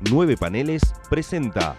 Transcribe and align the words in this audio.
Nueve 0.00 0.36
Paneles 0.36 0.82
presenta. 1.10 1.76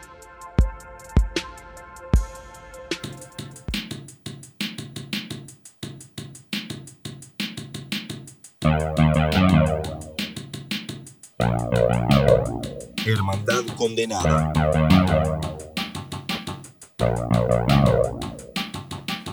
Hermandad 13.05 13.63
Condenada. 13.77 14.51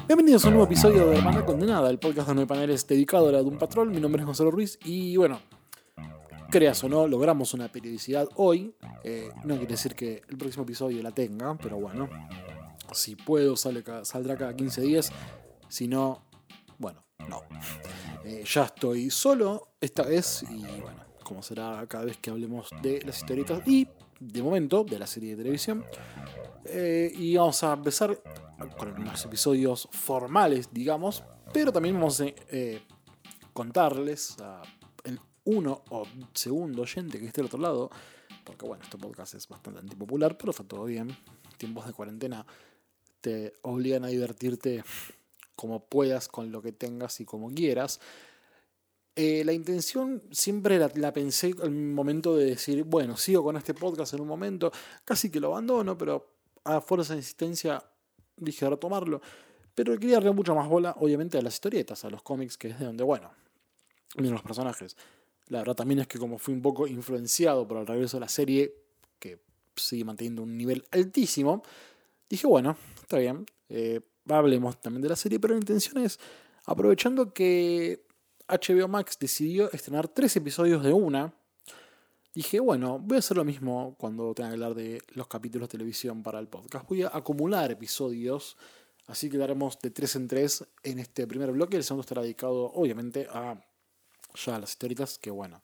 Bienvenidos 0.07 0.45
a 0.45 0.49
un 0.49 0.55
nuevo 0.55 0.67
episodio 0.67 1.07
de 1.07 1.17
Hermandad 1.17 1.45
Condenada, 1.45 1.91
el 1.91 1.99
podcast 1.99 2.29
de 2.29 2.35
nueve 2.35 2.47
paneles 2.47 2.87
dedicado 2.87 3.31
a 3.31 3.33
la 3.33 3.43
Doom 3.43 3.59
Patrol. 3.59 3.91
Mi 3.91 4.01
nombre 4.01 4.23
es 4.23 4.27
Gonzalo 4.27 4.53
Ruiz 4.53 4.79
y 4.85 5.17
bueno, 5.17 5.41
creas 6.57 6.83
o 6.85 6.89
no, 6.89 7.07
logramos 7.07 7.53
una 7.53 7.71
periodicidad 7.71 8.27
hoy. 8.37 8.75
Eh, 9.05 9.29
no 9.45 9.57
quiere 9.57 9.73
decir 9.73 9.95
que 9.95 10.23
el 10.27 10.39
próximo 10.39 10.65
episodio 10.65 11.03
la 11.03 11.11
tenga, 11.11 11.55
pero 11.59 11.77
bueno, 11.77 12.09
si 12.93 13.15
puedo 13.15 13.57
sale 13.57 13.85
saldrá 14.05 14.39
cada 14.39 14.57
15 14.57 14.81
días. 14.81 15.13
Si 15.69 15.87
no, 15.87 16.23
bueno, 16.79 17.05
no. 17.29 17.43
Eh, 18.25 18.43
ya 18.47 18.65
estoy 18.65 19.11
solo 19.11 19.75
esta 19.79 20.05
vez 20.05 20.47
y 20.51 20.63
bueno, 20.81 21.05
como 21.23 21.43
será 21.43 21.85
cada 21.87 22.07
vez 22.07 22.17
que 22.17 22.31
hablemos 22.31 22.71
de 22.81 23.03
las 23.03 23.19
historietas 23.19 23.61
y 23.69 23.87
de 24.19 24.43
momento 24.43 24.83
de 24.83 24.99
la 24.99 25.07
serie 25.07 25.33
de 25.33 25.43
televisión. 25.43 25.85
Eh, 26.65 27.13
y 27.15 27.37
vamos 27.37 27.63
a 27.65 27.75
empezar 27.75 28.19
con 28.79 28.99
unos 28.99 29.23
episodios 29.27 29.91
formales, 29.93 30.71
digamos, 30.73 31.23
pero 31.53 31.71
también 31.71 31.97
vamos 31.97 32.23
a 32.23 32.25
contarles 33.53 34.37
a 34.41 34.63
uno 35.47 35.83
o 35.91 36.07
segundo 36.33 36.83
oyente 36.83 37.19
que 37.19 37.27
esté 37.27 37.41
al 37.41 37.47
otro 37.47 37.59
lado, 37.59 37.91
porque 38.45 38.67
bueno, 38.67 38.85
este 38.85 38.99
podcast 38.99 39.35
es 39.35 39.49
bastante 39.49 39.81
antipopular, 39.81 40.37
pero 40.37 40.51
está 40.51 40.65
todo 40.65 40.85
bien. 40.85 41.17
Tiempos 41.57 41.87
de 41.87 41.93
cuarentena 41.93 42.47
te 43.21 43.55
obligan 43.63 44.05
a 44.05 44.09
divertirte 44.09 44.85
como 45.57 45.87
puedas, 45.87 46.29
con 46.29 46.53
lo 46.53 46.63
que 46.63 46.73
tengas 46.73 47.21
y 47.21 47.25
como 47.25 47.51
quieras. 47.51 48.01
Eh, 49.15 49.43
la 49.45 49.53
intención 49.53 50.23
siempre 50.31 50.79
la, 50.79 50.91
la 50.95 51.13
pensé 51.13 51.55
al 51.63 51.71
momento 51.71 52.37
de 52.37 52.45
decir, 52.45 52.85
bueno, 52.85 53.17
sigo 53.17 53.43
con 53.43 53.57
este 53.57 53.73
podcast 53.73 54.13
en 54.13 54.21
un 54.21 54.29
momento, 54.29 54.71
casi 55.05 55.31
que 55.31 55.41
lo 55.41 55.49
abandono, 55.49 55.97
pero 55.97 56.37
a 56.65 56.81
fuerza 56.81 57.15
de 57.15 57.21
insistencia 57.21 57.83
dije 58.37 58.69
retomarlo. 58.69 59.21
Pero 59.75 59.99
quería 59.99 60.15
darle 60.17 60.33
mucha 60.33 60.55
más 60.55 60.69
bola, 60.69 60.95
obviamente, 61.01 61.39
a 61.39 61.43
las 61.43 61.55
historietas, 61.55 62.05
a 62.05 62.11
los 62.11 62.23
cómics, 62.23 62.57
que 62.57 62.69
es 62.69 62.79
de 62.79 62.87
donde, 62.87 63.05
bueno, 63.05 63.31
miren 64.17 64.33
los 64.33 64.43
personajes. 64.43 64.97
La 65.49 65.59
verdad 65.59 65.77
también 65.77 66.01
es 66.01 66.09
que 66.09 66.19
como 66.19 66.39
fui 66.39 66.55
un 66.55 66.63
poco 66.63 66.87
influenciado 66.87 67.67
por 67.69 67.79
el 67.79 67.87
regreso 67.87 68.17
de 68.17 68.21
la 68.21 68.29
serie, 68.29 68.75
que 69.19 69.39
sigue 69.77 70.05
manteniendo 70.05 70.43
un 70.43 70.57
nivel 70.57 70.85
altísimo, 70.91 71.63
dije, 72.29 72.47
bueno, 72.47 72.77
está 73.01 73.19
bien, 73.19 73.47
eh, 73.69 74.01
hablemos 74.29 74.81
también 74.81 75.03
de 75.03 75.09
la 75.09 75.17
serie, 75.17 75.39
pero 75.39 75.55
la 75.55 75.61
intención 75.61 75.99
es, 75.99 76.19
aprovechando 76.65 77.33
que 77.33 78.05
HBO 78.49 78.89
Max 78.89 79.19
decidió 79.19 79.71
estrenar 79.73 80.09
tres 80.09 80.37
episodios 80.37 80.83
de 80.83 80.93
una, 80.93 81.33
dije, 82.35 82.61
bueno, 82.61 82.99
voy 82.99 83.17
a 83.17 83.19
hacer 83.21 83.37
lo 83.37 83.45
mismo 83.45 83.95
cuando 83.99 84.35
tenga 84.35 84.51
que 84.51 84.55
hablar 84.55 84.75
de 84.75 85.01
los 85.15 85.27
capítulos 85.27 85.69
de 85.69 85.73
televisión 85.73 86.23
para 86.23 86.39
el 86.39 86.49
podcast. 86.49 86.89
Voy 86.89 87.03
a 87.03 87.09
acumular 87.09 87.71
episodios, 87.71 88.57
así 89.07 89.31
que 89.31 89.39
daremos 89.39 89.79
de 89.81 89.91
tres 89.91 90.17
en 90.17 90.29
tres 90.29 90.65
en 90.83 90.99
este 90.99 91.27
primer 91.27 91.53
bloque. 91.53 91.77
El 91.77 91.85
segundo 91.85 92.03
estará 92.03 92.23
dedicado, 92.23 92.73
obviamente, 92.75 93.27
a 93.31 93.61
ya 94.37 94.59
las 94.59 94.71
historietas, 94.71 95.19
que 95.19 95.31
bueno, 95.31 95.63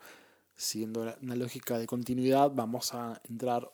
siguiendo 0.56 1.14
una 1.20 1.36
lógica 1.36 1.78
de 1.78 1.86
continuidad, 1.86 2.50
vamos 2.52 2.94
a 2.94 3.20
entrar 3.28 3.70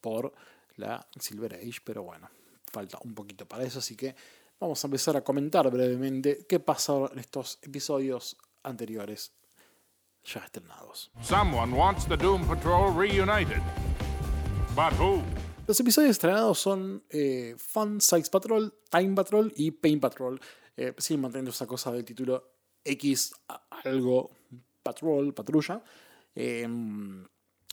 por 0.00 0.32
la 0.76 1.06
Silver 1.18 1.54
Age, 1.54 1.80
pero 1.84 2.02
bueno, 2.02 2.28
falta 2.70 2.98
un 3.02 3.14
poquito 3.14 3.46
para 3.46 3.64
eso, 3.64 3.78
así 3.78 3.96
que 3.96 4.14
vamos 4.60 4.82
a 4.82 4.86
empezar 4.86 5.16
a 5.16 5.22
comentar 5.22 5.70
brevemente 5.70 6.46
qué 6.48 6.60
pasó 6.60 7.10
en 7.12 7.18
estos 7.18 7.58
episodios 7.62 8.36
anteriores 8.62 9.32
ya 10.24 10.40
estrenados. 10.40 11.10
Someone 11.22 11.74
wants 11.76 12.06
the 12.06 12.16
Doom 12.16 12.46
Patrol 12.46 12.92
reunited. 12.96 13.62
But 14.74 14.92
who? 14.98 15.22
Los 15.66 15.78
episodios 15.80 16.10
estrenados 16.10 16.58
son 16.58 17.02
eh, 17.10 17.54
Fun 17.58 18.00
Size 18.00 18.30
Patrol, 18.30 18.74
Time 18.90 19.14
Patrol 19.14 19.52
y 19.56 19.70
Pain 19.70 20.00
Patrol. 20.00 20.40
Eh, 20.76 20.94
siguen 20.98 21.22
manteniendo 21.22 21.52
esa 21.52 21.66
cosa 21.66 21.92
del 21.92 22.04
título 22.04 22.53
X 22.84 23.34
algo 23.84 24.30
Patrol, 24.82 25.32
patrulla. 25.32 25.82
Eh, 26.34 26.68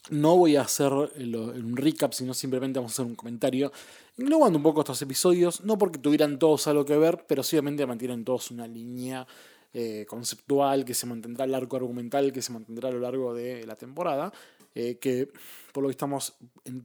no 0.10 0.36
voy 0.38 0.56
a 0.56 0.62
hacer 0.62 0.92
un 0.92 1.78
recap, 1.78 2.14
sino 2.14 2.34
simplemente 2.34 2.80
vamos 2.80 2.94
a 2.94 2.96
hacer 2.96 3.06
un 3.06 3.16
comentario 3.16 3.72
englobando 4.18 4.58
un 4.58 4.64
poco 4.64 4.82
estos 4.82 5.02
episodios. 5.02 5.62
No 5.64 5.78
porque 5.78 6.00
tuvieran 6.00 6.40
todos 6.40 6.68
algo 6.68 6.86
que 6.86 6.98
ver, 6.98 7.26
pero 7.28 7.44
sí 7.44 7.56
obviamente 7.56 7.86
mantienen 7.86 8.24
todos 8.24 8.50
una 8.52 8.68
línea 8.68 9.28
eh, 9.74 10.06
conceptual 10.08 10.84
que 10.84 10.94
se 10.94 11.06
mantendrá 11.06 11.46
el 11.46 11.56
arco 11.56 11.78
argumental 11.78 12.34
que 12.34 12.42
se 12.42 12.52
mantendrá 12.52 12.90
a 12.90 12.92
lo 12.92 13.00
largo 13.00 13.34
de 13.34 13.66
la 13.66 13.76
temporada. 13.76 14.34
eh, 14.74 14.98
que 15.00 15.28
por 15.74 15.84
lo 15.84 15.90
que 15.90 15.92
estamos, 15.92 16.34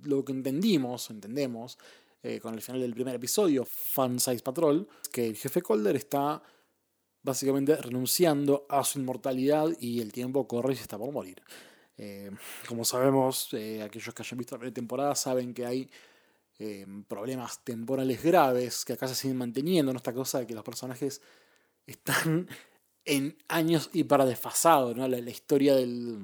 lo 0.05 0.25
que 0.25 0.33
entendimos, 0.33 1.11
entendemos, 1.11 1.79
eh, 2.23 2.41
con 2.41 2.55
el 2.55 2.61
final 2.61 2.81
del 2.81 2.95
primer 2.95 3.15
episodio, 3.15 3.65
Fan 3.65 4.19
Size 4.19 4.43
Patrol, 4.43 4.89
que 5.13 5.27
el 5.27 5.37
jefe 5.37 5.63
Calder 5.63 5.95
está 5.95 6.43
básicamente 7.27 7.75
renunciando 7.77 8.67
a 8.69 8.85
su 8.85 9.01
inmortalidad 9.01 9.69
y 9.81 10.01
el 10.01 10.13
tiempo 10.13 10.47
corre 10.47 10.73
y 10.73 10.77
se 10.77 10.83
está 10.83 10.97
por 10.97 11.13
morir. 11.13 11.43
Eh, 11.99 12.31
como 12.69 12.85
sabemos, 12.85 13.49
eh, 13.53 13.83
aquellos 13.83 14.15
que 14.15 14.23
hayan 14.23 14.39
visto 14.39 14.57
la 14.57 14.71
temporada 14.71 15.15
saben 15.17 15.53
que 15.53 15.67
hay 15.67 15.91
eh, 16.61 16.87
problemas 17.09 17.65
temporales 17.65 18.23
graves 18.23 18.85
que 18.85 18.93
acá 18.93 19.09
se 19.09 19.17
siguen 19.17 19.39
manteniendo, 19.39 19.93
¿no? 19.93 19.97
esta 19.97 20.15
cosa 20.15 20.39
de 20.39 20.47
que 20.47 20.55
los 20.55 20.63
personajes 20.63 21.21
están 21.85 22.49
en 23.05 23.37
años 23.49 23.91
y 23.93 24.05
para 24.05 24.25
desfasados, 24.25 24.97
¿no? 24.97 25.09
la, 25.09 25.19
historia 25.19 25.75
del, 25.75 26.19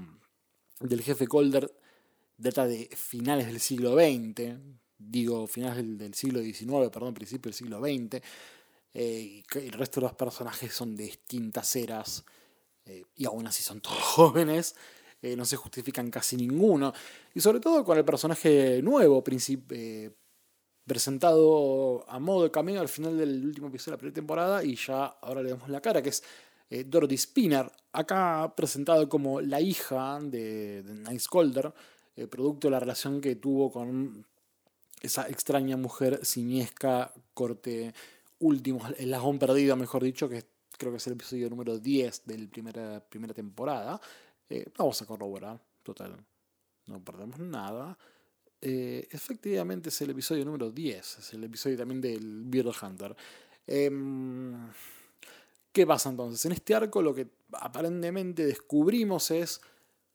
del 0.79 1.03
jefe 1.03 1.27
Calder 1.27 1.71
data 2.37 2.65
de 2.65 2.89
finales 2.95 3.49
del 3.49 3.59
siglo 3.59 3.95
XX, 3.95 4.57
digo 4.99 5.49
finales 5.49 5.79
del, 5.79 5.99
del 5.99 6.15
siglo 6.15 6.41
XIX, 6.41 6.91
perdón, 6.93 7.13
principio 7.15 7.51
del 7.51 7.55
siglo 7.55 7.81
XX, 7.81 8.23
eh, 8.95 9.21
y 9.21 9.45
el 9.59 9.73
resto 9.73 10.01
de 10.01 10.07
los 10.07 10.15
personajes 10.15 10.73
son 10.73 10.97
de 10.97 11.05
distintas 11.05 11.75
eras 11.77 12.25
eh, 12.85 13.05
y 13.17 13.25
aún 13.27 13.47
así 13.47 13.63
son 13.63 13.81
todos 13.81 13.99
jóvenes, 14.03 14.75
eh, 15.21 15.37
no 15.37 15.45
se 15.45 15.57
justifican 15.57 16.11
casi 16.11 16.37
ninguno, 16.37 16.93
y 17.35 17.41
sobre 17.41 17.61
todo 17.61 17.85
con 17.85 17.97
el 17.97 18.05
personaje 18.05 18.83
nuevo, 18.83 19.23
presentado 20.85 22.05
a 22.09 22.19
modo 22.19 22.45
de 22.45 22.51
cameo 22.51 22.81
al 22.81 22.89
final 22.89 23.17
del 23.17 23.45
último 23.45 23.69
episodio 23.69 23.93
de 23.93 23.97
la 23.97 23.99
primera 23.99 24.15
temporada 24.15 24.65
y 24.65 24.75
ya 24.75 25.05
ahora 25.05 25.43
le 25.43 25.51
damos 25.51 25.69
la 25.69 25.81
cara, 25.81 26.03
que 26.03 26.09
es 26.09 26.23
Dorothy 26.87 27.19
Spinner, 27.19 27.71
acá 27.93 28.53
presentado 28.57 29.09
como 29.09 29.41
la 29.41 29.61
hija 29.61 30.19
de, 30.21 30.83
de 30.83 30.95
Nice 30.95 31.29
Calder, 31.31 31.73
eh, 32.15 32.27
producto 32.27 32.69
de 32.69 32.73
la 32.73 32.81
relación 32.81 33.23
que 33.23 33.37
tuvo 33.37 33.71
con 33.73 34.27
esa 35.01 35.29
extraña 35.29 35.77
mujer 35.79 36.25
simiesca, 36.25 37.13
corte 37.33 37.95
último, 38.43 38.87
el 38.87 38.95
eslabón 38.95 39.39
perdido, 39.39 39.77
mejor 39.77 40.03
dicho, 40.03 40.29
que 40.29 40.45
creo 40.77 40.93
que 40.93 40.99
es 40.99 41.07
el 41.07 41.15
episodio 41.15 41.49
número 41.49 41.79
10 41.79 42.27
de 42.27 42.39
la 42.39 42.49
primera, 42.49 43.01
primera 43.01 43.35
temporada. 43.35 44.01
Eh, 44.49 44.67
vamos 44.77 45.01
a 45.01 45.07
corroborar, 45.07 45.61
total, 45.83 46.17
no 46.87 47.05
perdemos 47.05 47.39
nada. 47.39 47.97
Eh, 48.61 49.09
efectivamente 49.11 49.89
es 49.89 50.01
el 50.03 50.11
episodio 50.11 50.45
número 50.45 50.71
10, 50.71 51.19
es 51.19 51.33
el 51.35 51.45
episodio 51.45 51.77
también 51.77 52.01
del 52.01 52.43
Beard 52.45 52.75
Hunter. 52.83 53.17
Em, 53.67 54.71
¿Qué 55.73 55.87
pasa 55.87 56.11
entonces? 56.11 56.45
En 56.45 56.53
este 56.53 56.75
arco 56.75 57.01
lo 57.01 57.15
que 57.15 57.29
aparentemente 57.53 58.45
descubrimos 58.45 59.31
es, 59.31 59.61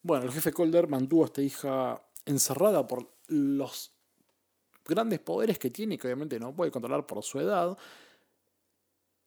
bueno, 0.04 0.26
el 0.26 0.32
jefe 0.32 0.54
Calder 0.54 0.88
mantuvo 0.88 1.24
a 1.24 1.26
esta 1.28 1.42
hija 1.42 2.02
encerrada 2.26 2.86
por 2.86 3.12
los 3.28 3.92
grandes 4.86 5.20
poderes 5.20 5.58
que 5.60 5.70
tiene, 5.70 5.98
que 5.98 6.08
obviamente 6.08 6.40
no 6.40 6.56
puede 6.56 6.72
controlar 6.72 7.06
por 7.06 7.24
su 7.24 7.40
edad, 7.40 7.78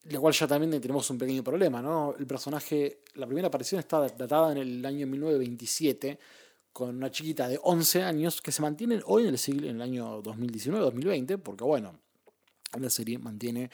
la 0.04 0.18
cual 0.18 0.32
ya 0.32 0.46
también 0.46 0.80
tenemos 0.80 1.08
un 1.10 1.18
pequeño 1.18 1.44
problema, 1.44 1.82
¿no? 1.82 2.14
El 2.18 2.26
personaje, 2.26 3.02
la 3.14 3.26
primera 3.26 3.48
aparición 3.48 3.78
está 3.78 4.00
datada 4.00 4.52
en 4.52 4.58
el 4.58 4.86
año 4.86 5.06
1927, 5.06 6.18
con 6.72 6.96
una 6.96 7.10
chiquita 7.10 7.48
de 7.48 7.60
11 7.62 8.02
años 8.02 8.40
que 8.40 8.52
se 8.52 8.62
mantiene 8.62 9.00
hoy 9.04 9.24
en 9.24 9.30
el 9.30 9.38
siglo, 9.38 9.68
en 9.68 9.76
el 9.76 9.82
año 9.82 10.22
2019-2020, 10.22 11.38
porque 11.38 11.64
bueno, 11.64 11.98
la 12.78 12.90
serie 12.90 13.18
mantiene 13.18 13.70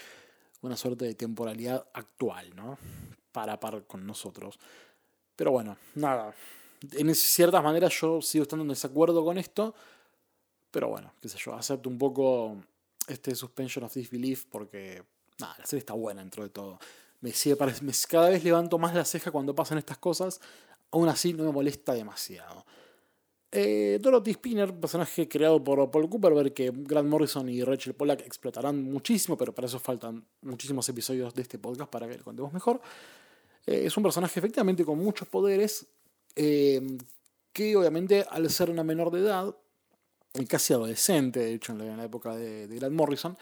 una 0.62 0.76
suerte 0.76 1.04
de 1.04 1.14
temporalidad 1.14 1.86
actual, 1.92 2.54
¿no? 2.56 2.78
Para 3.30 3.60
par 3.60 3.84
con 3.86 4.06
nosotros. 4.06 4.58
Pero 5.36 5.52
bueno, 5.52 5.76
nada. 5.94 6.34
En 6.92 7.14
ciertas 7.14 7.62
maneras 7.62 7.98
yo 8.00 8.20
sigo 8.20 8.42
estando 8.42 8.62
en 8.62 8.70
desacuerdo 8.70 9.24
con 9.24 9.38
esto. 9.38 9.74
Pero 10.70 10.88
bueno, 10.88 11.12
qué 11.20 11.28
sé 11.28 11.38
yo, 11.38 11.54
acepto 11.54 11.88
un 11.88 11.98
poco 11.98 12.56
este 13.06 13.34
suspension 13.34 13.84
of 13.84 13.94
disbelief 13.94 14.44
porque 14.46 15.02
la 15.38 15.66
serie 15.66 15.80
está 15.80 15.94
buena 15.94 16.20
dentro 16.20 16.42
de 16.42 16.50
todo. 16.50 16.78
Me 17.20 17.32
sigue 17.32 17.56
cada 18.08 18.30
vez 18.30 18.44
levanto 18.44 18.78
más 18.78 18.94
la 18.94 19.04
ceja 19.04 19.30
cuando 19.30 19.54
pasan 19.54 19.78
estas 19.78 19.98
cosas. 19.98 20.40
Aún 20.90 21.08
así 21.08 21.32
no 21.32 21.44
me 21.44 21.52
molesta 21.52 21.94
demasiado. 21.94 22.64
Eh, 23.52 23.98
Dorothy 24.02 24.34
Spinner, 24.34 24.74
personaje 24.74 25.28
creado 25.28 25.62
por 25.62 25.90
Paul 25.90 26.10
Cooper, 26.10 26.52
que 26.52 26.70
Grant 26.74 27.08
Morrison 27.08 27.48
y 27.48 27.62
Rachel 27.62 27.94
Pollack 27.94 28.20
explotarán 28.20 28.82
muchísimo, 28.82 29.36
pero 29.36 29.54
para 29.54 29.66
eso 29.66 29.78
faltan 29.78 30.26
muchísimos 30.42 30.88
episodios 30.88 31.34
de 31.34 31.42
este 31.42 31.58
podcast 31.58 31.90
para 31.90 32.08
que 32.08 32.18
lo 32.18 32.24
contemos 32.24 32.52
mejor. 32.52 32.80
Eh, 33.66 33.86
es 33.86 33.96
un 33.96 34.02
personaje 34.02 34.38
efectivamente 34.38 34.84
con 34.84 34.98
muchos 34.98 35.28
poderes, 35.28 35.86
eh, 36.34 36.98
que 37.52 37.76
obviamente 37.76 38.26
al 38.28 38.50
ser 38.50 38.68
una 38.68 38.84
menor 38.84 39.10
de 39.10 39.20
edad, 39.20 39.56
casi 40.48 40.74
adolescente, 40.74 41.40
de 41.40 41.54
hecho 41.54 41.72
en 41.72 41.96
la, 41.96 42.04
época 42.04 42.36
de, 42.36 42.66
Grant 42.66 42.94
Morrison, 42.94 43.38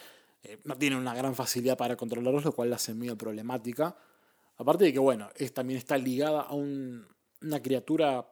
no 0.64 0.76
tiene 0.76 0.96
una 0.96 1.14
gran 1.14 1.34
facilidad 1.34 1.76
para 1.76 1.96
controlarlos, 1.96 2.44
lo 2.44 2.52
cual 2.52 2.70
la 2.70 2.76
hace 2.76 2.94
medio 2.94 3.16
problemática. 3.16 3.96
Aparte 4.56 4.84
de 4.84 4.92
que, 4.92 4.98
bueno, 4.98 5.28
es, 5.36 5.52
también 5.52 5.78
está 5.78 5.96
ligada 5.98 6.42
a 6.42 6.54
una 6.54 7.60
criatura 7.62 8.26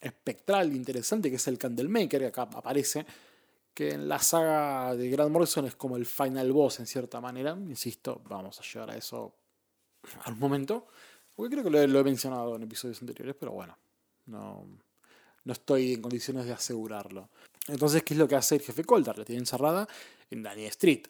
espectral 0.00 0.74
interesante 0.74 1.30
que 1.30 1.36
es 1.36 1.46
el 1.46 1.58
Candlemaker, 1.58 2.20
que 2.20 2.26
acá 2.26 2.42
aparece, 2.42 3.06
que 3.72 3.92
en 3.92 4.08
la 4.08 4.18
saga 4.18 4.94
de 4.94 5.08
Grant 5.08 5.30
Morrison 5.30 5.64
es 5.66 5.76
como 5.76 5.96
el 5.96 6.04
final 6.04 6.52
boss 6.52 6.80
en 6.80 6.86
cierta 6.86 7.20
manera. 7.20 7.52
Insisto, 7.52 8.20
vamos 8.28 8.58
a 8.60 8.62
llegar 8.62 8.90
a 8.90 8.96
eso 8.96 9.34
al 10.24 10.36
momento. 10.36 10.88
Porque 11.34 11.52
creo 11.52 11.64
que 11.64 11.70
lo 11.70 12.00
he, 12.00 12.04
mencionado 12.04 12.56
en 12.56 12.64
episodios 12.64 13.00
anteriores, 13.00 13.34
pero 13.38 13.52
bueno, 13.52 13.78
no, 14.26 14.66
no 15.44 15.52
estoy 15.52 15.94
en 15.94 16.02
condiciones 16.02 16.44
de 16.44 16.52
asegurarlo. 16.52 17.30
Entonces, 17.68 18.02
¿qué 18.02 18.12
es 18.12 18.18
lo 18.18 18.28
que 18.28 18.34
hace 18.34 18.56
el 18.56 18.60
jefe 18.60 18.84
Coulter? 18.84 19.16
La 19.16 19.24
tiene 19.24 19.40
encerrada 19.40 19.88
en 20.30 20.42
Danny 20.42 20.66
Street. 20.66 21.04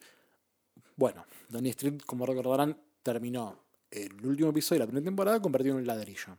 Bueno, 0.96 1.24
Danny 1.48 1.70
Street, 1.70 2.00
como 2.06 2.26
recordarán, 2.26 2.76
terminó 3.02 3.58
el 3.90 4.24
último 4.24 4.50
episodio 4.50 4.80
de 4.80 4.84
la 4.84 4.86
primera 4.86 5.04
temporada 5.04 5.40
convertido 5.40 5.74
en 5.74 5.82
un 5.82 5.86
ladrillo 5.86 6.36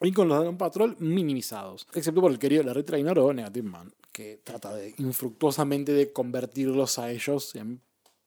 y 0.00 0.12
con 0.12 0.28
los 0.28 0.42
de 0.42 0.52
Patrol 0.52 0.96
minimizados, 0.98 1.86
excepto 1.92 2.20
por 2.20 2.30
el 2.30 2.38
querido 2.38 2.62
Larry 2.62 2.84
Trainer 2.84 3.18
o 3.18 3.32
Negative 3.32 3.68
Man, 3.68 3.92
que 4.12 4.40
trata 4.42 4.74
de 4.74 4.94
infructuosamente 4.98 5.92
de 5.92 6.12
convertirlos 6.12 6.98
a 6.98 7.10
ellos 7.10 7.54
en 7.54 7.80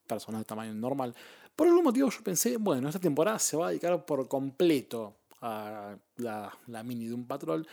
personas 0.05 0.41
de 0.41 0.45
tamaño 0.45 0.73
normal. 0.73 1.15
Por 1.55 1.67
algún 1.67 1.83
motivo 1.83 2.09
yo 2.09 2.23
pensé, 2.23 2.57
bueno, 2.57 2.87
esta 2.87 2.99
temporada 2.99 3.39
se 3.39 3.57
va 3.57 3.67
a 3.67 3.69
dedicar 3.69 4.05
por 4.05 4.27
completo 4.27 5.15
a 5.41 5.95
la, 6.17 6.55
la 6.67 6.83
mini 6.83 7.07
de 7.07 7.13
un 7.15 7.25
Patrol. 7.25 7.67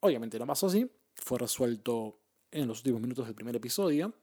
Obviamente 0.00 0.38
no 0.38 0.46
pasó 0.46 0.66
así, 0.66 0.90
fue 1.14 1.38
resuelto 1.38 2.18
en 2.50 2.66
los 2.66 2.78
últimos 2.78 3.00
minutos 3.00 3.26
del 3.26 3.34
primer 3.34 3.56
episodio. 3.56 4.14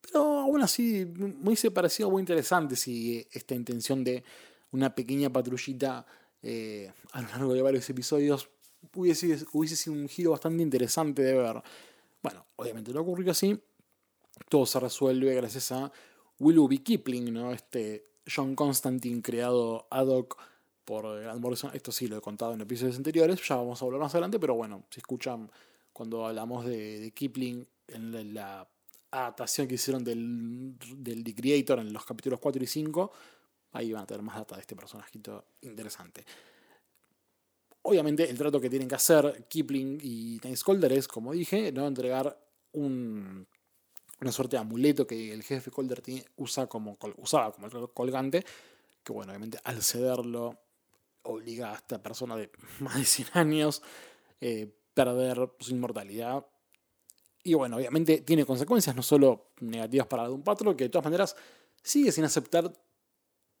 Pero 0.00 0.40
aún 0.40 0.62
así, 0.62 1.06
me 1.14 1.34
hubiese 1.44 1.70
parecido 1.70 2.10
muy 2.10 2.20
interesante 2.20 2.76
si 2.76 3.26
esta 3.32 3.54
intención 3.54 4.02
de 4.02 4.24
una 4.72 4.94
pequeña 4.94 5.30
patrullita 5.30 6.06
eh, 6.42 6.92
a 7.12 7.22
lo 7.22 7.28
largo 7.28 7.54
de 7.54 7.62
varios 7.62 7.88
episodios, 7.90 8.48
hubiese, 8.94 9.44
hubiese 9.52 9.76
sido 9.76 9.94
un 9.94 10.08
giro 10.08 10.30
bastante 10.30 10.62
interesante 10.62 11.22
de 11.22 11.34
ver. 11.34 11.62
Bueno, 12.22 12.46
obviamente 12.56 12.92
no 12.92 13.00
ocurrió 13.00 13.32
así. 13.32 13.58
Todo 14.48 14.66
se 14.66 14.80
resuelve 14.80 15.34
gracias 15.34 15.72
a 15.72 15.92
Willoughby 16.38 16.78
Kipling, 16.78 17.32
¿no? 17.32 17.52
Este 17.52 18.06
John 18.26 18.54
Constantine 18.54 19.22
creado 19.22 19.86
ad 19.90 20.06
hoc 20.06 20.36
por 20.84 21.20
Grant 21.20 21.40
Morrison. 21.40 21.70
Esto 21.74 21.92
sí 21.92 22.08
lo 22.08 22.16
he 22.16 22.20
contado 22.20 22.54
en 22.54 22.60
episodios 22.60 22.96
anteriores, 22.96 23.40
ya 23.46 23.56
vamos 23.56 23.80
a 23.80 23.84
hablar 23.84 24.00
más 24.00 24.14
adelante, 24.14 24.38
pero 24.38 24.54
bueno, 24.54 24.84
si 24.90 25.00
escuchan 25.00 25.50
cuando 25.92 26.26
hablamos 26.26 26.64
de, 26.64 27.12
Kipling 27.14 27.66
en 27.88 28.34
la, 28.34 28.68
adaptación 29.10 29.66
que 29.66 29.74
hicieron 29.74 30.04
del, 30.04 30.76
del 30.96 31.24
The 31.24 31.34
Creator 31.34 31.78
en 31.80 31.92
los 31.92 32.04
capítulos 32.04 32.38
4 32.40 32.62
y 32.62 32.66
5, 32.66 33.12
Ahí 33.72 33.92
van 33.92 34.02
a 34.02 34.06
tener 34.06 34.22
más 34.22 34.36
data 34.36 34.56
de 34.56 34.62
este 34.62 34.74
personajito 34.74 35.44
interesante. 35.62 36.24
Obviamente 37.82 38.28
el 38.28 38.36
trato 38.36 38.60
que 38.60 38.68
tienen 38.68 38.88
que 38.88 38.96
hacer 38.96 39.46
Kipling 39.48 39.98
y 40.02 40.40
Nice 40.42 40.62
Calder 40.64 40.92
es, 40.92 41.06
como 41.06 41.32
dije, 41.32 41.70
no 41.72 41.86
entregar 41.86 42.38
un, 42.72 43.46
una 44.20 44.32
suerte 44.32 44.56
de 44.56 44.60
amuleto 44.60 45.06
que 45.06 45.32
el 45.32 45.42
jefe 45.42 45.70
Calder 45.70 46.02
usa 46.36 46.66
como, 46.66 46.98
usaba 47.16 47.52
como 47.52 47.68
el 47.68 47.90
colgante, 47.92 48.44
que 49.04 49.12
bueno, 49.12 49.30
obviamente 49.32 49.58
al 49.64 49.82
cederlo 49.82 50.58
obliga 51.22 51.72
a 51.72 51.76
esta 51.76 52.02
persona 52.02 52.36
de 52.36 52.50
más 52.80 52.96
de 52.96 53.04
100 53.04 53.28
años 53.34 53.82
eh, 54.40 54.74
perder 54.94 55.50
su 55.60 55.70
inmortalidad. 55.70 56.44
Y 57.42 57.54
bueno, 57.54 57.76
obviamente 57.76 58.18
tiene 58.18 58.44
consecuencias 58.44 58.94
no 58.94 59.02
solo 59.02 59.52
negativas 59.60 60.06
para 60.06 60.26
Doom 60.26 60.42
Patrol, 60.42 60.76
que 60.76 60.84
de 60.84 60.90
todas 60.90 61.04
maneras 61.04 61.36
sigue 61.82 62.12
sin 62.12 62.24
aceptar 62.24 62.72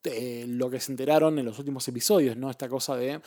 lo 0.02 0.70
que 0.70 0.80
se 0.80 0.92
enteraron 0.92 1.38
en 1.38 1.44
los 1.44 1.58
últimos 1.58 1.86
episodios, 1.88 2.36
¿no? 2.36 2.50
Esta 2.50 2.68
cosa 2.68 2.96
de 2.96 3.20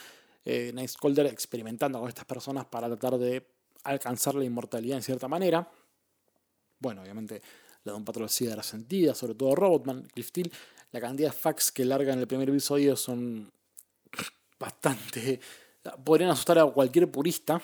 eh, 0.45 0.71
Nice 0.73 0.95
Calder 0.99 1.27
experimentando 1.27 1.99
con 1.99 2.09
estas 2.09 2.25
personas 2.25 2.65
para 2.65 2.87
tratar 2.87 3.17
de 3.17 3.45
alcanzar 3.83 4.35
la 4.35 4.43
inmortalidad 4.43 4.97
en 4.97 5.03
cierta 5.03 5.27
manera. 5.27 5.69
Bueno, 6.79 7.01
obviamente 7.01 7.41
la 7.83 7.91
de 7.91 7.97
un 7.97 8.05
patrón 8.05 8.29
sigue 8.29 8.55
resentida, 8.55 9.13
sobre 9.13 9.35
todo 9.35 9.55
Robotman, 9.55 10.03
Cliff 10.13 10.27
Steele. 10.27 10.51
La 10.91 11.01
cantidad 11.01 11.29
de 11.29 11.37
facts 11.37 11.71
que 11.71 11.85
larga 11.85 12.13
en 12.13 12.19
el 12.19 12.27
primer 12.27 12.49
episodio 12.49 12.95
son 12.95 13.51
bastante. 14.59 15.39
podrían 16.03 16.31
asustar 16.31 16.59
a 16.59 16.65
cualquier 16.65 17.09
purista. 17.11 17.61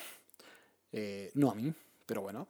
Eh, 0.91 1.31
no 1.35 1.51
a 1.51 1.55
mí, 1.55 1.71
pero 2.05 2.21
bueno. 2.21 2.47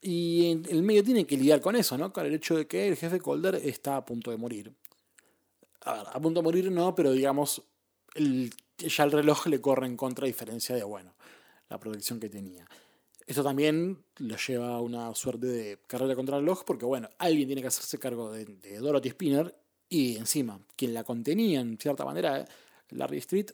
Y 0.00 0.62
el 0.68 0.82
medio 0.82 1.02
tiene 1.02 1.26
que 1.26 1.36
lidiar 1.36 1.60
con 1.60 1.74
eso, 1.74 1.98
¿no? 1.98 2.12
Con 2.12 2.24
el 2.24 2.34
hecho 2.34 2.56
de 2.56 2.66
que 2.66 2.86
el 2.86 2.96
jefe 2.96 3.20
Calder 3.20 3.56
está 3.56 3.96
a 3.96 4.04
punto 4.04 4.30
de 4.30 4.36
morir 4.36 4.72
a, 5.82 6.20
punto 6.20 6.40
de 6.40 6.44
morir 6.44 6.70
no, 6.70 6.94
pero 6.94 7.12
digamos, 7.12 7.62
ya 8.78 9.04
el 9.04 9.12
reloj 9.12 9.46
le 9.46 9.60
corre 9.60 9.86
en 9.86 9.96
contra 9.96 10.24
a 10.24 10.26
diferencia 10.26 10.74
de, 10.74 10.82
bueno, 10.82 11.14
la 11.68 11.78
protección 11.78 12.20
que 12.20 12.28
tenía. 12.28 12.66
Esto 13.26 13.42
también 13.42 14.04
lo 14.16 14.36
lleva 14.36 14.74
a 14.74 14.80
una 14.80 15.14
suerte 15.14 15.46
de 15.46 15.78
carrera 15.86 16.14
contra 16.14 16.36
el 16.36 16.42
reloj 16.42 16.64
porque, 16.64 16.86
bueno, 16.86 17.10
alguien 17.18 17.46
tiene 17.46 17.60
que 17.60 17.68
hacerse 17.68 17.98
cargo 17.98 18.32
de, 18.32 18.46
Dorothy 18.78 19.10
Spinner 19.10 19.54
y 19.88 20.16
encima, 20.16 20.60
quien 20.76 20.94
la 20.94 21.04
contenía 21.04 21.60
en 21.60 21.78
cierta 21.78 22.04
manera, 22.04 22.46
Larry 22.90 23.18
Street, 23.18 23.50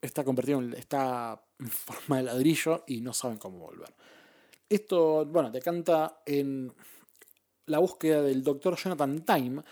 está 0.00 0.24
convertido 0.24 0.60
en, 0.60 0.74
está 0.74 1.44
en 1.58 1.68
forma 1.68 2.18
de 2.18 2.22
ladrillo 2.24 2.84
y 2.86 3.00
no 3.00 3.12
saben 3.12 3.38
cómo 3.38 3.58
volver. 3.58 3.92
Esto, 4.72 5.26
bueno, 5.26 5.50
decanta 5.50 6.22
en 6.24 6.72
la 7.66 7.78
búsqueda 7.78 8.22
del 8.22 8.42
doctor 8.42 8.74
Jonathan 8.74 9.22
Time, 9.22 9.62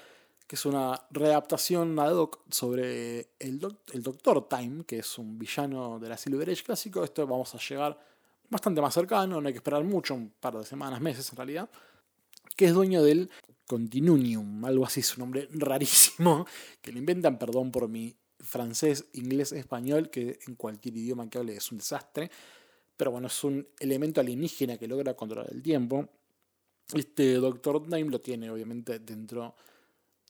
que 0.46 0.56
es 0.56 0.66
una 0.66 1.06
readaptación 1.10 1.98
ad 1.98 2.12
hoc 2.12 2.40
sobre 2.50 3.30
el, 3.38 3.66
el 3.94 4.02
Doctor 4.02 4.46
Time, 4.46 4.84
que 4.84 4.98
es 4.98 5.16
un 5.16 5.38
villano 5.38 5.98
de 5.98 6.06
la 6.06 6.18
Silver 6.18 6.50
Age 6.50 6.64
clásico. 6.64 7.02
Esto 7.02 7.26
vamos 7.26 7.54
a 7.54 7.58
llegar 7.58 7.98
bastante 8.50 8.82
más 8.82 8.92
cercano, 8.92 9.40
no 9.40 9.46
hay 9.46 9.54
que 9.54 9.60
esperar 9.60 9.82
mucho, 9.84 10.14
un 10.14 10.34
par 10.38 10.58
de 10.58 10.66
semanas, 10.66 11.00
meses 11.00 11.30
en 11.30 11.36
realidad, 11.38 11.70
que 12.54 12.66
es 12.66 12.74
dueño 12.74 13.02
del 13.02 13.30
Continuum, 13.66 14.66
algo 14.66 14.84
así, 14.84 15.00
su 15.00 15.18
nombre 15.18 15.48
rarísimo, 15.50 16.44
que 16.82 16.92
le 16.92 16.98
inventan, 16.98 17.38
perdón 17.38 17.72
por 17.72 17.88
mi 17.88 18.14
francés, 18.38 19.06
inglés, 19.14 19.52
español, 19.52 20.10
que 20.10 20.40
en 20.46 20.56
cualquier 20.56 20.98
idioma 20.98 21.30
que 21.30 21.38
hable 21.38 21.56
es 21.56 21.72
un 21.72 21.78
desastre, 21.78 22.30
pero 23.00 23.12
bueno, 23.12 23.28
es 23.28 23.44
un 23.44 23.66
elemento 23.78 24.20
alienígena 24.20 24.76
que 24.76 24.86
logra 24.86 25.14
controlar 25.14 25.50
el 25.50 25.62
tiempo. 25.62 26.06
Este 26.92 27.36
Doctor 27.36 27.82
Time 27.84 28.10
lo 28.10 28.20
tiene 28.20 28.50
obviamente 28.50 28.98
dentro 28.98 29.54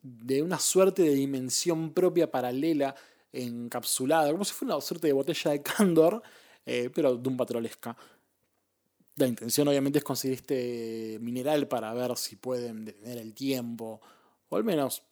de 0.00 0.40
una 0.40 0.56
suerte 0.60 1.02
de 1.02 1.14
dimensión 1.14 1.92
propia 1.92 2.30
paralela 2.30 2.94
encapsulada, 3.32 4.30
como 4.30 4.44
si 4.44 4.52
fuera 4.52 4.76
una 4.76 4.80
suerte 4.80 5.08
de 5.08 5.12
botella 5.12 5.50
de 5.50 5.62
Candor, 5.64 6.22
eh, 6.64 6.90
pero 6.94 7.16
de 7.16 7.28
un 7.28 7.36
patrolesca. 7.36 7.96
La 9.16 9.26
intención 9.26 9.66
obviamente 9.66 9.98
es 9.98 10.04
conseguir 10.04 10.36
este 10.36 11.18
mineral 11.20 11.66
para 11.66 11.92
ver 11.92 12.16
si 12.16 12.36
pueden 12.36 12.84
detener 12.84 13.18
el 13.18 13.34
tiempo, 13.34 14.00
o 14.48 14.56
al 14.56 14.62
menos 14.62 15.02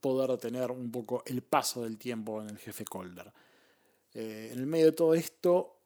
poder 0.00 0.30
detener 0.30 0.70
un 0.70 0.90
poco 0.90 1.22
el 1.26 1.42
paso 1.42 1.82
del 1.82 1.98
tiempo 1.98 2.40
en 2.40 2.48
el 2.48 2.56
jefe 2.56 2.86
Colder. 2.86 3.30
Eh, 4.14 4.48
en 4.52 4.58
el 4.58 4.66
medio 4.66 4.86
de 4.86 4.92
todo 4.92 5.12
esto, 5.12 5.77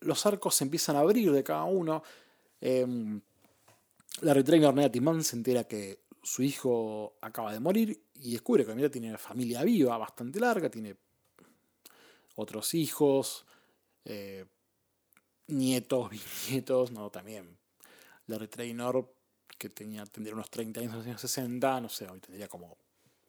los 0.00 0.26
arcos 0.26 0.54
se 0.54 0.64
empiezan 0.64 0.96
a 0.96 1.00
abrir 1.00 1.32
de 1.32 1.42
cada 1.42 1.64
uno. 1.64 2.02
Eh, 2.60 2.86
la 4.20 4.34
retrainer 4.34 4.74
Negative 4.74 5.22
se 5.22 5.36
entera 5.36 5.64
que 5.64 6.04
su 6.22 6.42
hijo 6.42 7.16
acaba 7.20 7.52
de 7.52 7.60
morir 7.60 8.02
y 8.14 8.32
descubre 8.32 8.64
que 8.64 8.74
mira, 8.74 8.88
tiene 8.88 9.08
una 9.08 9.18
familia 9.18 9.62
viva 9.62 9.96
bastante 9.98 10.40
larga, 10.40 10.70
tiene 10.70 10.96
otros 12.36 12.74
hijos, 12.74 13.44
eh, 14.04 14.44
nietos, 15.48 16.10
bisnietos, 16.10 16.90
no, 16.90 17.10
también. 17.10 17.56
Larry 18.26 18.48
Trainor, 18.48 19.14
que 19.58 19.68
tenía, 19.68 20.04
tendría 20.06 20.34
unos 20.34 20.50
30 20.50 20.80
años 20.80 20.92
en 20.92 20.98
los 20.98 21.06
años 21.06 21.20
60, 21.20 21.80
no 21.80 21.88
sé, 21.88 22.08
hoy 22.08 22.20
tendría 22.20 22.48
como 22.48 22.78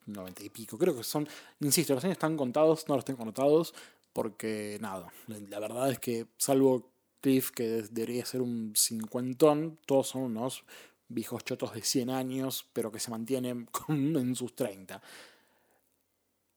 90 0.06 0.44
y 0.44 0.50
pico. 0.50 0.78
Creo 0.78 0.96
que 0.96 1.04
son, 1.04 1.28
insisto, 1.60 1.94
los 1.94 2.04
años 2.04 2.16
están 2.16 2.38
contados, 2.38 2.88
no 2.88 2.96
los 2.96 3.04
tengo 3.04 3.20
contados, 3.20 3.74
porque 4.16 4.78
nada, 4.80 5.12
la 5.28 5.60
verdad 5.60 5.92
es 5.92 6.00
que 6.00 6.26
salvo 6.38 6.90
Cliff, 7.20 7.52
que 7.52 7.84
debería 7.92 8.24
ser 8.24 8.42
un 8.42 8.72
cincuentón, 8.74 9.78
todos 9.86 10.08
son 10.08 10.22
unos 10.22 10.64
viejos 11.10 11.44
chotos 11.44 11.74
de 11.74 11.82
100 11.82 12.12
años, 12.12 12.66
pero 12.72 12.94
que 12.94 13.02
se 13.02 13.12
mantienen 13.12 13.68
en 13.90 14.34
sus 14.38 14.56
30. 14.56 15.02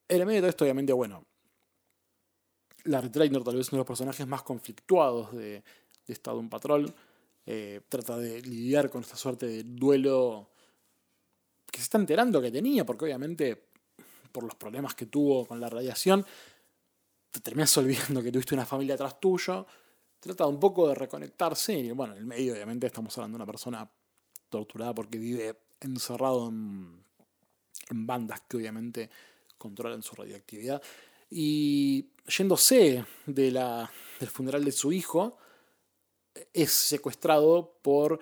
El 0.06 0.24
medio 0.24 0.36
de 0.36 0.40
todo 0.42 0.50
esto, 0.50 0.64
obviamente, 0.66 0.92
bueno, 0.92 1.24
la 2.84 3.02
Trainer 3.10 3.42
tal 3.42 3.56
vez 3.56 3.72
uno 3.72 3.78
de 3.78 3.80
los 3.80 3.86
personajes 3.88 4.24
más 4.28 4.44
conflictuados 4.44 5.32
de, 5.32 5.64
de 6.06 6.12
Estado 6.12 6.38
un 6.38 6.48
Patrol. 6.48 6.94
Eh, 7.44 7.80
trata 7.88 8.16
de 8.18 8.40
lidiar 8.42 8.88
con 8.88 9.00
esta 9.00 9.16
suerte 9.16 9.46
de 9.46 9.64
duelo 9.64 10.48
que 11.72 11.78
se 11.78 11.84
está 11.84 11.98
enterando 11.98 12.40
que 12.40 12.52
tenía, 12.52 12.86
porque 12.86 13.06
obviamente 13.06 13.64
por 14.30 14.44
los 14.44 14.54
problemas 14.54 14.94
que 14.94 15.06
tuvo 15.06 15.44
con 15.44 15.58
la 15.58 15.68
radiación, 15.68 16.24
te 17.30 17.40
terminas 17.40 17.76
olvidando 17.76 18.22
que 18.22 18.32
tuviste 18.32 18.54
una 18.54 18.66
familia 18.66 18.94
atrás 18.94 19.20
tuyo. 19.20 19.66
Trata 20.20 20.46
un 20.46 20.58
poco 20.58 20.88
de 20.88 20.94
reconectarse 20.94 21.78
y 21.78 21.90
bueno, 21.92 22.14
en 22.14 22.20
el 22.20 22.26
medio 22.26 22.52
obviamente 22.52 22.86
estamos 22.86 23.16
hablando 23.16 23.38
de 23.38 23.42
una 23.42 23.50
persona 23.50 23.88
torturada 24.48 24.94
porque 24.94 25.18
vive 25.18 25.56
encerrado 25.80 26.48
en, 26.48 27.04
bandas 27.90 28.42
que 28.48 28.56
obviamente 28.56 29.10
controlan 29.56 30.02
su 30.02 30.14
radioactividad. 30.16 30.82
Y 31.30 32.06
yéndose 32.26 33.04
de 33.26 33.50
la, 33.50 33.90
del 34.18 34.28
funeral 34.28 34.64
de 34.64 34.72
su 34.72 34.92
hijo, 34.92 35.38
es 36.52 36.72
secuestrado 36.72 37.78
por 37.82 38.18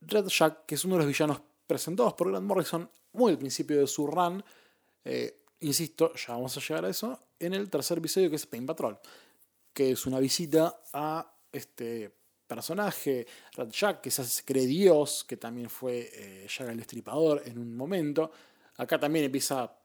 Red 0.00 0.26
Jack, 0.26 0.66
que 0.66 0.74
es 0.74 0.84
uno 0.84 0.96
de 0.96 1.04
los 1.04 1.08
villanos 1.08 1.40
presentados 1.66 2.14
por 2.14 2.30
Grant 2.30 2.46
Morrison 2.46 2.90
muy 3.12 3.32
al 3.32 3.38
principio 3.38 3.80
de 3.80 3.86
su 3.86 4.06
run. 4.06 4.44
Eh, 5.04 5.44
insisto, 5.60 6.12
ya 6.14 6.34
vamos 6.34 6.56
a 6.56 6.60
llegar 6.60 6.84
a 6.84 6.90
eso, 6.90 7.18
en 7.38 7.54
el 7.54 7.70
tercer 7.70 7.98
episodio 7.98 8.30
que 8.30 8.36
es 8.36 8.46
Pain 8.46 8.66
Patrol, 8.66 8.98
que 9.72 9.92
es 9.92 10.06
una 10.06 10.18
visita 10.18 10.82
a 10.92 11.34
este 11.52 12.12
personaje, 12.46 13.26
Red 13.52 13.70
Jack, 13.70 14.00
que 14.00 14.10
se 14.10 14.44
cree 14.44 14.66
Dios, 14.66 15.24
que 15.24 15.36
también 15.36 15.68
fue 15.68 16.10
eh, 16.12 16.46
Jack 16.48 16.68
el 16.68 16.78
Destripador 16.78 17.42
en 17.44 17.58
un 17.58 17.76
momento. 17.76 18.30
Acá 18.76 18.98
también 18.98 19.24
empieza 19.24 19.78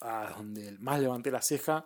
a 0.00 0.34
donde 0.36 0.72
más 0.78 1.00
levanté 1.00 1.30
la 1.30 1.40
ceja, 1.40 1.84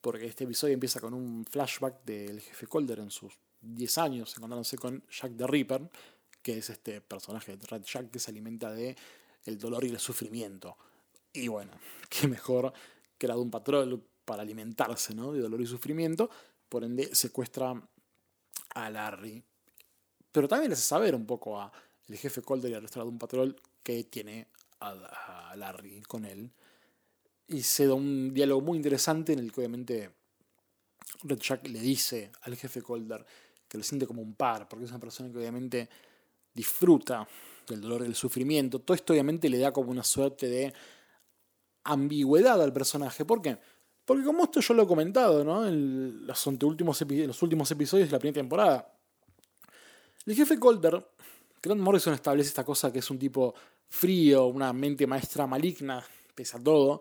porque 0.00 0.26
este 0.26 0.44
episodio 0.44 0.74
empieza 0.74 1.00
con 1.00 1.14
un 1.14 1.44
flashback 1.46 2.04
del 2.04 2.40
jefe 2.40 2.66
Calder 2.66 2.98
en 2.98 3.10
sus 3.10 3.32
10 3.62 3.98
años, 3.98 4.36
encontrándose 4.36 4.76
con 4.76 5.02
Jack 5.08 5.36
the 5.36 5.46
Ripper, 5.46 5.90
que 6.42 6.58
es 6.58 6.68
este 6.68 7.00
personaje 7.00 7.56
de 7.56 7.66
Red 7.66 7.82
Jack 7.84 8.10
que 8.10 8.18
se 8.18 8.30
alimenta 8.30 8.70
de 8.70 8.94
el 9.44 9.58
dolor 9.58 9.84
y 9.84 9.88
el 9.88 9.98
sufrimiento. 9.98 10.76
Y 11.32 11.48
bueno, 11.48 11.72
qué 12.10 12.28
mejor 12.28 12.72
de 13.32 13.40
un 13.40 13.50
patrón 13.50 14.04
para 14.24 14.42
alimentarse 14.42 15.14
¿no? 15.14 15.32
de 15.32 15.40
dolor 15.40 15.60
y 15.60 15.66
sufrimiento. 15.66 16.28
Por 16.68 16.84
ende, 16.84 17.14
secuestra 17.14 17.80
a 18.74 18.90
Larry. 18.90 19.42
Pero 20.30 20.48
también 20.48 20.70
le 20.70 20.74
hace 20.74 20.82
saber 20.82 21.14
un 21.14 21.26
poco 21.26 21.60
a 21.60 21.72
el 22.08 22.16
jefe 22.16 22.42
Calder 22.42 22.70
y 22.70 22.74
al 22.74 22.82
resto 22.82 23.00
de 23.00 23.08
un 23.08 23.18
patrón 23.18 23.56
que 23.82 24.04
tiene 24.04 24.48
a, 24.80 25.54
Larry 25.56 26.02
con 26.02 26.24
él. 26.24 26.50
Y 27.46 27.62
se 27.62 27.86
da 27.86 27.94
un 27.94 28.32
diálogo 28.34 28.60
muy 28.60 28.76
interesante 28.76 29.32
en 29.32 29.38
el 29.38 29.52
que 29.52 29.60
obviamente 29.60 30.10
Red 31.22 31.38
Jack 31.38 31.68
le 31.68 31.78
dice 31.80 32.32
al 32.42 32.56
jefe 32.56 32.82
Calder 32.82 33.24
que 33.68 33.78
lo 33.78 33.84
siente 33.84 34.06
como 34.06 34.22
un 34.22 34.34
par, 34.34 34.68
porque 34.68 34.84
es 34.84 34.90
una 34.90 35.00
persona 35.00 35.30
que 35.30 35.38
obviamente 35.38 35.88
disfruta 36.52 37.26
del 37.68 37.80
dolor 37.80 38.02
y 38.02 38.04
del 38.04 38.14
sufrimiento. 38.14 38.80
Todo 38.80 38.94
esto 38.94 39.12
obviamente 39.12 39.48
le 39.48 39.58
da 39.58 39.72
como 39.72 39.90
una 39.90 40.04
suerte 40.04 40.48
de 40.48 40.72
ambigüedad 41.84 42.60
al 42.60 42.72
personaje. 42.72 43.24
¿Por 43.24 43.40
qué? 43.42 43.58
Porque 44.04 44.24
como 44.24 44.44
esto 44.44 44.60
yo 44.60 44.74
lo 44.74 44.82
he 44.82 44.86
comentado, 44.86 45.44
¿no? 45.44 45.66
En 45.66 46.26
los, 46.26 46.46
últimos, 46.46 47.00
los 47.00 47.42
últimos 47.42 47.70
episodios 47.70 48.08
de 48.08 48.12
la 48.12 48.18
primera 48.18 48.40
temporada. 48.40 48.92
El 50.26 50.34
jefe 50.34 50.58
Calder, 50.58 51.06
Grant 51.62 51.80
Morrison 51.80 52.14
establece 52.14 52.48
esta 52.48 52.64
cosa 52.64 52.92
que 52.92 52.98
es 52.98 53.10
un 53.10 53.18
tipo 53.18 53.54
frío, 53.88 54.46
una 54.46 54.72
mente 54.72 55.06
maestra 55.06 55.46
maligna, 55.46 56.04
pese 56.34 56.56
a 56.56 56.62
todo, 56.62 57.00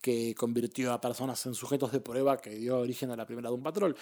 que 0.00 0.34
convirtió 0.34 0.92
a 0.92 1.00
personas 1.00 1.44
en 1.46 1.54
sujetos 1.54 1.92
de 1.92 2.00
prueba 2.00 2.36
que 2.36 2.50
dio 2.50 2.78
origen 2.78 3.10
a 3.10 3.16
la 3.16 3.24
primera 3.24 3.48
de 3.48 3.54
un 3.54 3.62
patrón. 3.62 3.96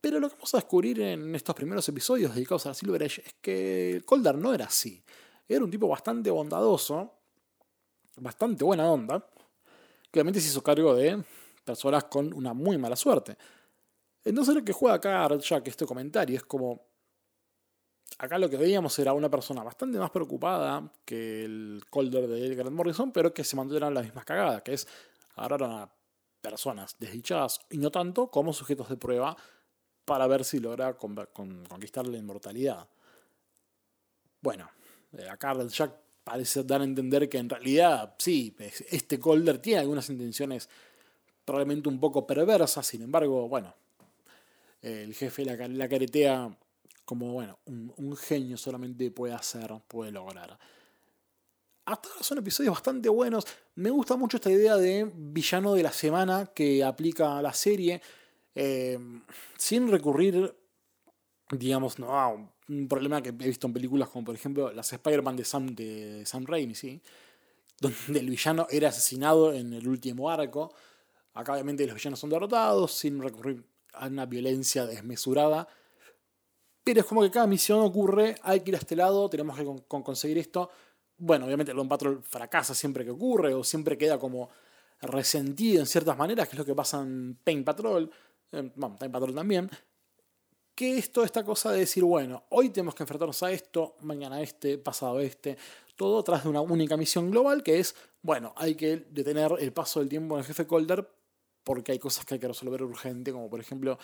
Pero 0.00 0.20
lo 0.20 0.28
que 0.28 0.36
vamos 0.36 0.54
a 0.54 0.58
descubrir 0.58 1.00
en 1.00 1.34
estos 1.34 1.54
primeros 1.54 1.88
episodios 1.88 2.34
dedicados 2.34 2.66
a 2.66 2.74
Silver 2.74 3.02
Age 3.02 3.22
es 3.26 3.34
que 3.40 4.02
Calder 4.08 4.36
no 4.36 4.54
era 4.54 4.66
así. 4.66 5.02
Era 5.48 5.64
un 5.64 5.70
tipo 5.70 5.88
bastante 5.88 6.30
bondadoso, 6.30 7.12
bastante 8.16 8.64
buena 8.64 8.90
onda, 8.90 9.28
que 10.10 10.18
obviamente 10.18 10.40
se 10.40 10.48
hizo 10.48 10.62
cargo 10.62 10.94
de 10.94 11.22
personas 11.64 12.04
con 12.04 12.32
una 12.32 12.54
muy 12.54 12.78
mala 12.78 12.96
suerte. 12.96 13.36
Entonces 14.24 14.54
lo 14.54 14.64
que 14.64 14.72
juega 14.72 14.96
acá 14.96 15.28
Jack 15.38 15.68
este 15.68 15.86
comentario 15.86 16.36
es 16.36 16.44
como... 16.44 16.86
Acá 18.18 18.38
lo 18.38 18.48
que 18.50 18.56
veíamos 18.56 18.98
era 18.98 19.12
una 19.12 19.30
persona 19.30 19.62
bastante 19.62 19.98
más 19.98 20.10
preocupada 20.10 20.90
que 21.04 21.44
el 21.44 21.82
Calder 21.92 22.26
de 22.26 22.54
Grant 22.54 22.74
Morrison, 22.74 23.12
pero 23.12 23.32
que 23.32 23.44
se 23.44 23.54
mantuvieron 23.54 23.94
las 23.94 24.04
mismas 24.04 24.24
cagadas, 24.24 24.62
que 24.62 24.72
es 24.74 24.88
agarrar 25.36 25.62
a 25.62 25.92
personas 26.40 26.96
desdichadas 26.98 27.60
y 27.70 27.78
no 27.78 27.90
tanto 27.90 28.28
como 28.28 28.52
sujetos 28.52 28.88
de 28.88 28.96
prueba 28.96 29.36
para 30.04 30.26
ver 30.26 30.44
si 30.44 30.58
logra 30.58 30.96
conquistar 30.96 32.06
la 32.08 32.16
inmortalidad. 32.16 32.88
Bueno, 34.40 34.70
eh, 35.12 35.28
acá 35.28 35.54
Jack 35.66 35.92
parece 36.28 36.62
dar 36.64 36.82
a 36.82 36.84
entender 36.84 37.28
que 37.28 37.38
en 37.38 37.48
realidad, 37.48 38.14
sí, 38.18 38.54
este 38.90 39.18
Calder 39.18 39.58
tiene 39.58 39.80
algunas 39.80 40.08
intenciones 40.10 40.68
probablemente 41.44 41.88
un 41.88 41.98
poco 41.98 42.26
perversas, 42.26 42.86
sin 42.86 43.02
embargo, 43.02 43.48
bueno, 43.48 43.74
el 44.82 45.14
jefe 45.14 45.44
la, 45.44 45.56
la 45.56 45.88
caretea 45.88 46.54
como, 47.06 47.32
bueno, 47.32 47.58
un, 47.64 48.16
genio 48.18 48.58
solamente 48.58 49.10
puede 49.10 49.32
hacer, 49.32 49.72
puede 49.88 50.12
lograr. 50.12 50.58
Hasta 51.86 52.08
ahora 52.10 52.22
son 52.22 52.36
episodios 52.36 52.74
bastante 52.74 53.08
buenos. 53.08 53.46
Me 53.76 53.88
gusta 53.88 54.14
mucho 54.16 54.36
esta 54.36 54.50
idea 54.50 54.76
de 54.76 55.10
villano 55.14 55.72
de 55.72 55.84
la 55.84 55.92
semana 55.92 56.50
que 56.54 56.84
aplica 56.84 57.38
a 57.38 57.40
la 57.40 57.54
serie. 57.54 58.02
Eh, 58.54 58.98
sin 59.56 59.90
recurrir, 59.90 60.54
digamos, 61.50 61.98
no, 61.98 62.10
a 62.10 62.28
un 62.28 62.50
problema 62.88 63.22
que 63.22 63.30
he 63.30 63.32
visto 63.32 63.66
en 63.66 63.72
películas 63.72 64.08
como 64.08 64.24
por 64.26 64.34
ejemplo 64.34 64.72
las 64.72 64.92
Spider-Man 64.92 65.36
de 65.36 65.44
Sam, 65.44 65.74
de 65.74 66.22
Sam 66.26 66.44
Raimi, 66.46 66.74
¿sí? 66.74 67.00
donde 67.80 68.20
el 68.20 68.28
villano 68.28 68.66
era 68.70 68.88
asesinado 68.88 69.52
en 69.52 69.72
el 69.72 69.86
último 69.88 70.30
arco. 70.30 70.72
Acá 71.34 71.52
obviamente 71.52 71.86
los 71.86 71.94
villanos 71.94 72.18
son 72.18 72.30
derrotados 72.30 72.92
sin 72.92 73.22
recurrir 73.22 73.64
a 73.94 74.06
una 74.06 74.26
violencia 74.26 74.86
desmesurada. 74.86 75.68
Pero 76.82 77.00
es 77.00 77.06
como 77.06 77.22
que 77.22 77.30
cada 77.30 77.46
misión 77.46 77.80
ocurre, 77.80 78.36
hay 78.42 78.60
que 78.60 78.70
ir 78.70 78.74
a 78.74 78.78
este 78.78 78.96
lado, 78.96 79.28
tenemos 79.28 79.56
que 79.56 79.64
conseguir 79.86 80.38
esto. 80.38 80.70
Bueno, 81.18 81.44
obviamente 81.44 81.72
el 81.72 81.76
Don 81.76 81.88
Patrol 81.88 82.22
fracasa 82.22 82.74
siempre 82.74 83.04
que 83.04 83.10
ocurre 83.10 83.52
o 83.54 83.62
siempre 83.62 83.98
queda 83.98 84.18
como 84.18 84.48
resentido 85.02 85.80
en 85.80 85.86
ciertas 85.86 86.16
maneras, 86.16 86.48
que 86.48 86.54
es 86.54 86.58
lo 86.58 86.64
que 86.64 86.74
pasa 86.74 87.00
en 87.00 87.38
Pain 87.44 87.64
Patrol. 87.64 88.10
Eh, 88.52 88.72
bueno, 88.74 88.96
Time 88.98 89.10
Patrol 89.10 89.34
también, 89.34 89.70
que 90.78 90.96
es 90.96 91.10
toda 91.10 91.26
esta 91.26 91.42
cosa 91.42 91.72
de 91.72 91.80
decir, 91.80 92.04
bueno, 92.04 92.44
hoy 92.50 92.70
tenemos 92.70 92.94
que 92.94 93.02
enfrentarnos 93.02 93.42
a 93.42 93.50
esto, 93.50 93.96
mañana 94.02 94.40
este, 94.40 94.78
pasado 94.78 95.18
este, 95.18 95.58
todo 95.96 96.22
tras 96.22 96.44
de 96.44 96.50
una 96.50 96.60
única 96.60 96.96
misión 96.96 97.32
global 97.32 97.64
que 97.64 97.80
es, 97.80 97.96
bueno, 98.22 98.54
hay 98.56 98.76
que 98.76 98.98
detener 99.10 99.50
el 99.58 99.72
paso 99.72 99.98
del 99.98 100.08
tiempo 100.08 100.36
en 100.36 100.38
el 100.38 100.46
jefe 100.46 100.68
Calder 100.68 101.04
porque 101.64 101.90
hay 101.90 101.98
cosas 101.98 102.24
que 102.24 102.34
hay 102.34 102.38
que 102.38 102.46
resolver 102.46 102.80
urgente, 102.80 103.32
como 103.32 103.50
por 103.50 103.58
ejemplo, 103.58 103.98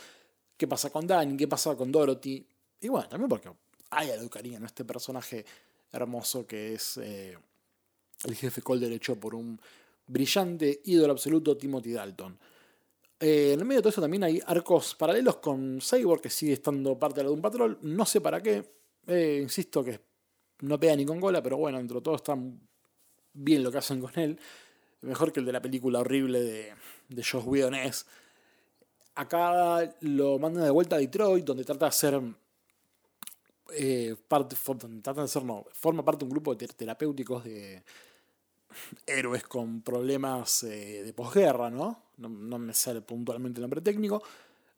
qué 0.56 0.66
pasa 0.66 0.90
con 0.90 1.06
Danny, 1.06 1.36
qué 1.36 1.46
pasa 1.46 1.76
con 1.76 1.92
Dorothy, 1.92 2.44
y 2.80 2.88
bueno, 2.88 3.08
también 3.08 3.28
porque 3.28 3.52
hay 3.90 4.10
algo 4.10 4.28
cariño 4.28 4.56
en 4.56 4.64
este 4.64 4.84
personaje 4.84 5.46
hermoso 5.92 6.44
que 6.44 6.74
es 6.74 6.96
eh, 6.96 7.38
el 8.24 8.34
jefe 8.34 8.62
Calder 8.62 8.90
hecho 8.90 9.14
por 9.14 9.36
un 9.36 9.60
brillante 10.08 10.80
ídolo 10.86 11.12
absoluto 11.12 11.56
Timothy 11.56 11.92
Dalton. 11.92 12.36
Eh, 13.26 13.54
en 13.54 13.60
el 13.60 13.64
medio 13.64 13.78
de 13.78 13.84
todo 13.84 13.88
eso 13.88 14.02
también 14.02 14.22
hay 14.22 14.38
arcos 14.44 14.94
paralelos 14.96 15.36
con 15.36 15.80
Cyborg, 15.80 16.20
que 16.20 16.28
sigue 16.28 16.52
estando 16.52 16.98
parte 16.98 17.20
de 17.20 17.24
la 17.24 17.30
un 17.30 17.40
Patrol. 17.40 17.78
No 17.80 18.04
sé 18.04 18.20
para 18.20 18.42
qué. 18.42 18.62
Eh, 19.06 19.38
insisto 19.42 19.82
que 19.82 19.98
no 20.60 20.78
pega 20.78 20.94
ni 20.94 21.06
con 21.06 21.18
cola, 21.18 21.42
pero 21.42 21.56
bueno, 21.56 21.78
dentro 21.78 22.00
de 22.00 22.04
todo 22.04 22.16
está 22.16 22.36
bien 23.32 23.62
lo 23.62 23.72
que 23.72 23.78
hacen 23.78 23.98
con 23.98 24.10
él. 24.16 24.38
Mejor 25.00 25.32
que 25.32 25.40
el 25.40 25.46
de 25.46 25.52
la 25.52 25.62
película 25.62 26.00
horrible 26.00 26.42
de, 26.42 26.74
de 27.08 27.24
Josh 27.24 27.46
Whedon. 27.46 27.74
Acá 29.14 29.96
lo 30.02 30.38
mandan 30.38 30.64
de 30.64 30.70
vuelta 30.70 30.96
a 30.96 30.98
Detroit, 30.98 31.46
donde 31.46 31.64
trata 31.64 31.86
de 31.86 31.88
hacer. 31.88 32.20
Eh, 33.72 34.16
parte, 34.28 34.54
trata 35.02 35.22
de 35.22 35.24
hacer, 35.24 35.44
no, 35.44 35.64
forma 35.72 36.04
parte 36.04 36.18
de 36.18 36.24
un 36.26 36.30
grupo 36.30 36.54
de 36.54 36.68
terapéuticos 36.68 37.42
de 37.42 37.82
héroes 39.06 39.44
con 39.44 39.82
problemas 39.82 40.62
de 40.62 41.12
posguerra, 41.14 41.70
¿no? 41.70 42.04
no, 42.18 42.58
me 42.58 42.74
sale 42.74 43.00
puntualmente 43.00 43.58
el 43.58 43.62
nombre 43.62 43.80
técnico, 43.80 44.22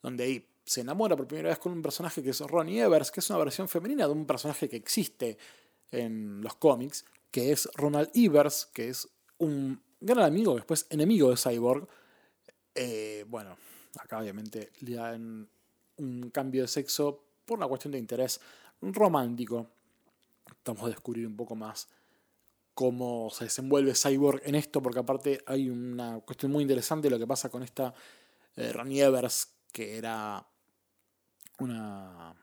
donde 0.03 0.25
ahí 0.25 0.47
se 0.65 0.81
enamora 0.81 1.17
por 1.17 1.27
primera 1.27 1.51
vez 1.51 1.59
con 1.59 1.73
un 1.73 1.83
personaje 1.83 2.23
que 2.23 2.31
es 2.31 2.41
Ronnie 2.41 2.81
Evers, 2.81 3.11
que 3.11 3.21
es 3.21 3.31
una 3.31 3.39
versión 3.39 3.69
femenina 3.69 4.07
de 4.07 4.13
un 4.13 4.27
personaje 4.27 4.69
que 4.69 4.77
existe 4.77 5.39
en 5.91 6.41
los 6.43 6.57
cómics, 6.57 7.05
que 7.31 7.53
es 7.53 7.69
Ronald 7.75 8.11
Evers, 8.15 8.67
que 8.73 8.89
es 8.89 9.09
un 9.39 9.81
gran 10.01 10.25
amigo, 10.25 10.55
después 10.55 10.87
enemigo 10.91 11.31
de 11.31 11.37
Cyborg. 11.37 11.87
Eh, 12.75 13.25
bueno, 13.29 13.57
acá 13.99 14.19
obviamente 14.19 14.73
le 14.81 14.97
dan 14.97 15.49
un 15.99 16.31
cambio 16.31 16.63
de 16.63 16.69
sexo 16.69 17.23
por 17.45 17.59
una 17.59 17.69
cuestión 17.69 17.93
de 17.93 17.99
interés 17.99 18.41
romántico. 18.83 19.69
Estamos 20.51 20.83
a 20.85 20.89
descubrir 20.89 21.27
un 21.27 21.37
poco 21.37 21.55
más 21.55 21.89
cómo 22.77 23.29
se 23.31 23.47
desenvuelve 23.47 23.95
Cyborg 23.95 24.43
en 24.45 24.55
esto, 24.55 24.81
porque 24.81 25.01
aparte 25.01 25.43
hay 25.47 25.69
una 25.69 26.21
cuestión 26.21 26.53
muy 26.53 26.63
interesante 26.63 27.11
lo 27.11 27.19
que 27.19 27.27
pasa 27.27 27.49
con 27.49 27.65
esta 27.65 27.93
eh, 28.55 28.73
Evers, 28.77 29.49
que 29.73 29.99
era 29.99 30.47
una 31.59 32.37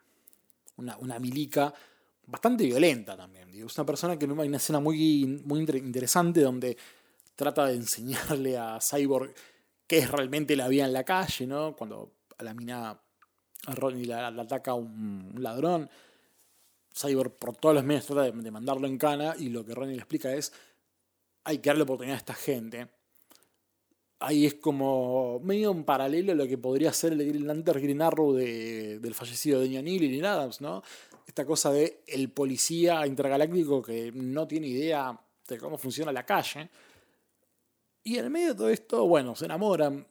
una, 0.77 0.97
una 0.97 1.19
milica 1.19 1.73
bastante 2.25 2.65
violenta 2.65 3.15
también. 3.15 3.49
Es 3.49 3.77
una 3.77 3.85
persona 3.85 4.17
que 4.17 4.25
hay 4.25 4.47
una 4.47 4.57
escena 4.57 4.79
muy, 4.79 5.41
muy 5.45 5.59
interesante 5.61 6.41
donde 6.41 6.77
trata 7.35 7.65
de 7.67 7.75
enseñarle 7.75 8.57
a 8.57 8.79
Cyborg 8.81 9.33
qué 9.87 9.99
es 9.99 10.11
realmente 10.11 10.55
la 10.55 10.67
vida 10.67 10.85
en 10.85 10.93
la 10.93 11.03
calle, 11.03 11.45
¿no? 11.47 11.75
Cuando 11.75 12.13
a 12.37 12.43
la 12.43 12.53
mina 12.53 12.99
a 13.65 13.75
Ronnie 13.75 14.05
la, 14.05 14.27
ataca 14.27 14.73
un, 14.73 15.35
ladrón, 15.37 15.89
Cyborg 16.95 17.33
por 17.38 17.55
todos 17.55 17.75
los 17.75 17.83
medios 17.83 18.05
trata 18.05 18.31
de, 18.31 18.51
mandarlo 18.51 18.88
en 18.88 18.97
cana 18.97 19.35
y 19.38 19.50
lo 19.50 19.65
que 19.65 19.73
Ronnie 19.73 19.95
le 19.95 20.01
explica 20.01 20.33
es 20.33 20.53
hay 21.43 21.57
que 21.57 21.69
darle 21.69 21.83
oportunidad 21.83 22.15
a 22.15 22.19
esta 22.19 22.33
gente. 22.33 22.88
Ahí 24.19 24.45
es 24.45 24.53
como 24.55 25.41
medio 25.41 25.71
un 25.71 25.83
paralelo 25.83 26.31
a 26.31 26.35
lo 26.35 26.47
que 26.47 26.57
podría 26.57 26.93
ser 26.93 27.13
el 27.13 27.25
Green 27.25 27.63
Green 27.63 28.01
Arrow 28.01 28.33
del 28.33 29.15
fallecido 29.15 29.59
de 29.59 29.67
Neil 29.67 30.03
y 30.03 30.09
Neil 30.09 30.25
Adams, 30.25 30.62
¿no? 30.62 30.81
Esta 31.27 31.45
cosa 31.45 31.71
de 31.71 32.03
el 32.07 32.29
policía 32.31 33.05
intergaláctico 33.05 33.81
que 33.81 34.12
no 34.13 34.47
tiene 34.47 34.67
idea 34.67 35.19
de 35.47 35.57
cómo 35.57 35.77
funciona 35.77 36.12
la 36.13 36.25
calle 36.25 36.69
y 38.03 38.17
en 38.17 38.25
el 38.25 38.31
medio 38.31 38.50
de 38.50 38.55
todo 38.55 38.69
esto, 38.69 39.07
bueno, 39.07 39.35
se 39.35 39.45
enamoran, 39.45 40.05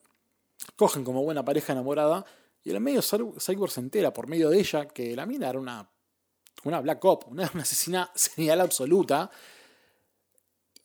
cogen 0.77 1.05
como 1.05 1.23
buena 1.23 1.45
pareja 1.45 1.73
enamorada, 1.73 2.25
y 2.65 2.71
en 2.71 2.77
el 2.77 2.83
medio 2.83 3.03
Cyborg 3.03 3.71
se 3.71 3.81
entera 3.81 4.13
por 4.13 4.29
medio 4.29 4.49
de 4.49 4.61
ella 4.61 4.89
que 4.89 5.15
la 5.15 5.27
mina 5.27 5.51
era 5.51 5.59
una, 5.59 5.91
una 6.65 6.81
Black 6.81 7.05
Op, 7.05 7.29
una, 7.31 7.45
asesina 7.45 8.11
serial 8.15 8.61
absoluta. 8.61 9.31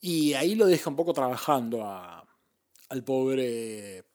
Y 0.02 0.34
ahí 0.34 0.56
lo 0.56 0.66
deja 0.66 0.90
un 0.90 0.96
poco 0.96 1.14
trabajando 1.14 1.84
al 1.86 3.04
pobre 3.04 4.06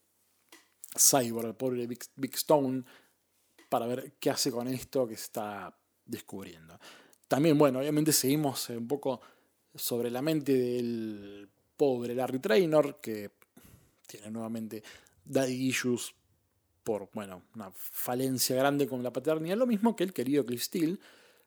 Cyborg, 0.97 1.47
al 1.47 1.57
pobre 1.57 1.87
Big, 1.87 2.35
Stone, 2.35 2.85
para 3.69 3.87
ver 3.87 4.15
qué 4.21 4.31
hace 4.31 4.51
con 4.51 4.69
esto 4.69 5.07
que 5.07 5.15
está 5.15 5.77
descubriendo. 6.05 6.79
También, 7.27 7.59
bueno, 7.59 7.81
obviamente 7.81 8.13
seguimos 8.13 8.69
un 8.69 8.87
poco 8.87 9.21
sobre 9.75 10.11
la 10.11 10.23
mente 10.23 10.53
del 10.53 11.49
pobre 11.77 12.15
Larry 12.15 12.39
Traynor, 12.39 13.01
que 13.01 13.31
tiene 14.07 14.31
nuevamente 14.31 14.83
daddy 15.25 15.69
issues 15.69 16.15
por, 16.85 17.09
bueno, 17.13 17.45
una 17.55 17.71
falencia 17.73 18.57
grande 18.57 18.87
con 18.87 19.03
la 19.03 19.13
paternidad, 19.13 19.57
lo 19.57 19.67
mismo 19.67 19.97
que 19.97 20.05
el 20.05 20.13
querido 20.13 20.45
Cliff 20.45 20.63
Steele, 20.63 20.99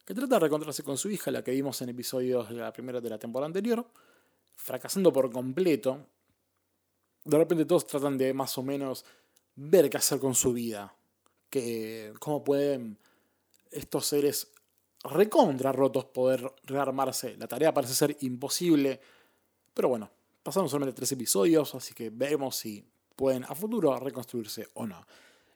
que 0.06 0.14
trata 0.14 0.36
de 0.36 0.40
reencontrarse 0.40 0.84
con 0.84 0.98
su 0.98 1.10
hija, 1.10 1.32
la 1.32 1.44
que 1.44 1.52
vimos 1.52 1.82
en 1.82 1.90
episodios 1.90 2.50
de 2.50 2.56
la 2.56 2.72
primera 2.72 3.02
de 3.02 3.10
la 3.10 3.18
temporada 3.18 3.48
anterior, 3.48 3.86
fracasando 4.56 5.12
por 5.12 5.32
completo. 5.32 6.06
De 7.24 7.38
repente 7.38 7.66
todos 7.66 7.88
tratan 7.88 8.18
de 8.18 8.34
más 8.34 8.58
o 8.58 8.64
menos 8.64 9.04
ver 9.56 9.90
qué 9.90 9.98
hacer 9.98 10.20
con 10.20 10.36
su 10.36 10.54
vida, 10.54 10.96
que 11.50 12.14
cómo 12.20 12.44
pueden 12.44 13.00
estos 13.72 14.06
seres 14.06 14.52
recontra 15.04 15.72
rotos 15.72 16.06
poder 16.06 16.54
rearmarse. 16.64 17.36
La 17.38 17.48
tarea 17.48 17.74
parece 17.74 17.96
ser 17.96 18.16
imposible, 18.22 19.02
pero 19.74 19.90
bueno, 19.90 20.12
Pasaron 20.46 20.70
solamente 20.70 20.96
tres 20.96 21.12
episodios, 21.12 21.74
así 21.74 21.96
que 21.96 22.12
veremos 22.12 22.56
si 22.56 22.86
pueden 23.16 23.46
a 23.46 23.56
futuro 23.56 23.98
reconstruirse 23.98 24.68
o 24.76 24.86
no. 24.86 25.04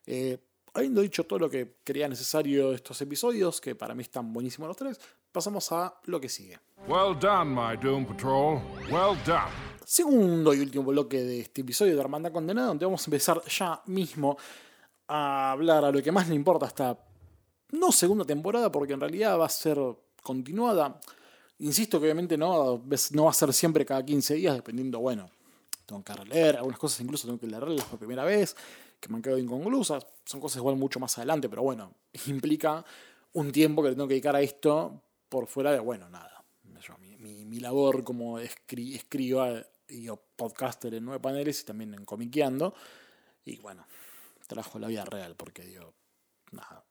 Eh, 0.04 0.36
habiendo 0.74 1.00
dicho 1.00 1.24
todo 1.24 1.38
lo 1.38 1.50
que 1.50 1.76
creía 1.84 2.08
necesario 2.08 2.70
de 2.70 2.76
estos 2.76 3.00
episodios, 3.00 3.60
que 3.60 3.74
para 3.74 3.94
mí 3.94 4.02
están 4.02 4.32
buenísimos 4.32 4.68
los 4.68 4.76
tres, 4.76 5.00
pasamos 5.32 5.70
a 5.72 5.94
lo 6.04 6.20
que 6.20 6.28
sigue. 6.28 6.58
Well 6.88 7.18
done, 7.20 7.50
my 7.50 7.76
Doom 7.76 8.06
Patrol. 8.06 8.60
Well 8.90 9.18
done. 9.26 9.70
Segundo 9.84 10.54
y 10.54 10.60
último 10.60 10.84
bloque 10.84 11.22
de 11.22 11.40
este 11.40 11.62
episodio 11.62 11.94
de 11.94 12.00
Armanda 12.00 12.30
Condenada, 12.30 12.68
donde 12.68 12.86
vamos 12.86 13.02
a 13.02 13.06
empezar 13.06 13.42
ya 13.44 13.82
mismo 13.86 14.36
a 15.08 15.52
hablar 15.52 15.84
a 15.84 15.90
lo 15.90 16.02
que 16.02 16.12
más 16.12 16.28
le 16.28 16.34
importa 16.34 16.66
esta 16.66 16.96
no 17.72 17.92
segunda 17.92 18.24
temporada, 18.24 18.70
porque 18.70 18.92
en 18.92 19.00
realidad 19.00 19.38
va 19.38 19.46
a 19.46 19.48
ser 19.48 19.78
continuada. 20.22 21.00
Insisto 21.58 21.98
que 21.98 22.06
obviamente 22.06 22.38
no, 22.38 22.82
no 23.12 23.24
va 23.24 23.30
a 23.30 23.34
ser 23.34 23.52
siempre 23.52 23.84
cada 23.84 24.04
15 24.04 24.34
días, 24.34 24.54
dependiendo, 24.54 25.00
bueno, 25.00 25.30
tengo 25.84 26.02
que 26.02 26.12
releer, 26.12 26.56
algunas 26.56 26.78
cosas 26.78 27.00
incluso 27.00 27.26
tengo 27.26 27.38
que 27.38 27.46
leerlas 27.46 27.84
por 27.84 27.98
primera 27.98 28.24
vez, 28.24 28.56
que 29.00 29.08
me 29.08 29.16
han 29.16 29.22
quedado 29.22 29.38
inconclusas, 29.38 30.06
son 30.24 30.40
cosas 30.40 30.58
igual 30.58 30.76
mucho 30.76 31.00
más 31.00 31.16
adelante, 31.18 31.48
pero 31.48 31.62
bueno, 31.62 31.94
implica 32.26 32.84
un 33.32 33.50
tiempo 33.52 33.82
que 33.82 33.90
le 33.90 33.94
tengo 33.94 34.08
que 34.08 34.14
dedicar 34.14 34.36
a 34.36 34.42
esto 34.42 35.02
por 35.28 35.46
fuera 35.46 35.72
de, 35.72 35.78
bueno, 35.78 36.08
nada, 36.08 36.44
mi, 36.98 37.44
mi, 37.44 37.60
labor 37.60 38.02
como 38.02 38.38
escri, 38.38 38.94
escriba 38.94 39.62
y 39.88 40.08
podcaster 40.36 40.94
en 40.94 41.04
nueve 41.04 41.20
paneles 41.20 41.60
y 41.60 41.64
también 41.64 41.94
en 41.94 42.04
comiqueando, 42.04 42.74
y 43.44 43.56
bueno, 43.58 43.86
trabajo 44.46 44.78
la 44.78 44.88
vida 44.88 45.04
real, 45.04 45.36
porque 45.36 45.62
digo, 45.62 45.92
nada, 46.52 46.84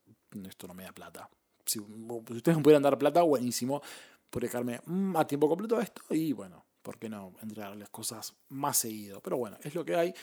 esto 0.48 0.66
no 0.66 0.74
me 0.74 0.84
da 0.84 0.92
plata. 0.92 1.28
Si, 1.66 1.78
si 1.78 2.34
ustedes 2.34 2.56
me 2.56 2.62
pudieran 2.62 2.82
dar 2.82 2.98
plata, 2.98 3.22
buenísimo, 3.22 3.82
por 4.30 4.42
dejarme 4.42 4.80
mm, 4.86 5.16
a 5.16 5.26
tiempo 5.26 5.48
completo 5.48 5.80
esto 5.80 6.02
y 6.10 6.32
bueno, 6.32 6.64
¿por 6.82 6.98
qué 6.98 7.08
no 7.08 7.34
entregarles 7.42 7.90
cosas 7.90 8.34
más 8.48 8.78
seguido? 8.78 9.20
Pero 9.20 9.36
bueno, 9.36 9.58
es 9.62 9.74
lo 9.74 9.84
que 9.84 9.96
hay. 9.96 10.14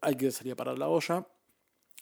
Hay 0.00 0.16
que 0.16 0.30
salir 0.30 0.52
a 0.52 0.56
parar 0.56 0.78
la 0.78 0.88
olla. 0.88 1.26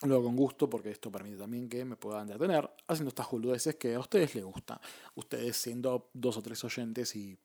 Luego 0.03 0.25
con 0.25 0.35
gusto, 0.35 0.69
porque 0.69 0.91
esto 0.91 1.11
permite 1.11 1.37
también 1.37 1.67
que 1.67 1.83
me 1.83 1.95
puedan 1.95 2.27
detener 2.27 2.69
haciendo 2.87 3.09
estas 3.09 3.31
boludeces 3.31 3.75
que 3.75 3.95
a 3.95 3.99
ustedes 3.99 4.35
les 4.35 4.43
gusta. 4.43 4.79
Ustedes 5.15 5.57
siendo 5.57 6.09
dos 6.13 6.37
o 6.37 6.41
tres 6.41 6.63
oyentes 6.63 7.15
y 7.15 7.35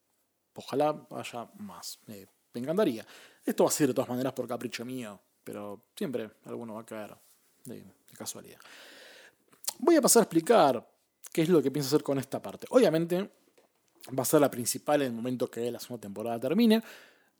ojalá 0.54 1.06
haya 1.10 1.48
más. 1.58 1.98
me 2.06 2.26
encantaría. 2.54 3.06
Esto 3.44 3.64
va 3.64 3.70
a 3.70 3.72
ser 3.72 3.88
de 3.88 3.94
todas 3.94 4.10
maneras 4.10 4.34
por 4.34 4.46
capricho 4.46 4.84
mío, 4.84 5.18
pero 5.42 5.86
siempre 5.96 6.30
alguno 6.44 6.74
va 6.74 6.82
a 6.82 6.86
caer 6.86 7.16
de 7.64 7.84
casualidad. 8.16 8.58
Voy 9.78 9.96
a 9.96 10.02
pasar 10.02 10.20
a 10.20 10.24
explicar 10.24 10.86
qué 11.32 11.42
es 11.42 11.48
lo 11.48 11.62
que 11.62 11.70
pienso 11.70 11.88
hacer 11.88 12.02
con 12.02 12.18
esta 12.18 12.40
parte. 12.42 12.66
Obviamente, 12.70 13.30
va 14.16 14.22
a 14.22 14.26
ser 14.26 14.40
la 14.40 14.50
principal 14.50 15.02
en 15.02 15.08
el 15.08 15.12
momento 15.14 15.50
que 15.50 15.70
la 15.70 15.80
segunda 15.80 16.02
temporada 16.02 16.38
termine. 16.38 16.82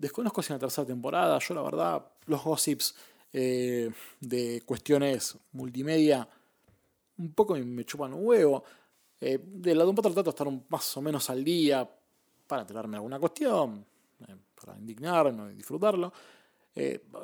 Desconozco 0.02 0.42
si 0.42 0.52
en 0.52 0.56
la 0.56 0.58
tercera 0.58 0.84
temporada, 0.84 1.38
yo 1.38 1.54
la 1.54 1.62
verdad, 1.62 2.04
los 2.26 2.42
gossips 2.42 2.92
eh, 3.32 3.88
de 4.18 4.60
cuestiones 4.66 5.38
multimedia 5.52 6.28
un 7.18 7.32
poco 7.32 7.54
me 7.54 7.84
chupan 7.84 8.12
un 8.12 8.26
huevo. 8.26 8.64
Eh, 9.20 9.38
de 9.40 9.76
la 9.76 9.84
de 9.84 9.90
un 9.90 9.94
patrón 9.94 10.12
trato 10.14 10.32
de 10.32 10.34
estar 10.34 10.64
más 10.68 10.96
o 10.96 11.02
menos 11.02 11.30
al 11.30 11.44
día 11.44 11.88
para 12.48 12.62
enterarme 12.62 12.96
alguna 12.96 13.20
cuestión, 13.20 13.86
eh, 14.26 14.34
para 14.60 14.76
indignarme 14.76 15.52
y 15.52 15.54
disfrutarlo. 15.54 16.12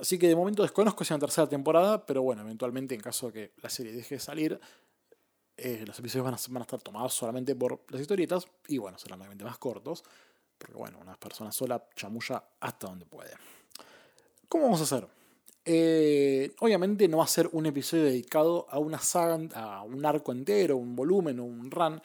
así 0.00 0.16
que 0.16 0.28
de 0.28 0.36
momento 0.36 0.62
desconozco 0.62 1.02
si 1.02 1.12
en 1.12 1.18
la 1.18 1.26
tercera 1.26 1.48
temporada, 1.48 2.06
pero 2.06 2.22
bueno, 2.22 2.42
eventualmente 2.42 2.94
en 2.94 3.00
caso 3.00 3.26
de 3.26 3.32
que 3.32 3.52
la 3.60 3.70
serie 3.70 3.92
deje 3.92 4.14
de 4.14 4.20
salir, 4.20 4.60
los 5.84 5.98
episodios 5.98 6.24
van 6.24 6.34
a, 6.34 6.38
van 6.50 6.62
a, 6.62 6.64
estar 6.64 6.80
tomados 6.80 7.12
solamente 7.12 7.56
por 7.56 7.82
las 7.88 8.00
historietas 8.00 8.46
y 8.68 8.78
bueno, 8.78 8.98
serán 8.98 9.18
obviamente 9.18 9.42
más 9.42 9.58
cortos, 9.58 10.04
porque 10.58 10.74
bueno, 10.74 10.98
una 11.00 11.16
persona 11.16 11.52
sola 11.52 11.82
chamulla 11.94 12.42
hasta 12.60 12.88
donde 12.88 13.06
puede. 13.06 13.30
¿Cómo 14.48 14.64
vamos 14.64 14.80
a 14.80 14.84
hacer? 14.84 15.06
Eh, 15.64 16.52
obviamente 16.60 17.06
no 17.08 17.18
va 17.18 17.24
a 17.24 17.28
ser 17.28 17.48
un 17.52 17.66
episodio 17.66 18.04
dedicado 18.04 18.66
a 18.70 18.78
una 18.78 18.98
saga, 18.98 19.38
a 19.54 19.82
un 19.82 20.04
arco 20.04 20.32
entero, 20.32 20.76
un 20.76 20.96
volumen 20.96 21.38
o 21.40 21.44
un 21.44 21.70
run, 21.70 22.00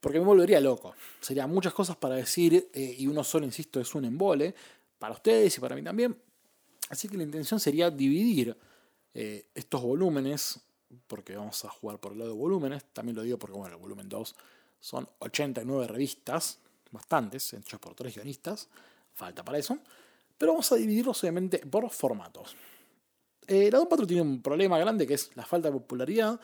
porque 0.00 0.18
me 0.18 0.24
volvería 0.24 0.60
loco. 0.60 0.94
Serían 1.20 1.50
muchas 1.50 1.72
cosas 1.72 1.96
para 1.96 2.16
decir 2.16 2.70
eh, 2.72 2.96
y 2.98 3.06
uno 3.06 3.22
solo, 3.24 3.46
insisto, 3.46 3.80
es 3.80 3.94
un 3.94 4.04
embole, 4.04 4.54
para 4.98 5.14
ustedes 5.14 5.56
y 5.56 5.60
para 5.60 5.76
mí 5.76 5.82
también. 5.82 6.16
Así 6.90 7.08
que 7.08 7.16
la 7.16 7.22
intención 7.22 7.58
sería 7.58 7.90
dividir 7.90 8.56
estos 9.14 9.82
volúmenes 9.82 10.58
porque 11.06 11.36
vamos 11.36 11.64
a 11.64 11.68
jugar 11.68 11.98
por 11.98 12.12
el 12.12 12.18
lado 12.18 12.32
de 12.32 12.36
volúmenes. 12.36 12.84
También 12.92 13.16
lo 13.16 13.22
digo 13.22 13.38
porque, 13.38 13.56
bueno, 13.56 13.76
el 13.76 13.80
volumen 13.80 14.08
2 14.08 14.34
son 14.80 15.08
89 15.20 15.86
revistas, 15.86 16.58
bastantes, 16.92 17.52
hechos 17.54 17.80
por 17.80 17.94
tres 17.94 18.14
guionistas, 18.14 18.68
falta 19.12 19.44
para 19.44 19.58
eso. 19.58 19.78
Pero 20.38 20.52
vamos 20.52 20.70
a 20.72 20.76
dividirlos 20.76 21.22
obviamente 21.22 21.58
por 21.58 21.88
formatos. 21.90 22.56
Eh, 23.46 23.70
la 23.70 23.78
Doom 23.78 23.88
Patrol 23.88 24.06
tiene 24.06 24.22
un 24.22 24.42
problema 24.42 24.78
grande 24.78 25.06
que 25.06 25.14
es 25.14 25.30
la 25.34 25.44
falta 25.44 25.68
de 25.68 25.72
popularidad. 25.72 26.40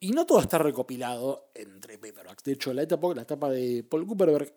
Y 0.00 0.10
no 0.10 0.26
todo 0.26 0.40
está 0.40 0.58
recopilado 0.58 1.50
entre 1.54 1.98
paperbacks. 1.98 2.44
De 2.44 2.52
hecho, 2.52 2.74
la 2.74 2.82
etapa, 2.82 3.14
la 3.14 3.22
etapa 3.22 3.48
de 3.48 3.84
Paul 3.84 4.06
Cooperberg, 4.06 4.52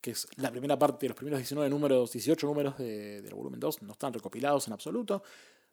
que 0.00 0.12
es 0.12 0.26
la 0.36 0.50
primera 0.50 0.78
parte 0.78 1.06
de 1.06 1.08
los 1.10 1.16
primeros 1.16 1.38
19 1.40 1.68
números, 1.68 2.12
18 2.12 2.46
números 2.46 2.78
del 2.78 3.34
volumen 3.34 3.60
2, 3.60 3.82
no 3.82 3.92
están 3.92 4.12
recopilados 4.12 4.66
en 4.68 4.72
absoluto. 4.72 5.22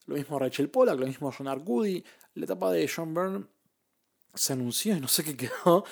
Lo 0.05 0.15
mismo 0.15 0.37
Rachel 0.37 0.69
Pollack, 0.69 0.99
lo 0.99 1.05
mismo 1.07 1.31
John 1.31 1.47
Arcudi. 1.47 2.03
La 2.35 2.45
etapa 2.45 2.71
de 2.71 2.89
John 2.93 3.13
Byrne 3.13 3.45
se 4.33 4.53
anunció 4.53 4.95
y 4.95 4.99
no 4.99 5.07
sé 5.07 5.23
qué 5.23 5.37
quedó. 5.37 5.85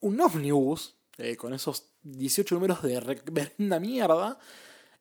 Un 0.00 0.20
omnibus 0.20 0.96
eh, 1.18 1.36
con 1.36 1.54
esos 1.54 1.93
18 2.04 2.54
números 2.54 2.82
de 2.82 3.00
reverenda 3.00 3.80
mierda. 3.80 4.38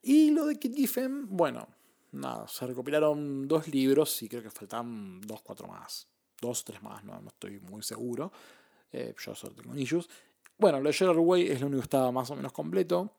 Y 0.01 0.31
lo 0.31 0.45
de 0.45 0.57
Kit 0.57 0.75
Giffen, 0.75 1.27
bueno, 1.29 1.67
nada, 2.11 2.47
se 2.47 2.67
recopilaron 2.67 3.47
dos 3.47 3.67
libros 3.67 4.21
y 4.23 4.29
creo 4.29 4.43
que 4.43 4.49
faltan 4.49 5.21
dos, 5.21 5.41
cuatro 5.41 5.67
más. 5.67 6.07
Dos, 6.41 6.65
tres 6.65 6.81
más, 6.81 7.03
no, 7.03 7.21
no 7.21 7.29
estoy 7.29 7.59
muy 7.59 7.83
seguro. 7.83 8.31
Eh, 8.91 9.15
yo 9.17 9.33
solo 9.33 9.55
tengo 9.55 9.75
issues. 9.75 10.09
Bueno, 10.57 10.79
lo 10.79 10.89
de 10.89 10.93
Gerard 10.93 11.17
Way 11.17 11.49
es 11.49 11.61
lo 11.61 11.67
único 11.67 11.81
que 11.81 11.85
estaba 11.85 12.11
más 12.11 12.29
o 12.31 12.35
menos 12.35 12.51
completo. 12.51 13.11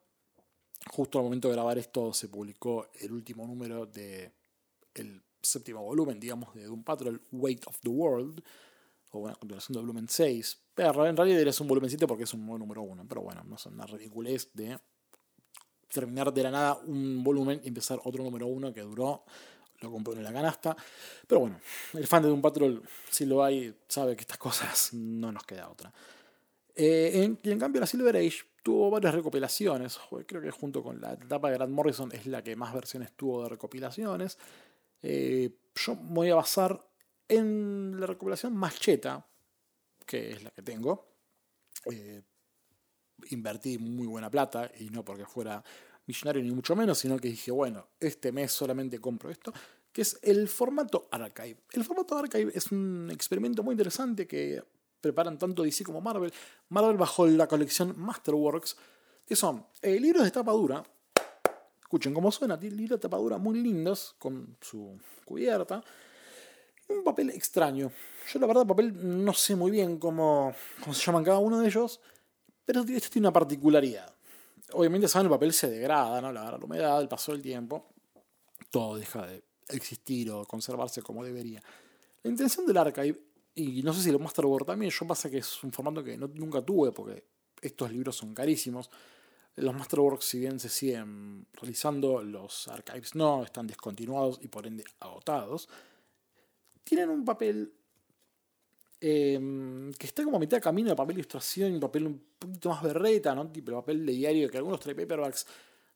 Justo 0.90 1.18
al 1.18 1.24
momento 1.24 1.48
de 1.48 1.54
grabar 1.54 1.78
esto 1.78 2.12
se 2.12 2.28
publicó 2.28 2.88
el 3.00 3.12
último 3.12 3.46
número 3.46 3.86
de 3.86 4.32
el 4.94 5.22
séptimo 5.40 5.82
volumen, 5.82 6.20
digamos, 6.20 6.54
de 6.54 6.64
Doom 6.64 6.84
Patrol, 6.84 7.20
Weight 7.32 7.66
of 7.66 7.80
the 7.80 7.88
World, 7.88 8.42
o 9.14 9.18
una 9.20 9.34
continuación 9.34 9.74
del 9.74 9.82
volumen 9.82 10.08
6. 10.08 10.58
Pero 10.74 11.06
en 11.06 11.16
realidad 11.16 11.40
es 11.40 11.60
un 11.60 11.68
volumen 11.68 11.88
7 11.88 12.06
porque 12.06 12.24
es 12.24 12.34
un 12.34 12.46
número 12.46 12.82
1. 12.82 13.06
Pero 13.08 13.22
bueno, 13.22 13.42
no 13.44 13.56
es 13.56 13.66
una 13.66 13.86
ridiculez 13.86 14.50
de 14.52 14.78
terminar 15.88 16.32
de 16.32 16.42
la 16.42 16.50
nada 16.50 16.74
un 16.86 17.22
volumen 17.22 17.60
y 17.64 17.68
empezar 17.68 18.00
otro 18.04 18.22
número 18.24 18.46
1 18.46 18.72
que 18.72 18.80
duró, 18.80 19.24
lo 19.80 19.90
compró 19.90 20.14
en 20.14 20.24
la 20.24 20.32
canasta. 20.32 20.76
Pero 21.26 21.40
bueno, 21.40 21.60
el 21.94 22.06
fan 22.06 22.22
de 22.22 22.28
Doom 22.28 22.42
Patrol, 22.42 22.82
si 23.10 23.24
lo 23.24 23.42
hay, 23.42 23.74
sabe 23.88 24.16
que 24.16 24.22
estas 24.22 24.38
cosas 24.38 24.90
no 24.92 25.32
nos 25.32 25.44
queda 25.44 25.68
otra. 25.68 25.92
Eh, 26.74 27.36
y 27.40 27.50
en 27.50 27.58
cambio 27.58 27.80
la 27.80 27.86
Silver 27.86 28.16
Age 28.16 28.40
tuvo 28.62 28.90
varias 28.90 29.14
recopilaciones. 29.14 29.98
Creo 30.26 30.42
que 30.42 30.50
junto 30.50 30.82
con 30.82 31.00
la 31.00 31.12
etapa 31.12 31.48
de 31.48 31.54
Grant 31.54 31.72
Morrison 31.72 32.10
es 32.12 32.26
la 32.26 32.42
que 32.42 32.56
más 32.56 32.74
versiones 32.74 33.12
tuvo 33.12 33.44
de 33.44 33.50
recopilaciones. 33.50 34.38
Eh, 35.02 35.50
yo 35.76 35.94
voy 35.96 36.30
a 36.30 36.34
basar 36.34 36.80
en 37.28 37.98
la 37.98 38.06
recopilación 38.06 38.54
más 38.56 38.78
cheta, 38.78 39.26
que 40.06 40.32
es 40.32 40.42
la 40.42 40.50
que 40.50 40.62
tengo. 40.62 41.06
Eh, 41.90 42.22
invertí 43.30 43.78
muy 43.78 44.06
buena 44.06 44.30
plata 44.30 44.70
y 44.78 44.90
no 44.90 45.04
porque 45.04 45.24
fuera 45.24 45.62
millonario 46.06 46.42
ni 46.42 46.50
mucho 46.50 46.76
menos, 46.76 46.98
sino 46.98 47.18
que 47.18 47.28
dije, 47.28 47.50
bueno, 47.50 47.88
este 48.00 48.32
mes 48.32 48.52
solamente 48.52 48.98
compro 49.00 49.30
esto, 49.30 49.52
que 49.92 50.02
es 50.02 50.18
el 50.22 50.48
formato 50.48 51.08
Archive. 51.10 51.56
El 51.72 51.84
formato 51.84 52.16
Archive 52.18 52.52
es 52.54 52.70
un 52.72 53.08
experimento 53.12 53.62
muy 53.62 53.72
interesante 53.72 54.26
que 54.26 54.62
preparan 55.00 55.38
tanto 55.38 55.62
DC 55.62 55.84
como 55.84 56.00
Marvel. 56.00 56.32
Marvel 56.70 56.96
bajo 56.96 57.26
la 57.26 57.46
colección 57.46 57.94
Masterworks, 57.98 58.76
que 59.26 59.36
son 59.36 59.66
eh, 59.82 59.98
libros 60.00 60.24
de 60.24 60.30
tapa 60.30 60.52
dura. 60.52 60.82
Escuchen 61.80 62.12
cómo 62.12 62.32
suena, 62.32 62.56
libros 62.56 62.98
de 62.98 63.02
tapa 63.02 63.18
dura 63.18 63.38
muy 63.38 63.60
lindos, 63.60 64.14
con 64.18 64.56
su 64.60 64.98
cubierta. 65.24 65.82
Un 66.88 67.04
papel 67.04 67.30
extraño. 67.30 67.90
Yo 68.32 68.38
la 68.38 68.46
verdad, 68.46 68.62
el 68.62 68.68
papel 68.68 69.24
no 69.24 69.32
sé 69.32 69.56
muy 69.56 69.70
bien 69.70 69.98
cómo, 69.98 70.54
cómo 70.80 70.94
se 70.94 71.04
llaman 71.04 71.24
cada 71.24 71.38
uno 71.38 71.60
de 71.60 71.68
ellos. 71.68 72.00
Pero 72.64 72.80
esto 72.80 73.10
tiene 73.10 73.28
una 73.28 73.32
particularidad. 73.32 74.12
Obviamente, 74.72 75.08
saben, 75.08 75.26
el 75.26 75.30
papel 75.30 75.52
se 75.52 75.68
degrada, 75.68 76.20
¿no? 76.20 76.32
La, 76.32 76.50
la 76.50 76.56
humedad, 76.56 77.00
el 77.00 77.08
paso 77.08 77.32
del 77.32 77.42
tiempo, 77.42 77.86
todo 78.70 78.96
deja 78.96 79.26
de 79.26 79.42
existir 79.68 80.30
o 80.30 80.44
conservarse 80.44 81.02
como 81.02 81.24
debería. 81.24 81.62
La 82.22 82.30
intención 82.30 82.66
del 82.66 82.78
archive, 82.78 83.20
y 83.54 83.82
no 83.82 83.92
sé 83.92 84.02
si 84.02 84.10
lo 84.10 84.18
Masterboard 84.18 84.64
también, 84.64 84.90
yo 84.90 85.06
pasa 85.06 85.30
que 85.30 85.38
es 85.38 85.62
un 85.62 85.72
formato 85.72 86.02
que 86.02 86.16
no, 86.16 86.28
nunca 86.28 86.62
tuve 86.62 86.90
porque 86.90 87.24
estos 87.60 87.92
libros 87.92 88.16
son 88.16 88.34
carísimos. 88.34 88.90
Los 89.56 89.74
Masterworks, 89.74 90.24
si 90.24 90.40
bien 90.40 90.58
se 90.58 90.68
siguen 90.68 91.46
realizando, 91.52 92.22
los 92.22 92.66
archives 92.68 93.14
no, 93.14 93.44
están 93.44 93.66
descontinuados 93.66 94.40
y 94.42 94.48
por 94.48 94.66
ende 94.66 94.84
agotados. 95.00 95.68
Tienen 96.84 97.10
un 97.10 97.24
papel 97.24 97.72
Em, 99.06 99.92
que 99.92 100.06
está 100.06 100.24
como 100.24 100.38
a 100.38 100.40
mitad 100.40 100.56
de 100.56 100.62
camino 100.62 100.88
de 100.88 100.96
papel 100.96 101.16
ilustración 101.16 101.76
y 101.76 101.78
papel 101.78 102.06
un 102.06 102.24
poquito 102.38 102.70
más 102.70 102.82
berreta, 102.82 103.34
¿no? 103.34 103.46
Tipo 103.52 103.72
papel 103.72 104.06
de 104.06 104.12
diario 104.12 104.48
que 104.48 104.56
algunos 104.56 104.80
trade 104.80 105.02
paperbacks 105.02 105.46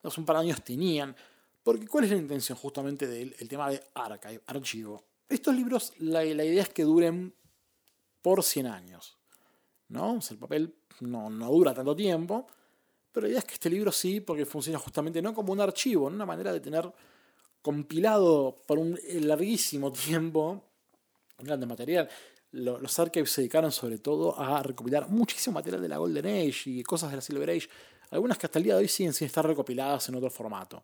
hace 0.02 0.20
un 0.20 0.26
par 0.26 0.36
de 0.36 0.42
años 0.42 0.62
tenían. 0.62 1.16
Porque 1.62 1.86
¿cuál 1.86 2.04
es 2.04 2.10
la 2.10 2.18
intención 2.18 2.58
justamente 2.58 3.06
del 3.06 3.48
tema 3.48 3.70
de 3.70 3.82
archive, 3.94 4.42
archivo? 4.46 5.02
Estos 5.26 5.54
libros, 5.54 5.94
la, 6.00 6.22
idea 6.22 6.62
es 6.62 6.68
que 6.68 6.84
duren 6.84 7.32
por 8.20 8.44
100 8.44 8.66
años. 8.66 9.16
¿no? 9.88 10.18
el 10.30 10.36
papel 10.36 10.74
no, 11.00 11.30
no 11.30 11.50
dura 11.50 11.72
tanto 11.72 11.96
tiempo, 11.96 12.46
pero 13.10 13.24
la 13.24 13.30
idea 13.30 13.38
es 13.38 13.46
que 13.46 13.54
este 13.54 13.70
libro 13.70 13.90
sí, 13.90 14.20
porque 14.20 14.44
funciona 14.44 14.78
justamente 14.78 15.22
no 15.22 15.32
como 15.32 15.54
un 15.54 15.62
archivo, 15.62 16.08
en 16.08 16.14
una 16.14 16.26
manera 16.26 16.52
de 16.52 16.60
tener 16.60 16.92
compilado 17.62 18.54
por 18.66 18.78
un 18.78 19.00
larguísimo 19.22 19.90
tiempo 20.06 20.67
grande 21.38 21.66
material 21.66 22.08
los 22.52 22.98
archives 22.98 23.30
se 23.30 23.42
dedicaron 23.42 23.72
sobre 23.72 23.98
todo 23.98 24.38
a 24.38 24.62
recopilar 24.62 25.08
muchísimo 25.08 25.54
material 25.54 25.82
de 25.82 25.88
la 25.88 25.98
Golden 25.98 26.26
Age 26.26 26.70
y 26.70 26.82
cosas 26.82 27.10
de 27.10 27.16
la 27.16 27.22
Silver 27.22 27.50
Age, 27.50 27.68
algunas 28.10 28.38
que 28.38 28.46
hasta 28.46 28.58
el 28.58 28.64
día 28.64 28.74
de 28.74 28.80
hoy 28.80 28.88
siguen 28.88 29.12
sin 29.12 29.26
estar 29.26 29.46
recopiladas 29.46 30.08
en 30.08 30.14
otro 30.14 30.30
formato. 30.30 30.82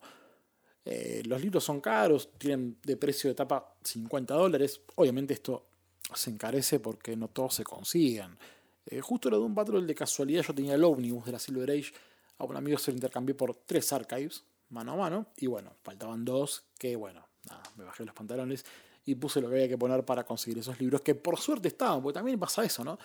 Eh, 0.84 1.22
los 1.24 1.40
libros 1.40 1.64
son 1.64 1.80
caros, 1.80 2.30
tienen 2.36 2.78
de 2.82 2.96
precio 2.98 3.30
de 3.30 3.34
tapa 3.34 3.74
50 3.82 4.34
dólares. 4.34 4.82
Obviamente 4.96 5.32
esto 5.32 5.66
se 6.14 6.30
encarece 6.30 6.80
porque 6.80 7.16
no 7.16 7.28
todos 7.28 7.54
se 7.54 7.64
consiguen. 7.64 8.36
Eh, 8.84 9.00
justo 9.00 9.30
lo 9.30 9.38
de 9.38 9.44
un 9.44 9.54
patrón 9.54 9.86
de 9.86 9.94
casualidad, 9.94 10.42
yo 10.42 10.54
tenía 10.54 10.74
el 10.74 10.84
Omnibus 10.84 11.24
de 11.24 11.32
la 11.32 11.38
Silver 11.38 11.70
Age, 11.70 11.92
a 12.36 12.44
un 12.44 12.56
amigo 12.56 12.76
se 12.76 12.90
lo 12.90 12.96
intercambié 12.96 13.34
por 13.34 13.54
tres 13.64 13.90
archives, 13.94 14.44
mano 14.68 14.92
a 14.92 14.96
mano, 14.96 15.26
y 15.38 15.46
bueno, 15.46 15.72
faltaban 15.82 16.26
dos, 16.26 16.64
que 16.78 16.94
bueno, 16.96 17.26
nada, 17.48 17.62
me 17.76 17.84
bajé 17.84 18.04
los 18.04 18.14
pantalones 18.14 18.66
y 19.04 19.14
puse 19.14 19.40
lo 19.40 19.48
que 19.48 19.56
había 19.56 19.68
que 19.68 19.78
poner 19.78 20.04
para 20.04 20.24
conseguir 20.24 20.58
esos 20.58 20.80
libros, 20.80 21.00
que 21.02 21.14
por 21.14 21.38
suerte 21.38 21.68
estaban, 21.68 22.02
porque 22.02 22.14
también 22.14 22.38
pasa 22.38 22.64
eso, 22.64 22.84
¿no? 22.84 22.98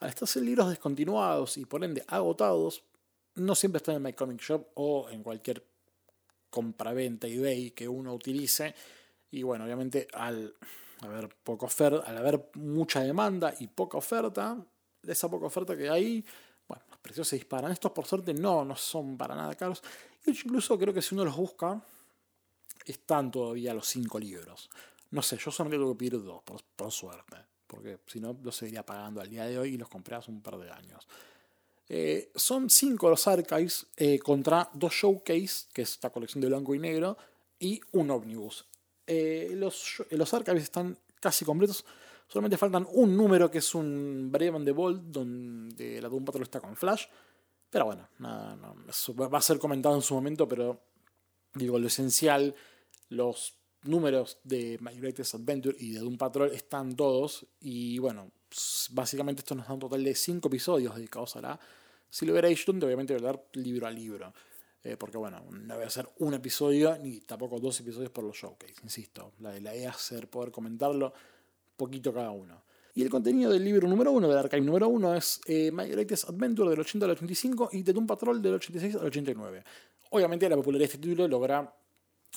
Al 0.00 0.08
estar 0.10 0.28
libros 0.42 0.68
descontinuados 0.68 1.56
y 1.56 1.64
por 1.64 1.82
ende 1.82 2.04
agotados, 2.06 2.82
no 3.34 3.54
siempre 3.54 3.78
están 3.78 3.96
en 3.96 4.02
My 4.02 4.12
Comic 4.12 4.40
Shop 4.40 4.68
o 4.74 5.08
en 5.10 5.22
cualquier 5.22 5.64
compraventa 6.50 7.26
eBay 7.26 7.70
que 7.72 7.88
uno 7.88 8.14
utilice. 8.14 8.74
Y 9.30 9.42
bueno, 9.42 9.64
obviamente 9.64 10.08
al 10.12 10.54
haber 11.00 11.28
poca 11.28 11.66
oferta, 11.66 12.08
al 12.08 12.16
haber 12.16 12.50
mucha 12.54 13.02
demanda 13.02 13.54
y 13.58 13.66
poca 13.68 13.98
oferta, 13.98 14.56
de 15.02 15.12
esa 15.12 15.28
poca 15.28 15.46
oferta 15.46 15.76
que 15.76 15.88
hay, 15.88 16.24
bueno, 16.66 16.84
los 16.90 16.98
precios 16.98 17.28
se 17.28 17.36
disparan. 17.36 17.72
Estos 17.72 17.92
por 17.92 18.06
suerte 18.06 18.34
no, 18.34 18.64
no 18.64 18.76
son 18.76 19.16
para 19.16 19.34
nada 19.34 19.54
caros. 19.54 19.82
Incluso 20.26 20.78
creo 20.78 20.92
que 20.92 21.02
si 21.02 21.14
uno 21.14 21.24
los 21.24 21.36
busca, 21.36 21.80
están 22.84 23.30
todavía 23.30 23.74
los 23.74 23.86
cinco 23.88 24.18
libros. 24.18 24.68
No 25.10 25.22
sé, 25.22 25.36
yo 25.38 25.50
solamente 25.50 25.78
tengo 25.78 25.92
que 25.96 25.98
pedir 25.98 26.22
dos, 26.22 26.42
por, 26.76 26.92
suerte. 26.92 27.36
Porque 27.66 28.00
si 28.06 28.20
no, 28.20 28.36
los 28.42 28.56
seguiría 28.56 28.84
pagando 28.84 29.20
al 29.20 29.28
día 29.28 29.44
de 29.44 29.58
hoy 29.58 29.74
y 29.74 29.78
los 29.78 29.88
compré 29.88 30.16
hace 30.16 30.30
un 30.30 30.42
par 30.42 30.58
de 30.58 30.70
años. 30.70 31.06
Eh, 31.88 32.30
son 32.34 32.68
cinco 32.68 33.08
los 33.08 33.26
archives 33.26 33.86
eh, 33.96 34.18
contra 34.18 34.68
dos 34.74 34.92
showcase, 34.92 35.68
que 35.72 35.82
es 35.82 35.92
esta 35.92 36.10
colección 36.10 36.40
de 36.40 36.48
blanco 36.48 36.74
y 36.74 36.78
negro, 36.78 37.16
y 37.58 37.80
un 37.92 38.10
omnibus. 38.10 38.66
Eh, 39.06 39.52
los, 39.54 40.02
los 40.10 40.34
archives 40.34 40.62
están 40.62 40.98
casi 41.20 41.44
completos. 41.44 41.84
Solamente 42.26 42.58
faltan 42.58 42.86
un 42.92 43.16
número 43.16 43.50
que 43.50 43.58
es 43.58 43.74
un 43.74 44.28
Brave 44.30 44.64
the 44.64 44.72
Bold, 44.72 45.10
donde 45.10 46.00
la 46.02 46.08
Doom 46.08 46.24
Patrol 46.26 46.42
está 46.42 46.60
con 46.60 46.76
Flash. 46.76 47.06
Pero 47.70 47.86
bueno, 47.86 48.08
nada, 48.18 48.74
eso 48.88 49.14
va 49.14 49.38
a 49.38 49.42
ser 49.42 49.58
comentado 49.58 49.94
en 49.94 50.02
su 50.02 50.14
momento, 50.14 50.48
pero 50.48 50.80
digo, 51.54 51.78
lo 51.78 51.86
esencial, 51.86 52.54
los 53.08 53.57
números 53.82 54.38
de 54.44 54.78
My 54.80 54.94
Greatest 54.98 55.34
Adventure 55.34 55.76
y 55.78 55.92
de 55.92 56.00
Doom 56.00 56.16
Patrol 56.16 56.52
están 56.52 56.96
todos. 56.96 57.46
Y 57.60 57.98
bueno, 57.98 58.30
básicamente 58.90 59.40
esto 59.40 59.54
nos 59.54 59.66
da 59.66 59.74
un 59.74 59.80
total 59.80 60.04
de 60.04 60.14
5 60.14 60.48
episodios 60.48 60.94
dedicados 60.94 61.36
a 61.36 61.40
la 61.40 61.60
Silver 62.10 62.44
Age, 62.44 62.64
donde 62.66 62.86
obviamente 62.86 63.14
voy 63.14 63.22
a 63.22 63.26
dar 63.26 63.44
libro 63.54 63.86
a 63.86 63.90
libro. 63.90 64.32
Eh, 64.84 64.96
porque 64.96 65.18
bueno, 65.18 65.44
no 65.50 65.74
voy 65.74 65.84
a 65.84 65.88
hacer 65.88 66.08
un 66.18 66.34
episodio 66.34 66.96
ni 66.98 67.20
tampoco 67.20 67.58
dos 67.58 67.78
episodios 67.80 68.10
por 68.10 68.24
los 68.24 68.36
showcase, 68.36 68.74
insisto. 68.82 69.32
La, 69.40 69.58
la 69.60 69.74
idea 69.74 69.90
es 69.90 69.96
hacer, 69.96 70.28
poder 70.28 70.50
comentarlo 70.50 71.12
poquito 71.76 72.12
cada 72.12 72.30
uno. 72.30 72.62
Y 72.94 73.02
el 73.02 73.10
contenido 73.10 73.52
del 73.52 73.64
libro 73.64 73.86
número 73.86 74.10
1, 74.10 74.28
del 74.28 74.38
archive 74.38 74.60
número 74.60 74.88
1, 74.88 75.14
es 75.14 75.40
eh, 75.46 75.70
My 75.72 75.88
Greatest 75.88 76.28
Adventure 76.28 76.68
del 76.68 76.80
80 76.80 77.06
al 77.06 77.12
85 77.12 77.70
y 77.72 77.84
The 77.84 77.92
Doom 77.92 78.08
Patrol 78.08 78.42
del 78.42 78.54
86 78.54 78.96
al 78.96 79.06
89. 79.06 79.62
Obviamente 80.10 80.48
la 80.48 80.56
popularidad 80.56 80.88
de 80.88 80.94
este 80.96 80.98
título 80.98 81.28
logra 81.28 81.72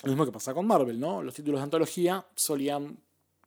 lo 0.03 0.09
mismo 0.09 0.25
que 0.25 0.31
pasa 0.31 0.53
con 0.53 0.65
Marvel, 0.65 0.99
¿no? 0.99 1.21
Los 1.21 1.35
títulos 1.35 1.59
de 1.59 1.63
antología 1.63 2.25
solían 2.35 2.97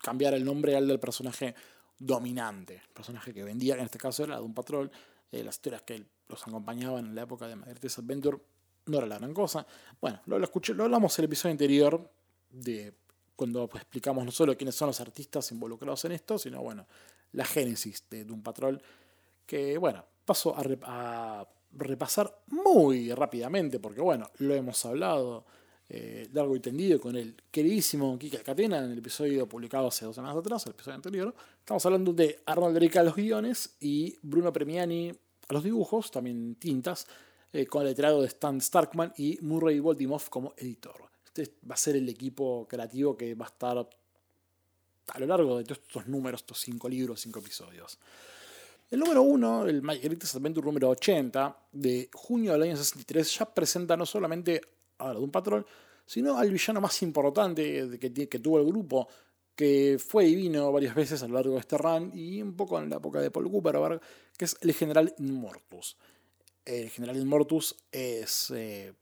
cambiar 0.00 0.34
el 0.34 0.44
nombre 0.44 0.76
al 0.76 0.86
del 0.86 1.00
personaje 1.00 1.54
dominante, 1.98 2.82
el 2.86 2.92
personaje 2.92 3.32
que 3.32 3.42
vendía, 3.42 3.74
en 3.74 3.80
este 3.80 3.98
caso 3.98 4.24
era 4.24 4.36
de 4.36 4.42
un 4.42 4.54
patrón. 4.54 4.90
Eh, 5.32 5.42
las 5.42 5.56
historias 5.56 5.82
que 5.82 6.04
los 6.28 6.46
acompañaban 6.46 7.06
en 7.06 7.14
la 7.14 7.22
época 7.22 7.48
de 7.48 7.56
Madrid's 7.56 7.98
Adventure 7.98 8.38
no 8.86 8.98
era 8.98 9.06
la 9.06 9.18
gran 9.18 9.34
cosa. 9.34 9.66
Bueno, 10.00 10.20
lo, 10.26 10.42
escuché, 10.42 10.74
lo 10.74 10.84
hablamos 10.84 11.18
en 11.18 11.22
el 11.22 11.26
episodio 11.26 11.52
anterior 11.52 12.10
de 12.50 12.94
cuando 13.34 13.68
pues, 13.68 13.82
explicamos 13.82 14.24
no 14.24 14.30
solo 14.30 14.56
quiénes 14.56 14.74
son 14.74 14.88
los 14.88 15.00
artistas 15.00 15.50
involucrados 15.50 16.04
en 16.04 16.12
esto, 16.12 16.38
sino 16.38 16.62
bueno, 16.62 16.86
la 17.32 17.44
génesis 17.44 18.04
de 18.08 18.24
Doom 18.24 18.42
Patrol, 18.42 18.80
que 19.46 19.76
bueno, 19.78 20.04
paso 20.24 20.54
a 20.56 21.46
repasar 21.72 22.42
muy 22.48 23.12
rápidamente, 23.12 23.80
porque 23.80 24.00
bueno, 24.00 24.30
lo 24.38 24.54
hemos 24.54 24.84
hablado 24.84 25.44
eh, 25.88 26.28
largo 26.32 26.56
y 26.56 26.60
tendido 26.60 26.98
con 26.98 27.14
el 27.16 27.34
queridísimo 27.50 28.18
Kike 28.18 28.38
Catena 28.38 28.78
en 28.78 28.92
el 28.92 28.98
episodio 28.98 29.46
publicado 29.46 29.88
hace 29.88 30.06
dos 30.06 30.14
semanas 30.14 30.36
atrás, 30.36 30.64
el 30.66 30.72
episodio 30.72 30.96
anterior. 30.96 31.34
Estamos 31.58 31.84
hablando 31.84 32.12
de 32.12 32.40
Arnold 32.46 32.78
Rica 32.78 33.00
a 33.00 33.04
los 33.04 33.14
guiones 33.14 33.76
y 33.80 34.16
Bruno 34.22 34.52
Premiani 34.52 35.10
a 35.10 35.52
los 35.52 35.62
dibujos, 35.62 36.10
también 36.10 36.54
tintas, 36.54 37.06
eh, 37.52 37.66
con 37.66 37.82
el 37.82 37.88
letrado 37.88 38.22
de 38.22 38.28
Stan 38.28 38.60
Starkman 38.60 39.12
y 39.18 39.38
Murray 39.42 39.78
Voldimoff 39.78 40.30
como 40.30 40.54
editor. 40.56 41.10
Este 41.26 41.54
va 41.68 41.74
a 41.74 41.78
ser 41.78 41.96
el 41.96 42.08
equipo 42.08 42.66
creativo 42.68 43.16
que 43.16 43.34
va 43.34 43.46
a 43.46 43.48
estar 43.48 43.88
a 45.08 45.18
lo 45.18 45.26
largo 45.26 45.58
de 45.58 45.64
todos 45.64 45.82
estos 45.86 46.06
números, 46.06 46.40
estos 46.40 46.60
cinco 46.60 46.88
libros, 46.88 47.20
cinco 47.20 47.40
episodios. 47.40 47.98
El 48.90 49.00
número 49.00 49.22
1, 49.22 49.66
el 49.66 49.82
My 49.82 49.96
Adventure 49.96 50.64
número 50.64 50.90
80, 50.90 51.56
de 51.72 52.08
junio 52.12 52.52
del 52.52 52.62
año 52.62 52.76
63, 52.76 53.38
ya 53.38 53.46
presenta 53.46 53.96
no 53.96 54.06
solamente 54.06 54.60
ahora 54.98 55.18
de 55.18 55.24
un 55.24 55.30
patrón, 55.30 55.66
sino 56.06 56.36
al 56.36 56.50
villano 56.50 56.80
más 56.80 57.02
importante 57.02 57.98
que, 57.98 58.28
que 58.28 58.38
tuvo 58.38 58.58
el 58.58 58.66
grupo, 58.66 59.08
que 59.54 59.98
fue 60.04 60.26
y 60.26 60.34
vino 60.34 60.72
varias 60.72 60.94
veces 60.94 61.22
a 61.22 61.28
lo 61.28 61.34
largo 61.34 61.54
de 61.54 61.60
este 61.60 61.78
run 61.78 62.10
y 62.14 62.42
un 62.42 62.56
poco 62.56 62.78
en 62.80 62.90
la 62.90 62.96
época 62.96 63.20
de 63.20 63.30
Paul 63.30 63.50
Cooper, 63.50 64.00
que 64.36 64.44
es 64.44 64.56
el 64.60 64.72
General 64.72 65.14
Immortus. 65.18 65.96
El 66.64 66.90
General 66.90 67.16
Immortus 67.16 67.76
es 67.92 68.50
eh, 68.50 68.94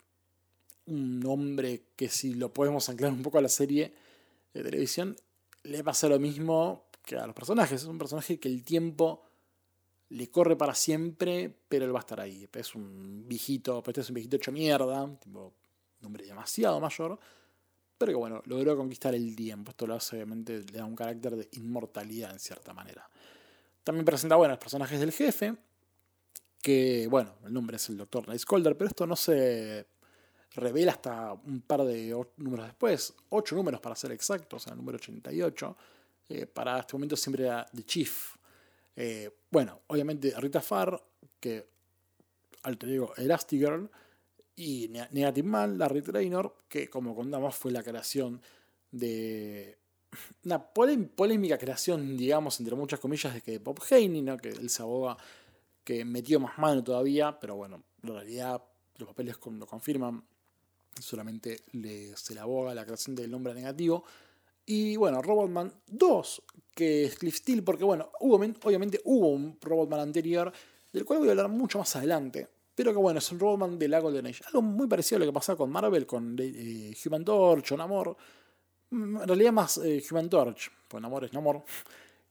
un 0.87 1.21
nombre 1.21 1.85
que 1.97 2.09
si 2.09 2.35
lo 2.35 2.53
podemos 2.53 2.89
anclar 2.89 3.13
un 3.13 3.23
poco 3.23 3.39
a 3.39 3.43
la 3.43 3.49
serie 3.49 3.95
de 4.53 4.63
televisión, 4.63 5.17
le 5.63 5.83
pasa 5.83 6.09
lo 6.09 6.19
mismo 6.19 6.87
que 7.05 7.17
a 7.17 7.27
los 7.27 7.35
personajes. 7.35 7.83
Es 7.83 7.89
un 7.89 7.99
personaje 7.99 8.39
que 8.39 8.49
el 8.49 8.63
tiempo 8.65 9.23
le 10.11 10.31
corre 10.31 10.57
para 10.57 10.75
siempre, 10.75 11.55
pero 11.69 11.85
él 11.87 11.95
va 11.95 12.01
a 12.01 12.01
estar 12.01 12.21
ahí. 12.21 12.49
Es 12.53 12.75
un 12.75 13.27
viejito, 13.27 13.83
este 13.87 14.01
es 14.03 14.09
un 14.09 14.15
viejito 14.15 14.37
hecho 14.37 14.53
mierda, 14.53 15.19
tipo, 15.19 15.55
un 16.03 16.07
hombre 16.07 16.27
demasiado 16.27 16.81
mayor, 16.81 17.19
pero 17.97 18.13
que 18.13 18.17
bueno, 18.17 18.43
logró 18.47 18.77
conquistar 18.77 19.15
el 19.15 19.35
tiempo. 19.37 19.71
Esto 19.71 19.87
lo 19.87 19.95
hace, 19.95 20.17
obviamente, 20.17 20.61
le 20.61 20.79
da 20.79 20.85
un 20.85 20.97
carácter 20.97 21.37
de 21.37 21.49
inmortalidad 21.53 22.33
en 22.33 22.41
cierta 22.41 22.75
manera. 22.75 23.09
También 23.85 24.05
presenta, 24.05 24.37
bueno, 24.37 24.53
los 24.53 24.61
personajes 24.61 24.99
del 25.01 25.13
jefe, 25.13 25.55
que, 26.61 27.07
bueno, 27.09 27.37
el 27.45 27.53
nombre 27.53 27.77
es 27.77 27.89
el 27.89 27.97
Dr. 27.97 28.29
Nightcrawler, 28.29 28.77
pero 28.77 28.89
esto 28.89 29.07
no 29.07 29.17
se 29.17 29.87
revela 30.55 30.93
hasta 30.93 31.33
un 31.33 31.63
par 31.63 31.83
de 31.85 32.15
números 32.37 32.67
después, 32.67 33.15
ocho 33.31 33.57
números 33.57 33.81
para 33.81 33.97
ser 33.97 34.13
exactos, 34.13 34.65
sea, 34.65 34.73
el 34.73 34.79
número 34.79 34.97
88. 34.97 35.77
Eh, 36.29 36.47
para 36.47 36.81
este 36.81 36.95
momento 36.95 37.17
siempre 37.17 37.45
era 37.45 37.67
The 37.75 37.85
Chief. 37.85 38.37
Eh, 38.95 39.31
bueno, 39.51 39.81
obviamente 39.89 40.33
Rita 40.39 40.61
Farr, 40.61 41.03
que 41.41 41.67
al 42.63 42.79
te 42.79 42.87
digo 42.87 43.13
Elastigirl, 43.17 43.91
y 44.57 44.89
Negative 44.89 45.49
Man, 45.49 45.79
Larry 45.79 46.03
Traynor, 46.03 46.55
que 46.69 46.89
como 46.89 47.15
contamos 47.15 47.55
fue 47.55 47.73
la 47.73 47.83
creación 47.83 48.41
de 48.91 49.79
una 50.45 50.63
polémica 50.63 51.59
creación, 51.59 52.17
digamos, 52.17 52.61
entre 52.61 52.77
muchas 52.77 53.01
comillas, 53.01 53.35
de 53.35 53.41
que 53.41 53.59
Bob 53.59 53.81
Haney, 53.91 54.23
¿no? 54.23 54.37
que 54.37 54.51
él 54.51 54.71
se 54.71 54.83
aboga 54.83 55.17
que 55.85 56.05
metió 56.05 56.39
más 56.39 56.59
mano 56.59 56.85
todavía, 56.85 57.39
pero 57.41 57.57
bueno, 57.57 57.83
en 58.03 58.09
realidad 58.11 58.63
los 58.97 59.09
papeles 59.09 59.37
lo 59.45 59.67
confirman, 59.67 60.23
solamente 61.01 61.61
le, 61.73 62.17
se 62.17 62.35
le 62.35 62.41
aboga 62.41 62.75
la 62.75 62.85
creación 62.85 63.17
del 63.17 63.31
nombre 63.31 63.55
negativo. 63.55 64.05
Y 64.65 64.97
bueno, 64.97 65.21
Robotman 65.23 65.73
2, 65.89 66.43
que 66.75 67.05
es 67.05 67.17
Cliff 67.17 67.37
Steele, 67.37 67.63
porque 67.63 67.83
bueno, 67.83 68.11
hubo, 68.21 68.37
obviamente 68.37 69.01
hubo 69.05 69.31
un 69.31 69.59
Robotman 69.61 70.01
anterior, 70.01 70.53
del 70.93 71.05
cual 71.05 71.19
voy 71.19 71.29
a 71.29 71.33
hablar 71.33 71.49
mucho 71.49 71.79
más 71.79 71.97
adelante, 71.97 72.49
pero 72.75 72.93
que 72.93 72.99
bueno, 72.99 73.19
es 73.19 73.31
un 73.33 73.39
Robotman 73.39 73.79
de 73.79 73.89
la 73.89 74.01
Golden 74.01 74.27
Age. 74.27 74.43
Algo 74.47 74.63
muy 74.63 74.87
parecido 74.87 75.17
a 75.17 75.21
lo 75.21 75.27
que 75.27 75.33
pasaba 75.33 75.57
con 75.57 75.71
Marvel, 75.71 76.07
con 76.07 76.37
eh, 76.39 76.95
Human 77.05 77.25
Torch 77.25 77.73
o 77.73 77.77
Namor. 77.77 78.17
Mm, 78.91 79.17
en 79.17 79.29
realidad 79.29 79.53
más 79.53 79.79
eh, 79.79 80.03
Human 80.11 80.31
Torch, 80.31 80.71
pues 80.89 81.03
Namor 81.03 81.25
es 81.25 81.33
Namor. 81.33 81.65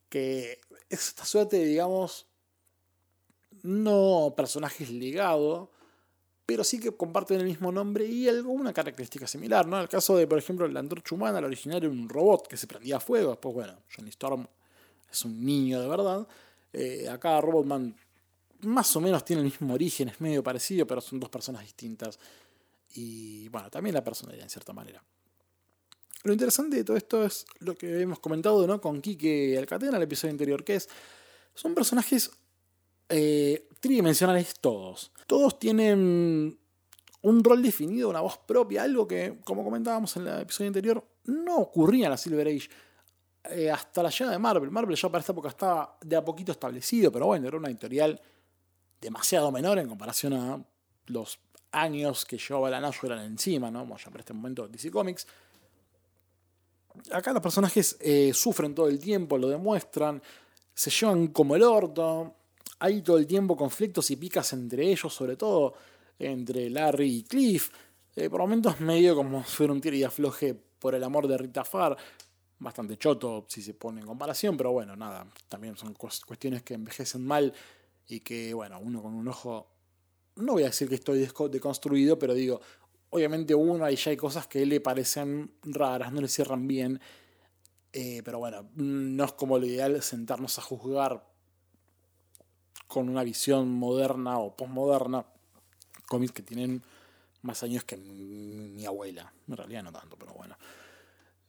Que 0.10 0.60
es 0.90 1.08
esta 1.08 1.26
suerte, 1.26 1.64
digamos, 1.64 2.26
no 3.64 4.34
personajes 4.36 4.90
legados, 4.90 5.70
pero 6.46 6.64
sí 6.64 6.80
que 6.80 6.92
comparten 6.92 7.40
el 7.40 7.46
mismo 7.46 7.72
nombre 7.72 8.06
y 8.06 8.28
alguna 8.28 8.74
característica 8.74 9.28
similar, 9.28 9.68
¿no? 9.68 9.80
El 9.80 9.88
caso 9.88 10.18
de, 10.18 10.28
por 10.28 10.38
ejemplo, 10.40 10.68
la 10.68 10.80
antorcha 10.80 11.16
humana, 11.16 11.40
la 11.40 11.48
original 11.48 11.78
era 11.78 11.90
un 11.90 12.10
robot 12.10 12.48
que 12.48 12.58
se 12.58 12.68
prendía 12.68 12.98
a 12.98 13.00
fuego, 13.00 13.30
después, 13.30 13.56
bueno, 13.56 13.78
Johnny 13.96 14.10
Storm 14.10 14.48
es 15.10 15.24
un 15.24 15.46
niño 15.46 15.80
de 15.80 15.88
verdad. 15.88 16.28
Eh, 16.74 17.08
acá 17.10 17.40
Robotman 17.42 17.96
más 18.64 18.96
o 18.96 19.02
menos 19.02 19.24
tiene 19.26 19.42
el 19.42 19.46
mismo 19.46 19.74
origen, 19.74 20.10
es 20.10 20.22
medio 20.22 20.44
parecido, 20.44 20.86
pero 20.88 21.02
son 21.02 21.20
dos 21.20 21.30
personas 21.30 21.62
distintas. 21.62 22.20
Y 22.94 23.48
bueno, 23.50 23.70
también 23.70 23.94
la 23.94 24.04
personalidad 24.04 24.44
en 24.44 24.50
cierta 24.50 24.74
manera. 24.74 25.04
Lo 26.24 26.34
interesante 26.34 26.78
de 26.78 26.84
todo 26.84 26.98
esto 26.98 27.26
es 27.26 27.46
lo 27.60 27.76
que 27.76 28.02
hemos 28.02 28.20
comentado 28.20 28.66
¿no? 28.68 28.80
con 28.80 29.02
Kike 29.02 29.58
Alcatena 29.58 29.92
en 29.92 29.98
el 29.98 30.04
episodio 30.04 30.32
anterior, 30.32 30.64
que 30.64 30.76
es, 30.76 30.88
son 31.56 31.74
personajes 31.74 32.32
eh, 33.10 33.68
tridimensionales 33.80 34.56
todos. 34.60 35.12
Todos 35.26 35.58
tienen 35.58 36.58
un 37.22 37.44
rol 37.44 37.62
definido, 37.62 38.10
una 38.10 38.22
voz 38.22 38.38
propia, 38.38 38.84
algo 38.84 39.08
que, 39.08 39.40
como 39.44 39.64
comentábamos 39.64 40.16
en 40.18 40.28
el 40.28 40.42
episodio 40.42 40.68
anterior, 40.68 41.04
no 41.26 41.58
ocurría 41.58 42.06
en 42.06 42.12
la 42.12 42.18
Silver 42.18 42.48
Age. 42.48 42.70
Eh, 43.50 43.72
hasta 43.72 44.04
la 44.04 44.10
llegada 44.10 44.34
de 44.34 44.40
Marvel. 44.40 44.70
Marvel 44.70 44.96
ya 44.96 45.10
para 45.10 45.22
esta 45.22 45.32
época 45.32 45.50
estaba 45.50 45.98
de 46.02 46.16
a 46.16 46.24
poquito 46.24 46.52
establecido, 46.52 47.12
pero 47.12 47.26
bueno, 47.26 47.48
era 47.48 47.58
una 47.58 47.70
editorial 47.70 48.22
demasiado 49.02 49.52
menor 49.52 49.80
en 49.80 49.90
comparación 49.90 50.34
a 50.34 50.64
los 51.08 51.40
años 51.72 52.26
que 52.26 52.38
llevaba 52.38 52.70
la 52.70 52.78
eran 53.04 53.20
encima, 53.26 53.72
¿no? 53.72 53.82
Como 53.82 53.98
ya 53.98 54.06
para 54.06 54.20
este 54.20 54.34
momento 54.34 54.68
DC 54.68 54.92
Comics. 54.92 55.28
Acá 57.12 57.34
los 57.34 57.42
personajes 57.42 57.98
eh, 58.02 58.32
sufren 58.34 58.76
todo 58.76 58.88
el 58.88 59.00
tiempo, 59.00 59.38
lo 59.38 59.48
demuestran, 59.48 60.22
se 60.74 60.90
llevan 60.90 61.28
como 61.28 61.56
el 61.56 61.64
orto. 61.64 62.36
Hay 62.80 63.02
todo 63.02 63.18
el 63.18 63.28
tiempo 63.28 63.56
conflictos 63.56 64.12
y 64.12 64.18
picas 64.18 64.54
entre 64.54 64.92
ellos, 64.92 65.14
sobre 65.14 65.36
todo 65.36 65.74
entre 66.20 66.70
Larry 66.70 67.18
y 67.18 67.24
Cliff. 67.24 67.72
Eh, 68.16 68.30
por 68.30 68.42
momentos 68.42 68.80
medio 68.82 69.16
como 69.16 69.44
si 69.46 69.52
fuera 69.52 69.74
un 69.74 69.82
tiro 69.82 69.96
y 69.96 70.04
afloje 70.04 70.54
por 70.54 70.96
el 70.96 71.04
amor 71.04 71.28
de 71.28 71.38
Rita 71.38 71.64
Farr. 71.64 71.96
Bastante 72.60 72.98
choto 72.98 73.46
si 73.48 73.62
se 73.62 73.74
pone 73.74 74.02
en 74.02 74.08
comparación, 74.08 74.58
pero 74.58 74.72
bueno, 74.72 74.96
nada. 74.96 75.26
También 75.48 75.78
son 75.78 75.94
cuestiones 75.94 76.62
que 76.62 76.76
envejecen 76.76 77.26
mal 77.26 77.54
y 78.08 78.22
que, 78.22 78.54
bueno, 78.54 78.80
uno 78.80 79.02
con 79.02 79.14
un 79.14 79.28
ojo, 79.28 79.68
no 80.36 80.54
voy 80.54 80.64
a 80.64 80.68
decir 80.68 80.90
que 80.90 80.96
estoy 80.96 81.28
deconstruido, 81.50 82.18
pero 82.20 82.34
digo, 82.34 82.62
obviamente 83.10 83.56
uno 83.56 83.86
ahí 83.86 83.96
ya 83.96 84.12
hay 84.12 84.18
cosas 84.18 84.48
que 84.48 84.66
le 84.66 84.82
parecen 84.82 85.54
raras, 85.64 86.12
no 86.12 86.22
le 86.22 86.28
cierran 86.28 86.68
bien, 86.68 87.00
eh, 87.94 88.22
pero 88.24 88.40
bueno, 88.40 88.70
no 88.76 89.26
es 89.26 89.34
como 89.34 89.60
lo 89.60 89.66
ideal 89.66 90.02
sentarnos 90.02 90.58
a 90.60 90.62
juzgar 90.62 91.26
con 92.88 93.10
una 93.10 93.24
visión 93.24 93.70
moderna 93.70 94.40
o 94.40 94.56
postmoderna 94.56 95.26
cómics 96.08 96.34
que 96.34 96.42
tienen 96.42 96.84
más 97.42 97.64
años 97.64 97.84
que 97.86 97.98
mi, 97.98 98.86
abuela. 98.86 99.32
En 99.48 99.56
realidad 99.56 99.84
no 99.84 99.92
tanto, 99.92 100.18
pero 100.18 100.34
bueno. 100.34 100.58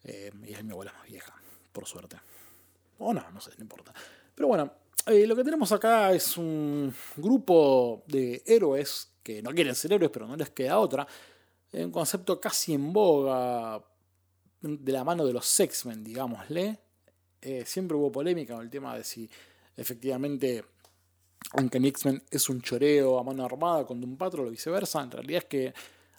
Eh, 0.04 0.32
y 0.44 0.52
es 0.52 0.64
mi 0.64 0.70
abuela 0.70 0.92
más 0.92 1.06
vieja, 1.08 1.34
por 1.72 1.86
suerte. 1.86 2.16
O 2.98 3.12
no, 3.12 3.28
no 3.30 3.40
sé, 3.40 3.50
no 3.58 3.62
importa. 3.62 3.92
Pero 4.34 4.48
bueno, 4.48 4.72
eh, 5.06 5.26
lo 5.26 5.34
que 5.34 5.44
tenemos 5.44 5.72
acá 5.72 6.12
es 6.12 6.36
un 6.36 6.94
grupo 7.16 8.04
de 8.06 8.42
héroes 8.46 9.12
que 9.22 9.42
no 9.42 9.50
quieren 9.50 9.74
ser 9.74 9.92
héroes, 9.92 10.10
pero 10.12 10.26
no 10.26 10.36
les 10.36 10.50
queda 10.50 10.78
otra. 10.78 11.06
Un 11.72 11.90
concepto 11.90 12.40
casi 12.40 12.74
en 12.74 12.92
boga 12.92 13.82
de 14.60 14.92
la 14.92 15.04
mano 15.04 15.24
de 15.24 15.32
los 15.32 15.60
X-Men, 15.60 16.04
digámosle. 16.04 16.78
Eh, 17.40 17.64
siempre 17.66 17.96
hubo 17.96 18.12
polémica 18.12 18.54
con 18.54 18.62
el 18.62 18.70
tema 18.70 18.96
de 18.96 19.02
si 19.02 19.28
efectivamente, 19.76 20.64
aunque 21.54 21.78
X-Men 21.78 22.22
es 22.30 22.48
un 22.48 22.62
choreo 22.62 23.18
a 23.18 23.24
mano 23.24 23.44
armada 23.44 23.84
con 23.84 24.02
un 24.02 24.16
Patrol 24.16 24.46
o 24.46 24.50
viceversa, 24.50 25.02
en 25.02 25.10
realidad 25.10 25.42
es 25.42 25.48
que 25.48 25.74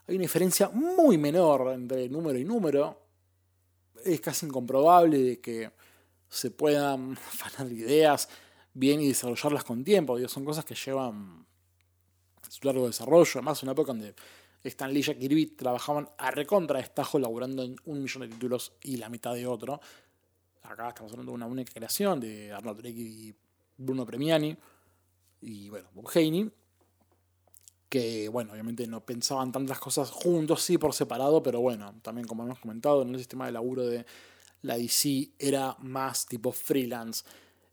hay 0.08 0.16
una 0.16 0.24
diferencia 0.24 0.70
muy 0.70 1.18
menor 1.18 1.72
entre 1.74 2.10
número 2.10 2.38
y 2.38 2.44
número. 2.44 3.00
Es 4.04 4.20
casi 4.20 4.46
incomprobable 4.46 5.18
de 5.18 5.40
que 5.40 5.72
se 6.28 6.52
puedan 6.52 7.16
fanar 7.18 7.72
ideas 7.72 8.28
bien 8.74 9.02
y 9.02 9.08
desarrollarlas 9.08 9.64
con 9.64 9.84
tiempo. 9.84 10.18
son 10.28 10.46
cosas 10.46 10.66
que 10.66 10.76
llevan 10.76 11.46
su 12.50 12.60
largo 12.68 12.88
desarrollo. 12.88 13.32
Además, 13.36 13.64
una 13.64 13.72
época 13.72 13.94
donde 13.94 14.16
Stan 14.64 14.92
Lee 14.92 15.00
y 15.00 15.04
Jack 15.04 15.20
Kirby 15.20 15.46
trabajaban 15.48 16.10
a 16.18 16.32
recontra 16.32 16.78
de 16.78 16.84
estajo 16.84 17.20
laburando 17.20 17.64
en 17.64 17.76
un 17.86 18.02
millón 18.02 18.22
de 18.22 18.30
títulos 18.30 18.74
y 18.84 18.98
la 18.98 19.10
mitad 19.10 19.34
de 19.34 19.46
otro. 19.48 19.80
Acá 20.64 20.90
estamos 20.90 21.12
hablando 21.12 21.32
de 21.32 21.36
una 21.36 21.46
única 21.46 21.74
creación 21.74 22.20
de 22.20 22.52
Arnold 22.52 22.82
Drake 22.82 23.00
y 23.00 23.36
Bruno 23.78 24.06
Premiani 24.06 24.56
y 25.42 25.70
bueno, 25.70 25.90
Bob 25.94 26.10
Haney. 26.16 26.50
Que 27.90 28.28
bueno, 28.30 28.54
obviamente 28.54 28.88
no 28.88 29.06
pensaban 29.06 29.52
tantas 29.52 29.78
cosas 29.78 30.10
juntos, 30.10 30.64
sí 30.64 30.80
por 30.80 30.94
separado, 30.94 31.44
pero 31.44 31.62
bueno, 31.62 31.94
también 32.02 32.26
como 32.26 32.44
hemos 32.44 32.60
comentado, 32.60 33.04
en 33.04 33.10
el 33.10 33.20
sistema 33.20 33.46
de 33.46 33.52
laburo 33.52 33.86
de 33.86 34.06
la 34.64 34.78
DC 34.78 35.32
era 35.38 35.76
más 35.80 36.26
tipo 36.26 36.52
freelance. 36.52 37.24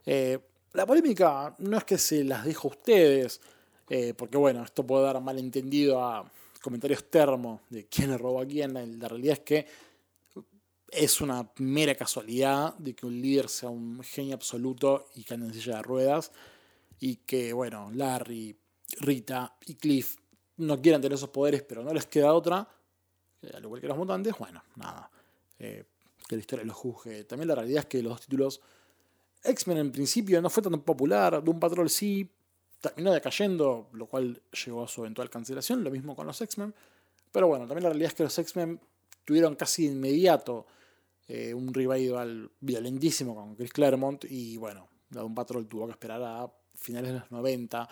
Eh, 0.05 0.39
la 0.73 0.87
polémica 0.87 1.55
no 1.59 1.79
es 1.79 1.85
que 1.85 1.99
se 1.99 2.25
las 2.25 2.45
dejo 2.45 2.69
a 2.69 2.71
ustedes, 2.71 3.41
eh, 3.89 4.15
porque 4.15 4.39
bueno, 4.39 4.63
esto 4.63 4.87
puede 4.87 5.05
dar 5.05 5.21
malentendido 5.21 6.03
a 6.03 6.31
comentarios 6.63 7.05
termos 7.11 7.61
de 7.71 7.87
quién 7.87 8.11
le 8.11 8.19
robó 8.19 8.41
a 8.41 8.47
quién. 8.47 8.75
La 9.01 9.09
realidad 9.09 9.33
es 9.33 9.41
que 9.41 9.67
es 10.91 11.21
una 11.21 11.49
mera 11.59 11.95
casualidad 11.95 12.75
de 12.79 12.95
que 12.95 13.07
un 13.07 13.21
líder 13.21 13.49
sea 13.49 13.69
un 13.69 14.03
genio 14.03 14.35
absoluto 14.35 15.09
y 15.15 15.25
que 15.25 15.35
en 15.35 15.53
silla 15.53 15.77
de 15.77 15.83
ruedas. 15.83 16.33
Y 16.99 17.17
que, 17.17 17.53
bueno, 17.53 17.91
Larry, 17.95 18.57
Rita 19.01 19.57
y 19.67 19.75
Cliff 19.75 20.17
no 20.59 20.81
quieran 20.81 21.01
tener 21.01 21.17
esos 21.17 21.31
poderes, 21.31 21.63
pero 21.63 21.83
no 21.83 21.95
les 21.95 22.07
queda 22.07 22.33
otra. 22.33 22.69
Eh, 23.43 23.51
al 23.55 23.63
igual 23.63 23.81
que 23.81 23.89
los 23.89 23.97
mutantes, 23.97 24.35
bueno, 24.39 24.63
nada. 24.77 25.11
Eh, 25.59 25.85
que 26.29 26.37
la 26.37 26.41
historia 26.41 26.65
los 26.65 26.77
juzgue. 26.77 27.25
También 27.25 27.49
la 27.49 27.55
realidad 27.55 27.81
es 27.81 27.87
que 27.87 28.03
los 28.03 28.21
títulos 28.21 28.61
X-Men 29.43 29.79
en 29.79 29.93
principio 29.93 30.41
no 30.43 30.51
fue 30.51 30.63
tan 30.63 30.81
popular, 30.83 31.43
Doom 31.43 31.59
Patrol 31.59 31.89
sí 31.89 32.31
terminó 32.81 33.13
decayendo, 33.13 33.89
lo 33.93 34.07
cual 34.07 34.43
llegó 34.65 34.85
a 34.85 34.89
su 34.89 35.03
eventual 35.03 35.31
cancelación, 35.31 35.85
lo 35.85 35.91
mismo 35.91 36.17
con 36.17 36.27
los 36.27 36.41
X-Men. 36.41 36.75
Pero 37.33 37.47
bueno, 37.49 37.67
también 37.67 37.85
la 37.85 37.91
realidad 37.91 38.09
es 38.09 38.15
que 38.15 38.23
los 38.25 38.39
X-Men 38.39 38.81
tuvieron 39.25 39.55
casi 39.55 39.87
inmediato 39.87 40.67
eh, 41.29 41.55
un 41.55 41.73
revival 41.73 42.51
violentísimo 42.61 43.35
con 43.35 43.55
Chris 43.55 43.73
Claremont 43.73 44.25
y 44.29 44.57
bueno, 44.57 44.89
la 45.11 45.21
Doom 45.21 45.35
Patrol 45.35 45.69
tuvo 45.69 45.87
que 45.87 45.93
esperar 45.93 46.23
a 46.23 46.53
finales 46.75 47.13
de 47.13 47.21
los 47.21 47.31
90, 47.31 47.89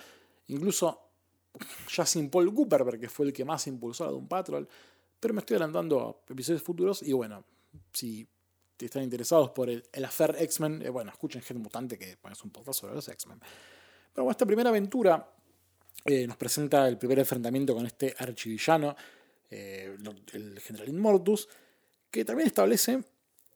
incluso 0.49 1.01
ya 1.89 2.05
sin 2.05 2.31
Paul 2.31 2.53
Cooper, 2.53 2.99
que 2.99 3.09
fue 3.09 3.27
el 3.27 3.33
que 3.33 3.45
más 3.45 3.67
impulsó 3.67 4.07
a 4.07 4.11
Doom 4.11 4.27
Patrol, 4.27 4.69
pero 5.21 5.35
me 5.35 5.41
estoy 5.41 5.57
adelantando 5.57 6.23
a 6.29 6.33
episodios 6.33 6.63
futuros 6.63 7.03
y 7.03 7.13
bueno, 7.13 7.45
si 7.93 8.27
están 8.87 9.03
interesados 9.03 9.51
por 9.51 9.69
el, 9.69 9.85
el 9.93 10.05
X-Men, 10.05 10.83
eh, 10.83 10.91
bueno, 10.91 11.11
escuchen 11.11 11.43
Gente 11.43 11.63
Mutante, 11.63 11.99
que 11.99 12.17
es 12.31 12.45
un 12.45 12.51
podcast 12.51 12.81
sobre 12.81 12.95
los 12.95 13.09
X-Men. 13.09 13.39
Pero 14.13 14.25
bueno, 14.25 14.31
esta 14.31 14.47
primera 14.47 14.71
aventura 14.71 15.29
eh, 16.05 16.27
nos 16.27 16.37
presenta 16.37 16.89
el 16.89 16.99
primer 16.99 17.19
enfrentamiento 17.19 17.75
con 17.75 17.87
este 17.87 18.15
archivillano, 18.19 18.97
eh, 19.51 19.97
el 20.33 20.61
general 20.61 20.89
Inmortus, 20.89 21.49
que 22.11 22.25
también 22.25 22.47
establece 22.47 23.03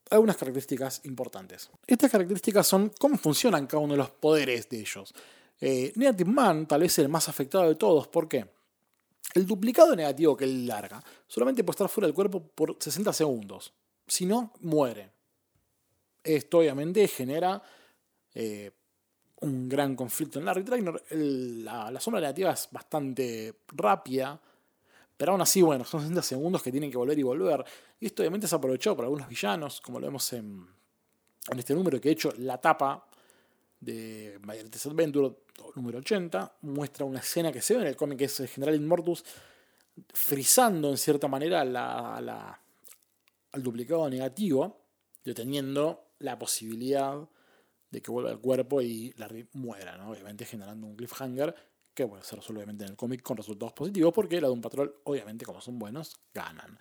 algunas 0.09 0.37
características 0.37 1.01
importantes. 1.05 1.69
Estas 1.87 2.11
características 2.11 2.67
son 2.67 2.91
cómo 2.99 3.17
funcionan 3.17 3.67
cada 3.67 3.81
uno 3.81 3.93
de 3.93 3.97
los 3.97 4.09
poderes 4.09 4.69
de 4.69 4.79
ellos. 4.79 5.13
Negative 5.59 6.29
Man 6.29 6.67
tal 6.67 6.81
vez 6.81 6.99
el 6.99 7.07
más 7.07 7.29
afectado 7.29 7.69
de 7.69 7.75
todos. 7.75 8.07
¿Por 8.09 8.27
qué? 8.27 8.45
El 9.33 9.47
duplicado 9.47 9.95
negativo 9.95 10.35
que 10.35 10.43
él 10.43 10.67
larga 10.67 11.01
solamente 11.25 11.63
puede 11.63 11.75
estar 11.75 11.89
fuera 11.89 12.07
del 12.07 12.13
cuerpo 12.13 12.45
por 12.45 12.75
60 12.77 13.13
segundos. 13.13 13.73
Si 14.07 14.25
no, 14.25 14.53
muere. 14.61 15.11
Esto 16.23 16.59
obviamente 16.59 17.07
genera 17.07 17.61
eh, 18.33 18.71
un 19.41 19.67
gran 19.67 19.95
conflicto 19.95 20.39
en 20.39 20.45
Larry 20.45 20.63
Trainer. 20.63 21.03
La, 21.09 21.91
la, 21.91 21.99
sombra 21.99 22.21
negativa 22.21 22.51
es 22.51 22.69
bastante 22.71 23.61
rápida, 23.67 24.39
pero 25.17 25.33
aún 25.33 25.41
así, 25.41 25.61
bueno, 25.61 25.83
son 25.83 26.01
60 26.01 26.21
segundos 26.21 26.63
que 26.63 26.71
tienen 26.71 26.89
que 26.89 26.97
volver 26.97 27.17
y 27.19 27.23
volver. 27.23 27.63
Y 27.99 28.07
esto 28.07 28.21
obviamente 28.21 28.45
es 28.45 28.53
aprovechado 28.53 28.95
por 28.95 29.05
algunos 29.05 29.27
villanos, 29.27 29.81
como 29.81 29.99
lo 29.99 30.07
vemos 30.07 30.31
en, 30.33 30.65
en 31.49 31.59
este 31.59 31.73
número, 31.73 31.99
que 31.99 32.09
de 32.09 32.13
hecho 32.13 32.33
la 32.37 32.59
tapa 32.59 33.05
de 33.79 34.39
Mayertes 34.41 34.85
Adventure 34.85 35.35
número 35.75 35.99
80 35.99 36.57
muestra 36.61 37.05
una 37.05 37.19
escena 37.19 37.51
que 37.51 37.61
se 37.61 37.75
ve 37.75 37.81
en 37.81 37.87
el 37.87 37.95
cómic 37.95 38.19
que 38.19 38.25
es 38.25 38.39
el 38.39 38.47
General 38.47 38.75
Immortus 38.75 39.23
frizando 40.13 40.89
en 40.89 40.97
cierta 40.97 41.27
manera 41.27 41.63
la, 41.65 42.19
la, 42.21 42.59
al 43.53 43.63
duplicado 43.63 44.09
negativo, 44.09 44.81
deteniendo 45.23 46.09
la 46.19 46.37
posibilidad 46.37 47.17
de 47.89 48.01
que 48.01 48.11
vuelva 48.11 48.31
al 48.31 48.39
cuerpo 48.39 48.81
y 48.81 49.13
Larry 49.17 49.47
muera, 49.53 49.95
¿no? 49.97 50.11
obviamente 50.11 50.45
generando 50.45 50.87
un 50.87 50.95
cliffhanger 50.95 51.55
que 51.93 52.07
puede 52.07 52.23
ser 52.23 52.39
resuelve 52.39 52.63
en 52.63 52.81
el 52.81 52.95
cómic 52.95 53.21
con 53.21 53.37
resultados 53.37 53.73
positivos 53.73 54.11
porque 54.13 54.41
la 54.41 54.47
de 54.47 54.53
un 54.53 54.61
patrol, 54.61 54.95
obviamente 55.03 55.45
como 55.45 55.61
son 55.61 55.77
buenos, 55.77 56.19
ganan. 56.33 56.77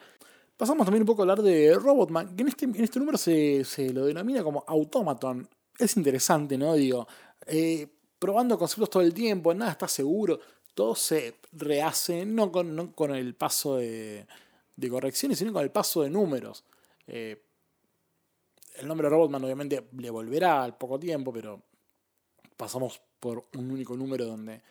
Pasamos 0.57 0.87
también 0.87 1.03
un 1.03 1.07
poco 1.07 1.23
a 1.23 1.25
hablar 1.25 1.43
de 1.43 1.75
Robotman, 1.75 2.35
que 2.35 2.43
en 2.43 2.49
este, 2.49 2.67
este 2.77 2.99
número 2.99 3.19
se, 3.19 3.65
se 3.65 3.93
lo 3.93 4.07
denomina 4.07 4.43
como 4.43 4.65
Automaton. 4.67 5.47
Es 5.79 5.97
interesante, 5.97 6.57
¿no? 6.57 6.75
Digo, 6.75 7.07
eh, 7.47 7.89
probando 8.19 8.59
conceptos 8.59 8.89
todo 8.89 9.03
el 9.03 9.13
tiempo, 9.13 9.53
nada 9.53 9.73
está 9.73 9.89
seguro, 9.89 10.41
todo 10.73 10.95
se 10.95 11.41
rehace, 11.53 12.25
no 12.25 12.51
con 12.51 13.15
el 13.15 13.35
paso 13.35 13.77
de, 13.77 14.27
de, 14.77 14.89
correcciones, 14.89 15.39
sino 15.39 15.53
con 15.53 15.63
el 15.63 15.71
paso 15.71 16.03
de 16.03 16.11
números. 16.11 16.65
Eh, 17.07 17.43
el 18.77 18.89
nombre 18.89 19.09
Robotman 19.09 19.45
obviamente 19.45 19.89
le 19.99 20.11
volverá 20.11 20.63
al 20.63 20.77
poco 20.77 20.99
tiempo, 20.99 21.33
pero 21.33 21.63
pasamos 22.57 23.01
por 23.21 23.49
un 23.55 23.71
único 23.71 23.97
número 23.97 24.25
donde 24.27 24.63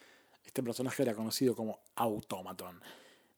este 0.43 0.63
personaje 0.63 1.03
era 1.03 1.13
conocido 1.13 1.55
como 1.55 1.81
Automaton. 1.95 2.81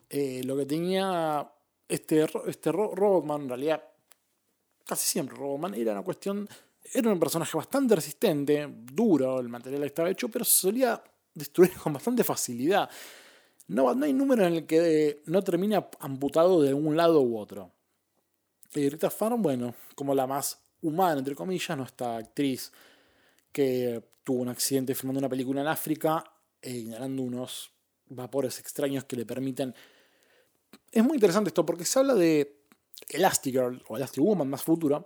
Eh, 0.09 0.41
lo 0.43 0.55
que 0.55 0.65
tenía 0.65 1.51
este, 1.87 2.25
este 2.47 2.71
Robotman, 2.71 3.41
en 3.41 3.49
realidad, 3.49 3.83
casi 4.85 5.07
siempre 5.07 5.35
Robotman, 5.35 5.73
era 5.73 5.91
una 5.91 6.03
cuestión 6.03 6.47
era 6.91 7.11
un 7.11 7.19
personaje 7.19 7.57
bastante 7.57 7.95
resistente, 7.95 8.67
duro, 8.69 9.39
el 9.39 9.49
material 9.49 9.83
estaba 9.83 10.09
hecho, 10.09 10.29
pero 10.29 10.45
se 10.45 10.51
solía 10.61 11.01
destruir 11.33 11.73
con 11.83 11.93
bastante 11.93 12.23
facilidad. 12.23 12.89
No, 13.67 13.93
no 13.95 14.05
hay 14.05 14.13
número 14.13 14.45
en 14.45 14.53
el 14.53 14.65
que 14.65 15.21
no 15.25 15.41
termina 15.41 15.89
amputado 15.99 16.61
de 16.61 16.73
un 16.73 16.97
lado 16.97 17.21
u 17.21 17.37
otro. 17.37 17.71
Y 18.75 18.89
Rita 18.89 19.09
Farm, 19.09 19.41
bueno, 19.41 19.75
como 19.95 20.15
la 20.15 20.27
más 20.27 20.59
humana, 20.81 21.19
entre 21.19 21.35
comillas, 21.35 21.77
no 21.77 21.83
esta 21.83 22.17
actriz 22.17 22.71
que 23.51 24.03
tuvo 24.23 24.41
un 24.41 24.49
accidente 24.49 24.95
filmando 24.95 25.19
una 25.19 25.29
película 25.29 25.61
en 25.61 25.67
África 25.67 26.23
e 26.61 26.71
inhalando 26.79 27.21
unos 27.21 27.71
vapores 28.07 28.59
extraños 28.59 29.05
que 29.05 29.15
le 29.15 29.25
permiten... 29.25 29.73
Es 30.91 31.03
muy 31.03 31.15
interesante 31.15 31.49
esto 31.49 31.65
porque 31.65 31.85
se 31.85 31.99
habla 31.99 32.15
de 32.15 32.63
Elastigirl 33.09 33.83
o 33.87 33.97
Elastic 33.97 34.23
Woman 34.23 34.49
más 34.49 34.63
futura, 34.63 35.03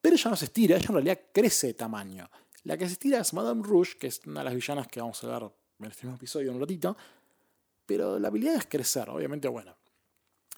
pero 0.00 0.16
ella 0.16 0.30
no 0.30 0.36
se 0.36 0.46
estira, 0.46 0.76
ella 0.76 0.86
en 0.88 0.94
realidad 0.94 1.20
crece 1.32 1.68
de 1.68 1.74
tamaño. 1.74 2.30
La 2.64 2.76
que 2.76 2.86
se 2.86 2.92
estira 2.92 3.20
es 3.20 3.32
Madame 3.32 3.62
Rouge, 3.62 3.98
que 3.98 4.06
es 4.06 4.20
una 4.26 4.40
de 4.40 4.44
las 4.44 4.54
villanas 4.54 4.86
que 4.88 5.00
vamos 5.00 5.22
a 5.24 5.26
ver 5.26 5.50
en 5.78 5.84
el 5.86 5.90
mismo 5.90 6.14
episodio 6.14 6.52
un 6.52 6.60
ratito. 6.60 6.96
Pero 7.86 8.18
la 8.18 8.28
habilidad 8.28 8.56
es 8.56 8.66
crecer, 8.66 9.08
obviamente, 9.10 9.48
bueno. 9.48 9.76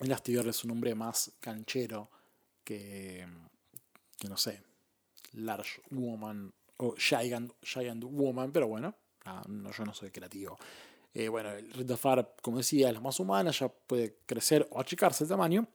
Elastigirl 0.00 0.48
es 0.48 0.62
un 0.64 0.72
hombre 0.72 0.94
más 0.94 1.32
canchero 1.40 2.10
que, 2.62 3.26
que 4.18 4.28
no 4.28 4.36
sé, 4.36 4.62
Large 5.32 5.80
Woman 5.90 6.52
o 6.78 6.94
Giant, 6.96 7.52
Woman, 8.04 8.52
pero 8.52 8.68
bueno, 8.68 8.94
no, 9.48 9.70
yo 9.72 9.84
no 9.84 9.94
soy 9.94 10.10
creativo. 10.10 10.58
Eh, 11.14 11.28
bueno, 11.28 11.50
Rita 11.74 11.96
Farr, 11.96 12.34
como 12.42 12.58
decía, 12.58 12.88
es 12.88 12.94
la 12.94 13.00
más 13.00 13.18
humana, 13.20 13.50
ya 13.50 13.68
puede 13.68 14.18
crecer 14.26 14.68
o 14.70 14.80
achicarse 14.80 15.24
de 15.24 15.28
tamaño. 15.30 15.66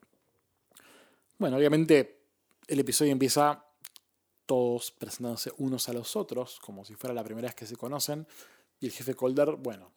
Bueno, 1.39 1.57
obviamente 1.57 2.21
el 2.67 2.79
episodio 2.79 3.11
empieza 3.11 3.65
todos 4.45 4.91
presentándose 4.91 5.51
unos 5.57 5.89
a 5.89 5.93
los 5.93 6.15
otros, 6.15 6.59
como 6.59 6.85
si 6.85 6.93
fuera 6.93 7.13
la 7.13 7.23
primera 7.23 7.47
vez 7.47 7.55
que 7.55 7.65
se 7.65 7.75
conocen, 7.75 8.27
y 8.79 8.85
el 8.85 8.91
jefe 8.91 9.15
Colder, 9.15 9.55
bueno, 9.55 9.91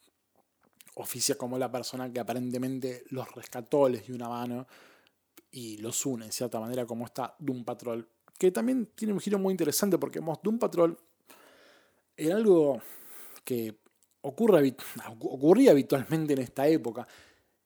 oficia 0.95 1.37
como 1.37 1.59
la 1.59 1.71
persona 1.71 2.13
que 2.13 2.21
aparentemente 2.21 3.05
los 3.11 3.31
rescató, 3.35 3.89
les 3.89 4.07
dio 4.07 4.15
una 4.15 4.29
mano 4.29 4.67
y 5.51 5.77
los 5.79 6.05
une 6.07 6.27
en 6.27 6.33
cierta 6.33 6.59
manera 6.61 6.87
como 6.87 7.07
está 7.07 7.35
Doom 7.39 7.65
Patrol, 7.65 8.09
que 8.39 8.51
también 8.51 8.91
tiene 8.95 9.13
un 9.13 9.21
giro 9.21 9.39
muy 9.39 9.53
interesante 9.53 9.99
porque 9.99 10.21
Doom 10.21 10.59
Patrol 10.59 10.99
era 12.17 12.37
algo 12.37 12.81
que 13.45 13.79
ocurre, 14.23 14.77
ocurría 15.21 15.73
habitualmente 15.73 16.33
en 16.33 16.41
esta 16.41 16.67
época. 16.67 17.07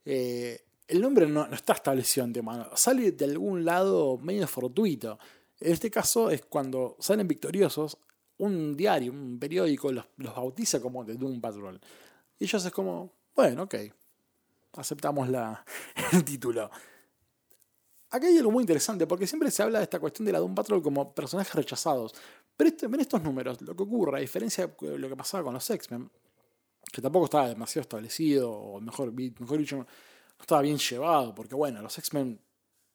Eh, 0.05 0.65
el 0.87 1.01
nombre 1.01 1.27
no, 1.27 1.47
está 1.53 1.75
establecido 1.75 2.25
antemano, 2.25 2.69
sale 2.75 3.13
de 3.13 3.25
algún 3.25 3.65
lado 3.65 4.19
medio 4.19 4.47
fortuito. 4.47 5.19
En 5.61 5.73
este 5.73 5.91
caso 5.91 6.31
es 6.31 6.45
cuando 6.47 6.97
salen 6.99 7.29
victoriosos, 7.29 7.99
un 8.39 8.77
diario, 8.77 9.13
un 9.13 9.39
periódico 9.39 9.93
los, 9.93 10.07
bautiza 10.17 10.81
como 10.81 11.05
The 11.05 11.15
Doom 11.15 11.41
Patrol. 11.41 11.81
Y 12.39 12.45
ellos 12.45 12.65
es 12.65 12.73
como, 12.73 13.18
bueno, 13.39 13.63
ok, 13.63 13.75
aceptamos 14.73 15.29
la, 15.29 15.65
el 16.13 16.25
título. 16.25 16.69
Acá 18.11 18.27
hay 18.27 18.37
algo 18.37 18.51
muy 18.51 18.63
interesante, 18.63 19.07
porque 19.07 19.29
siempre 19.29 19.49
se 19.53 19.63
habla 19.63 19.79
de 19.79 19.85
esta 19.85 20.01
cuestión 20.01 20.27
de 20.27 20.33
la 20.33 20.41
Doom 20.41 20.57
Patrol 20.57 20.83
como 20.83 21.15
personajes 21.15 21.55
rechazados. 21.55 22.17
Pero 22.57 22.71
este, 22.71 22.87
en 22.87 22.99
estos 22.99 23.23
números, 23.23 23.63
lo 23.63 23.77
que 23.77 23.83
ocurre, 23.85 24.19
a 24.19 24.21
diferencia 24.21 24.67
de 24.81 24.99
lo 24.99 25.09
que 25.09 25.15
pasaba 25.15 25.45
con 25.45 25.55
los 25.55 25.71
X-Men, 25.71 26.11
que 26.93 27.01
tampoco 27.01 27.27
estaba 27.27 27.49
demasiado 27.49 27.83
establecido, 27.83 28.51
o 28.51 28.81
mejor, 28.81 29.13
mejor 29.13 29.59
dicho, 29.59 29.77
no 29.77 29.87
estaba 30.41 30.63
bien 30.63 30.79
llevado, 30.79 31.33
porque 31.33 31.55
bueno, 31.55 31.81
los 31.81 31.97
X-Men, 31.97 32.41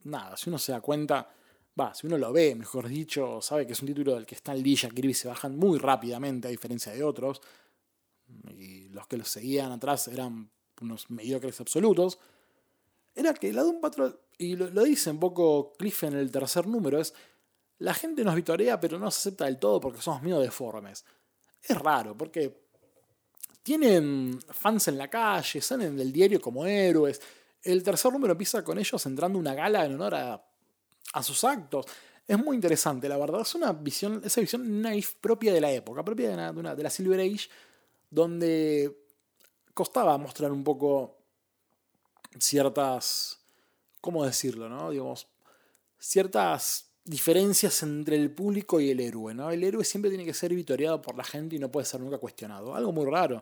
nada, 0.03 0.35
si 0.35 0.49
uno 0.49 0.59
se 0.59 0.73
da 0.73 0.81
cuenta, 0.81 1.29
va, 1.79 1.93
si 1.93 2.05
uno 2.05 2.17
lo 2.17 2.33
ve, 2.33 2.53
mejor 2.53 2.89
dicho, 2.89 3.39
sabe 3.41 3.65
que 3.65 3.71
es 3.71 3.81
un 3.81 3.87
título 3.87 4.15
del 4.15 4.25
que 4.25 4.35
Stan 4.35 4.61
Lee 4.61 4.73
y 4.73 5.13
se 5.13 5.29
bajan 5.29 5.57
muy 5.57 5.79
rápidamente, 5.79 6.49
a 6.49 6.51
diferencia 6.51 6.91
de 6.91 7.01
otros, 7.01 7.41
y 8.57 8.89
los 8.89 9.07
que 9.07 9.17
los 9.17 9.27
seguían 9.27 9.71
atrás 9.71 10.07
eran 10.07 10.49
unos 10.81 11.09
mediocres 11.09 11.59
absolutos, 11.61 12.19
era 13.15 13.33
que 13.33 13.53
la 13.53 13.63
Doom 13.63 13.79
Patrol, 13.79 14.19
y 14.37 14.55
lo, 14.55 14.83
dice 14.83 15.11
un 15.11 15.19
poco 15.19 15.73
Cliff 15.77 16.03
en 16.03 16.13
el 16.13 16.31
tercer 16.31 16.67
número, 16.67 16.99
es 16.99 17.13
la 17.79 17.93
gente 17.93 18.23
nos 18.23 18.35
vitorea 18.35 18.79
pero 18.79 18.97
no 18.97 19.09
se 19.11 19.29
acepta 19.29 19.45
del 19.45 19.59
todo 19.59 19.79
porque 19.79 20.01
somos 20.01 20.21
medio 20.21 20.39
deformes. 20.39 21.05
Es 21.61 21.77
raro, 21.77 22.17
porque 22.17 22.63
tienen 23.61 24.39
fans 24.49 24.87
en 24.89 24.97
la 24.97 25.09
calle, 25.09 25.61
salen 25.61 25.95
del 25.95 26.11
diario 26.11 26.41
como 26.41 26.65
héroes. 26.65 27.21
El 27.61 27.81
tercer 27.81 28.11
número 28.11 28.33
empieza 28.33 28.63
con 28.63 28.77
ellos 28.77 29.05
entrando 29.05 29.39
una 29.39 29.53
gala 29.53 29.85
en 29.85 29.93
honor 29.93 30.15
a, 30.15 30.45
a 31.13 31.23
sus 31.23 31.43
actos. 31.43 31.85
Es 32.27 32.37
muy 32.37 32.55
interesante, 32.55 33.07
la 33.09 33.17
verdad. 33.17 33.41
Es 33.41 33.55
una 33.55 33.73
visión, 33.73 34.21
esa 34.23 34.41
visión 34.41 34.81
naif 34.81 35.15
propia 35.15 35.53
de 35.53 35.61
la 35.61 35.71
época, 35.71 36.03
propia 36.03 36.29
de, 36.35 36.59
una, 36.59 36.75
de 36.75 36.83
la 36.83 36.89
Silver 36.89 37.19
Age, 37.19 37.49
donde 38.13 38.95
costaba 39.73 40.17
mostrar 40.17 40.51
un 40.51 40.63
poco 40.63 41.17
ciertas. 42.37 43.39
¿Cómo 44.01 44.25
decirlo, 44.25 44.69
no? 44.69 44.91
Digamos, 44.91 45.27
ciertas 45.97 46.91
diferencias 47.05 47.81
entre 47.83 48.17
el 48.17 48.29
público 48.31 48.79
y 48.79 48.91
el 48.91 48.99
héroe. 48.99 49.33
¿no? 49.33 49.49
El 49.49 49.63
héroe 49.63 49.83
siempre 49.83 50.11
tiene 50.11 50.25
que 50.25 50.33
ser 50.33 50.53
vitoreado 50.53 51.01
por 51.01 51.15
la 51.15 51.23
gente 51.23 51.55
y 51.55 51.59
no 51.59 51.71
puede 51.71 51.85
ser 51.85 52.01
nunca 52.01 52.17
cuestionado. 52.17 52.75
Algo 52.75 52.91
muy 52.91 53.09
raro. 53.09 53.41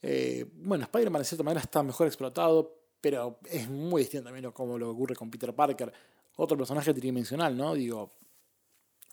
Eh, 0.00 0.46
bueno, 0.56 0.84
Spider-Man 0.84 1.20
de 1.20 1.26
cierta 1.26 1.44
manera 1.44 1.60
está 1.60 1.82
mejor 1.82 2.06
explotado, 2.06 2.74
pero 3.00 3.38
es 3.44 3.68
muy 3.68 4.02
distinto 4.02 4.24
también 4.24 4.50
como 4.52 4.78
lo 4.78 4.90
ocurre 4.90 5.14
con 5.14 5.30
Peter 5.30 5.54
Parker. 5.54 5.92
otro 6.36 6.56
personaje 6.56 6.92
tridimensional, 6.92 7.56
¿no? 7.56 7.74
Digo, 7.74 8.10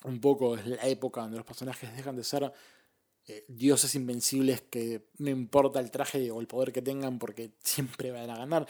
un 0.05 0.19
poco 0.19 0.55
es 0.55 0.65
la 0.65 0.87
época 0.87 1.21
donde 1.21 1.37
los 1.37 1.45
personajes 1.45 1.95
dejan 1.95 2.15
de 2.15 2.23
ser 2.23 2.51
eh, 3.31 3.45
dioses 3.47 3.93
invencibles 3.93 4.61
que 4.61 5.03
no 5.19 5.29
importa 5.29 5.79
el 5.79 5.91
traje 5.91 6.31
o 6.31 6.41
el 6.41 6.47
poder 6.47 6.73
que 6.73 6.81
tengan 6.81 7.19
porque 7.19 7.51
siempre 7.61 8.09
van 8.09 8.27
a 8.31 8.35
ganar. 8.35 8.65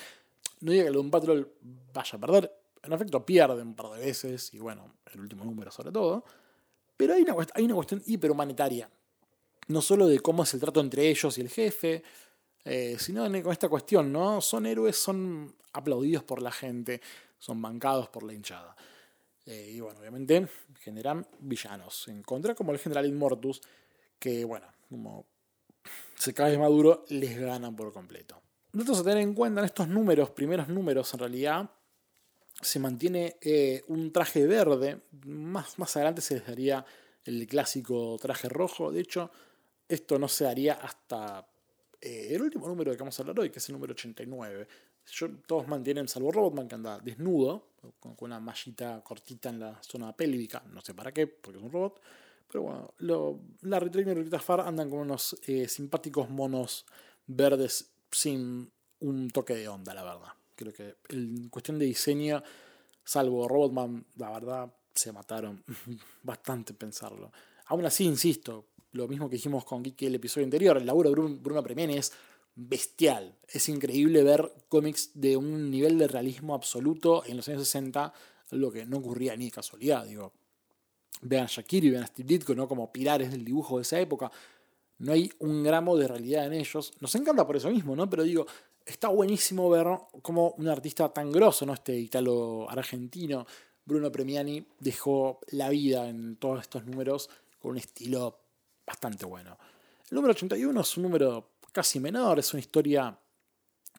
No 0.59 0.73
digo 0.73 0.83
que 0.83 0.91
Doom 0.91 1.09
Patrol 1.09 1.49
vaya 1.93 2.17
a 2.17 2.19
perder, 2.19 2.53
en 2.83 2.91
efecto 2.91 3.25
pierde 3.25 3.61
un 3.61 3.73
par 3.73 3.91
de 3.91 4.05
veces, 4.05 4.53
y 4.53 4.59
bueno, 4.59 4.95
el 5.13 5.21
último 5.21 5.45
número 5.45 5.71
sobre 5.71 5.93
todo, 5.93 6.25
pero 6.97 7.13
hay 7.13 7.21
una, 7.21 7.35
hay 7.53 7.63
una 7.63 7.75
cuestión 7.75 8.03
hiperhumanitaria, 8.05 8.89
no 9.69 9.81
solo 9.81 10.07
de 10.07 10.19
cómo 10.19 10.43
es 10.43 10.53
el 10.53 10.59
trato 10.59 10.81
entre 10.81 11.07
ellos 11.07 11.37
y 11.37 11.41
el 11.41 11.49
jefe, 11.49 12.03
eh, 12.65 12.97
sino 12.99 13.23
con 13.41 13.53
esta 13.53 13.69
cuestión, 13.69 14.11
¿no? 14.11 14.41
Son 14.41 14.65
héroes, 14.65 14.97
son 14.97 15.55
aplaudidos 15.71 16.25
por 16.25 16.41
la 16.41 16.51
gente, 16.51 16.99
son 17.37 17.61
bancados 17.61 18.09
por 18.09 18.23
la 18.23 18.33
hinchada. 18.33 18.75
Eh, 19.45 19.71
y 19.75 19.79
bueno, 19.79 20.01
obviamente 20.01 20.49
generan 20.81 21.25
villanos 21.39 22.09
en 22.09 22.23
contra, 22.23 22.55
como 22.55 22.73
el 22.73 22.79
general 22.79 23.05
Inmortus, 23.05 23.61
que 24.19 24.43
bueno, 24.45 24.67
como 24.89 25.25
se 26.15 26.33
cae 26.33 26.57
maduro, 26.57 27.05
les 27.09 27.39
ganan 27.39 27.75
por 27.75 27.91
completo. 27.93 28.41
Datos 28.71 28.99
a 28.99 29.03
tener 29.03 29.19
en 29.19 29.33
cuenta 29.33 29.61
en 29.61 29.65
estos 29.65 29.87
números, 29.87 30.29
primeros 30.31 30.67
números 30.67 31.11
en 31.13 31.19
realidad, 31.19 31.69
se 32.61 32.79
mantiene 32.79 33.37
eh, 33.41 33.83
un 33.87 34.11
traje 34.11 34.45
verde. 34.45 35.01
Más, 35.25 35.79
más 35.79 35.95
adelante 35.95 36.21
se 36.21 36.35
les 36.35 36.45
daría 36.45 36.85
el 37.23 37.47
clásico 37.47 38.17
traje 38.21 38.49
rojo. 38.49 38.91
De 38.91 39.01
hecho, 39.01 39.31
esto 39.87 40.19
no 40.19 40.27
se 40.27 40.43
daría 40.43 40.73
hasta 40.73 41.47
eh, 42.01 42.27
el 42.31 42.41
último 42.41 42.67
número 42.67 42.91
que 42.91 42.97
vamos 42.97 43.17
a 43.17 43.23
hablar 43.23 43.39
hoy, 43.39 43.49
que 43.49 43.59
es 43.59 43.69
el 43.69 43.73
número 43.73 43.93
89. 43.93 44.67
todos 45.47 45.67
mantienen, 45.67 46.07
salvo 46.07 46.31
Robotman, 46.31 46.67
que 46.67 46.75
anda 46.75 46.99
desnudo, 46.99 47.69
con, 47.99 48.15
una 48.19 48.39
mallita 48.39 49.01
cortita 49.03 49.49
en 49.49 49.59
la 49.59 49.81
zona 49.81 50.15
pélvica. 50.15 50.63
No 50.71 50.81
sé 50.81 50.93
para 50.93 51.11
qué, 51.11 51.27
porque 51.27 51.57
es 51.57 51.63
un 51.63 51.71
robot. 51.71 52.01
Pero 52.51 52.63
bueno, 52.63 52.93
lo, 52.97 53.39
la 53.61 53.79
Retrainer 53.79 54.17
y 54.17 54.23
Rita 54.23 54.39
Far 54.39 54.61
andan 54.61 54.89
con 54.89 54.99
unos 54.99 55.37
eh, 55.45 55.67
simpáticos 55.67 56.29
monos 56.29 56.85
verdes 57.27 57.91
sin 58.11 58.71
un 58.99 59.29
toque 59.29 59.55
de 59.55 59.67
onda, 59.67 59.93
la 59.93 60.03
verdad. 60.03 60.33
Creo 60.55 60.73
que 60.73 60.95
en 61.09 61.49
cuestión 61.49 61.77
de 61.77 61.85
diseño, 61.85 62.43
salvo 63.03 63.47
Robotman, 63.47 64.05
la 64.17 64.31
verdad 64.31 64.73
se 64.93 65.11
mataron 65.11 65.63
bastante 66.23 66.73
pensarlo. 66.73 67.31
Aún 67.67 67.85
así, 67.85 68.05
insisto, 68.05 68.65
lo 68.93 69.07
mismo 69.07 69.29
que 69.29 69.35
dijimos 69.35 69.63
con 69.63 69.83
Geek 69.83 70.01
el 70.03 70.15
episodio 70.15 70.45
anterior, 70.45 70.77
el 70.77 70.85
laburo 70.85 71.09
de 71.09 71.15
Bruno, 71.15 71.63
es 71.91 72.11
bestial. 72.55 73.37
Es 73.47 73.69
increíble 73.69 74.23
ver 74.23 74.51
cómics 74.67 75.11
de 75.13 75.37
un 75.37 75.69
nivel 75.69 75.97
de 75.97 76.07
realismo 76.07 76.55
absoluto 76.55 77.23
en 77.25 77.37
los 77.37 77.47
años 77.47 77.61
60, 77.63 78.11
algo 78.51 78.71
que 78.71 78.85
no 78.85 78.97
ocurría 78.97 79.35
ni 79.37 79.45
de 79.45 79.51
casualidad. 79.51 80.05
Digo, 80.05 80.33
vean 81.21 81.45
a 81.45 81.47
Shakir 81.47 81.85
y 81.85 81.89
vean 81.89 82.03
a 82.03 82.07
Steve 82.07 82.27
Ditko, 82.27 82.55
¿no? 82.55 82.67
como 82.67 82.91
pilares 82.91 83.31
del 83.31 83.43
dibujo 83.43 83.77
de 83.77 83.83
esa 83.83 83.99
época. 83.99 84.31
No 84.99 85.13
hay 85.13 85.31
un 85.39 85.63
gramo 85.63 85.95
de 85.97 86.07
realidad 86.07 86.45
en 86.45 86.53
ellos. 86.53 86.93
Nos 86.99 87.15
encanta 87.15 87.47
por 87.47 87.55
eso 87.55 87.69
mismo, 87.69 87.95
¿no? 87.95 88.09
Pero 88.09 88.23
digo, 88.23 88.45
está 88.85 89.07
buenísimo 89.07 89.69
ver 89.69 89.87
cómo 90.21 90.51
un 90.57 90.67
artista 90.67 91.07
tan 91.09 91.31
grosso, 91.31 91.65
¿no? 91.65 91.73
Este 91.73 91.97
italo-argentino, 91.97 93.45
Bruno 93.85 94.11
Premiani, 94.11 94.65
dejó 94.79 95.39
la 95.51 95.69
vida 95.69 96.09
en 96.09 96.35
todos 96.35 96.61
estos 96.61 96.85
números 96.85 97.29
con 97.59 97.71
un 97.71 97.77
estilo 97.77 98.39
bastante 98.85 99.25
bueno. 99.25 99.57
El 100.09 100.15
número 100.15 100.31
81 100.31 100.81
es 100.81 100.97
un 100.97 101.03
número 101.03 101.51
casi 101.71 101.99
menor, 101.99 102.39
es 102.39 102.53
una 102.53 102.59
historia 102.59 103.17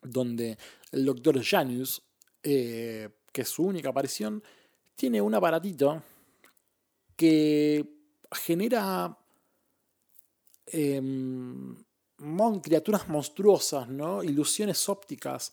donde 0.03 0.57
el 0.91 1.05
doctor 1.05 1.41
Janus, 1.43 2.01
eh, 2.43 3.09
que 3.31 3.41
es 3.41 3.49
su 3.49 3.63
única 3.63 3.89
aparición, 3.89 4.43
tiene 4.95 5.21
un 5.21 5.33
aparatito 5.33 6.03
que 7.21 7.85
genera 8.31 9.15
em, 10.65 11.75
criaturas 12.63 13.07
monstruosas, 13.07 13.87
¿no? 13.87 14.23
Ilusiones 14.23 14.89
ópticas 14.89 15.51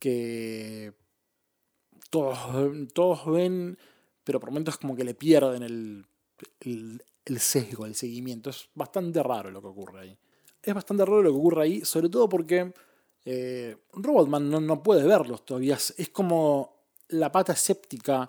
que 0.00 0.92
todos, 2.10 2.38
todos 2.92 3.24
ven, 3.26 3.78
pero 4.24 4.40
por 4.40 4.50
momentos 4.50 4.78
como 4.78 4.96
que 4.96 5.04
le 5.04 5.14
pierden 5.14 5.62
el, 5.62 6.04
el, 6.58 7.38
sesgo, 7.38 7.86
el 7.86 7.94
seguimiento. 7.94 8.50
Es 8.50 8.68
bastante 8.74 9.22
raro 9.22 9.52
lo 9.52 9.62
que 9.62 9.68
ocurre 9.68 10.00
ahí. 10.00 10.18
Es 10.60 10.74
bastante 10.74 11.04
raro 11.04 11.22
lo 11.22 11.30
que 11.30 11.38
ocurre 11.38 11.62
ahí, 11.62 11.84
sobre 11.84 12.08
todo 12.08 12.28
porque 12.28 12.74
eh, 13.24 13.76
Robotman 13.92 14.50
no, 14.50 14.60
no 14.60 14.82
puede 14.82 15.06
verlos 15.06 15.44
todavía. 15.44 15.78
Es 15.96 16.08
como 16.08 16.80
la 17.10 17.30
pata 17.30 17.52
escéptica 17.52 18.26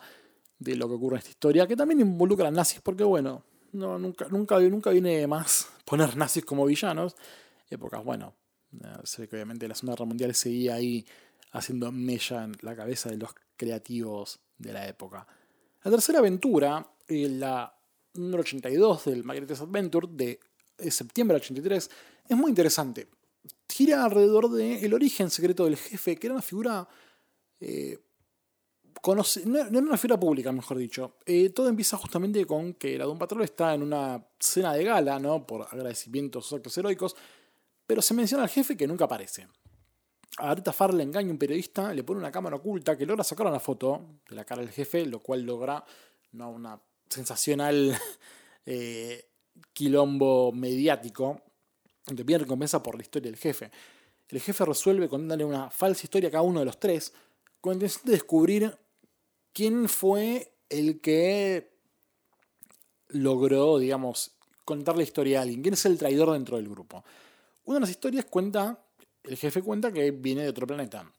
de 0.62 0.76
lo 0.76 0.88
que 0.88 0.94
ocurre 0.94 1.16
en 1.16 1.20
esta 1.20 1.32
historia, 1.32 1.66
que 1.66 1.76
también 1.76 2.02
involucra 2.02 2.48
a 2.48 2.52
nazis, 2.52 2.82
porque 2.82 3.04
bueno, 3.04 3.44
no, 3.72 3.98
nunca, 3.98 4.28
nunca, 4.30 4.60
nunca 4.60 4.92
viene 4.92 5.26
más 5.26 5.68
poner 5.86 6.16
nazis 6.16 6.46
como 6.46 6.66
villanos 6.66 7.16
épocas, 7.68 8.04
bueno, 8.04 8.36
sé 9.04 9.28
que 9.28 9.38
obviamente 9.38 9.68
la 9.68 9.74
Segunda 9.74 9.94
Guerra 9.94 10.06
Mundial 10.06 10.36
seguía 10.36 10.76
ahí 10.76 11.04
haciendo 11.54 11.92
mella 11.92 12.44
en 12.44 12.56
la 12.62 12.76
cabeza 12.76 13.10
de 13.10 13.18
los 13.18 13.32
creativos 13.58 14.40
de 14.58 14.74
la 14.74 14.88
época. 14.88 15.26
La 15.84 15.90
tercera 15.90 16.20
aventura, 16.20 16.86
eh, 17.08 17.28
la 17.28 17.74
número 18.14 18.42
82 18.42 19.06
del 19.06 19.24
Magnetic 19.24 19.60
Adventure 19.62 20.08
de 20.12 20.40
septiembre 20.92 21.36
del 21.36 21.42
83, 21.42 21.90
es 22.30 22.38
muy 22.38 22.50
interesante. 22.50 23.08
Gira 23.68 24.04
alrededor 24.04 24.52
del 24.52 24.94
origen 24.94 25.32
secreto 25.32 25.66
del 25.66 25.78
jefe, 25.78 26.18
que 26.18 26.28
era 26.28 26.36
una 26.36 26.44
figura... 26.44 26.88
Eh, 27.60 27.98
no, 29.04 29.60
era 29.60 29.80
una 29.80 29.98
figura 29.98 30.20
pública, 30.20 30.52
mejor 30.52 30.78
dicho. 30.78 31.16
Eh, 31.26 31.50
todo 31.50 31.68
empieza 31.68 31.98
justamente 31.98 32.46
con 32.46 32.74
que 32.76 32.98
la 32.98 33.06
Don 33.06 33.18
Patrol 33.18 33.44
está 33.44 33.74
en 33.74 33.84
una 33.84 34.24
cena 34.40 34.74
de 34.74 34.84
gala, 34.84 35.20
¿no? 35.20 35.46
Por 35.46 35.64
agradecimiento 35.64 36.40
a 36.40 36.42
sus 36.42 36.54
actos 36.54 36.78
heroicos, 36.78 37.16
pero 37.88 38.02
se 38.02 38.14
menciona 38.14 38.44
al 38.44 38.50
jefe 38.50 38.78
que 38.78 38.88
nunca 38.88 39.06
aparece. 39.06 39.48
A 40.38 40.54
Rita 40.54 40.72
Farr 40.72 40.94
le 40.94 41.04
engaña 41.04 41.32
un 41.32 41.38
periodista, 41.38 41.94
le 41.94 42.04
pone 42.04 42.20
una 42.20 42.32
cámara 42.32 42.56
oculta 42.56 42.98
que 42.98 43.06
logra 43.06 43.24
sacar 43.24 43.48
una 43.48 43.60
foto 43.60 44.20
de 44.30 44.36
la 44.36 44.46
cara 44.46 44.62
del 44.62 44.72
jefe, 44.72 45.06
lo 45.06 45.20
cual 45.20 45.42
logra 45.42 45.84
¿no? 46.34 46.52
una 46.52 46.80
sensacional 47.10 47.98
eh, 48.66 49.26
quilombo 49.74 50.52
mediático 50.52 51.42
que 52.06 52.24
pide 52.24 52.40
recompensa 52.40 52.82
por 52.82 52.96
la 52.96 53.02
historia 53.02 53.32
del 53.32 53.40
jefe. 53.40 53.72
El 54.30 54.40
jefe 54.40 54.64
resuelve 54.64 55.10
contándole 55.10 55.44
una 55.44 55.70
falsa 55.70 56.06
historia 56.06 56.30
a 56.30 56.32
cada 56.32 56.44
uno 56.44 56.60
de 56.60 56.66
los 56.66 56.80
tres 56.80 57.14
con 57.60 57.72
la 57.72 57.76
intención 57.76 58.06
de 58.06 58.12
descubrir 58.14 58.78
quién 59.54 59.90
fue 59.90 60.54
el 60.70 61.02
que 61.02 61.72
logró, 63.10 63.78
digamos, 63.78 64.32
contar 64.66 64.96
la 64.96 65.04
historia 65.04 65.40
a 65.40 65.42
alguien, 65.44 65.62
quién 65.62 65.74
es 65.74 65.86
el 65.86 65.98
traidor 65.98 66.32
dentro 66.32 66.58
del 66.58 66.70
grupo. 66.70 67.04
Una 67.66 67.76
de 67.76 67.82
las 67.82 67.90
historias 67.90 68.26
cuenta, 68.26 68.84
el 69.24 69.38
jefe 69.38 69.62
cuenta 69.62 69.92
que 69.92 70.12
viene 70.12 70.44
de 70.44 70.50
otro 70.50 70.66
planeta. 70.66 71.12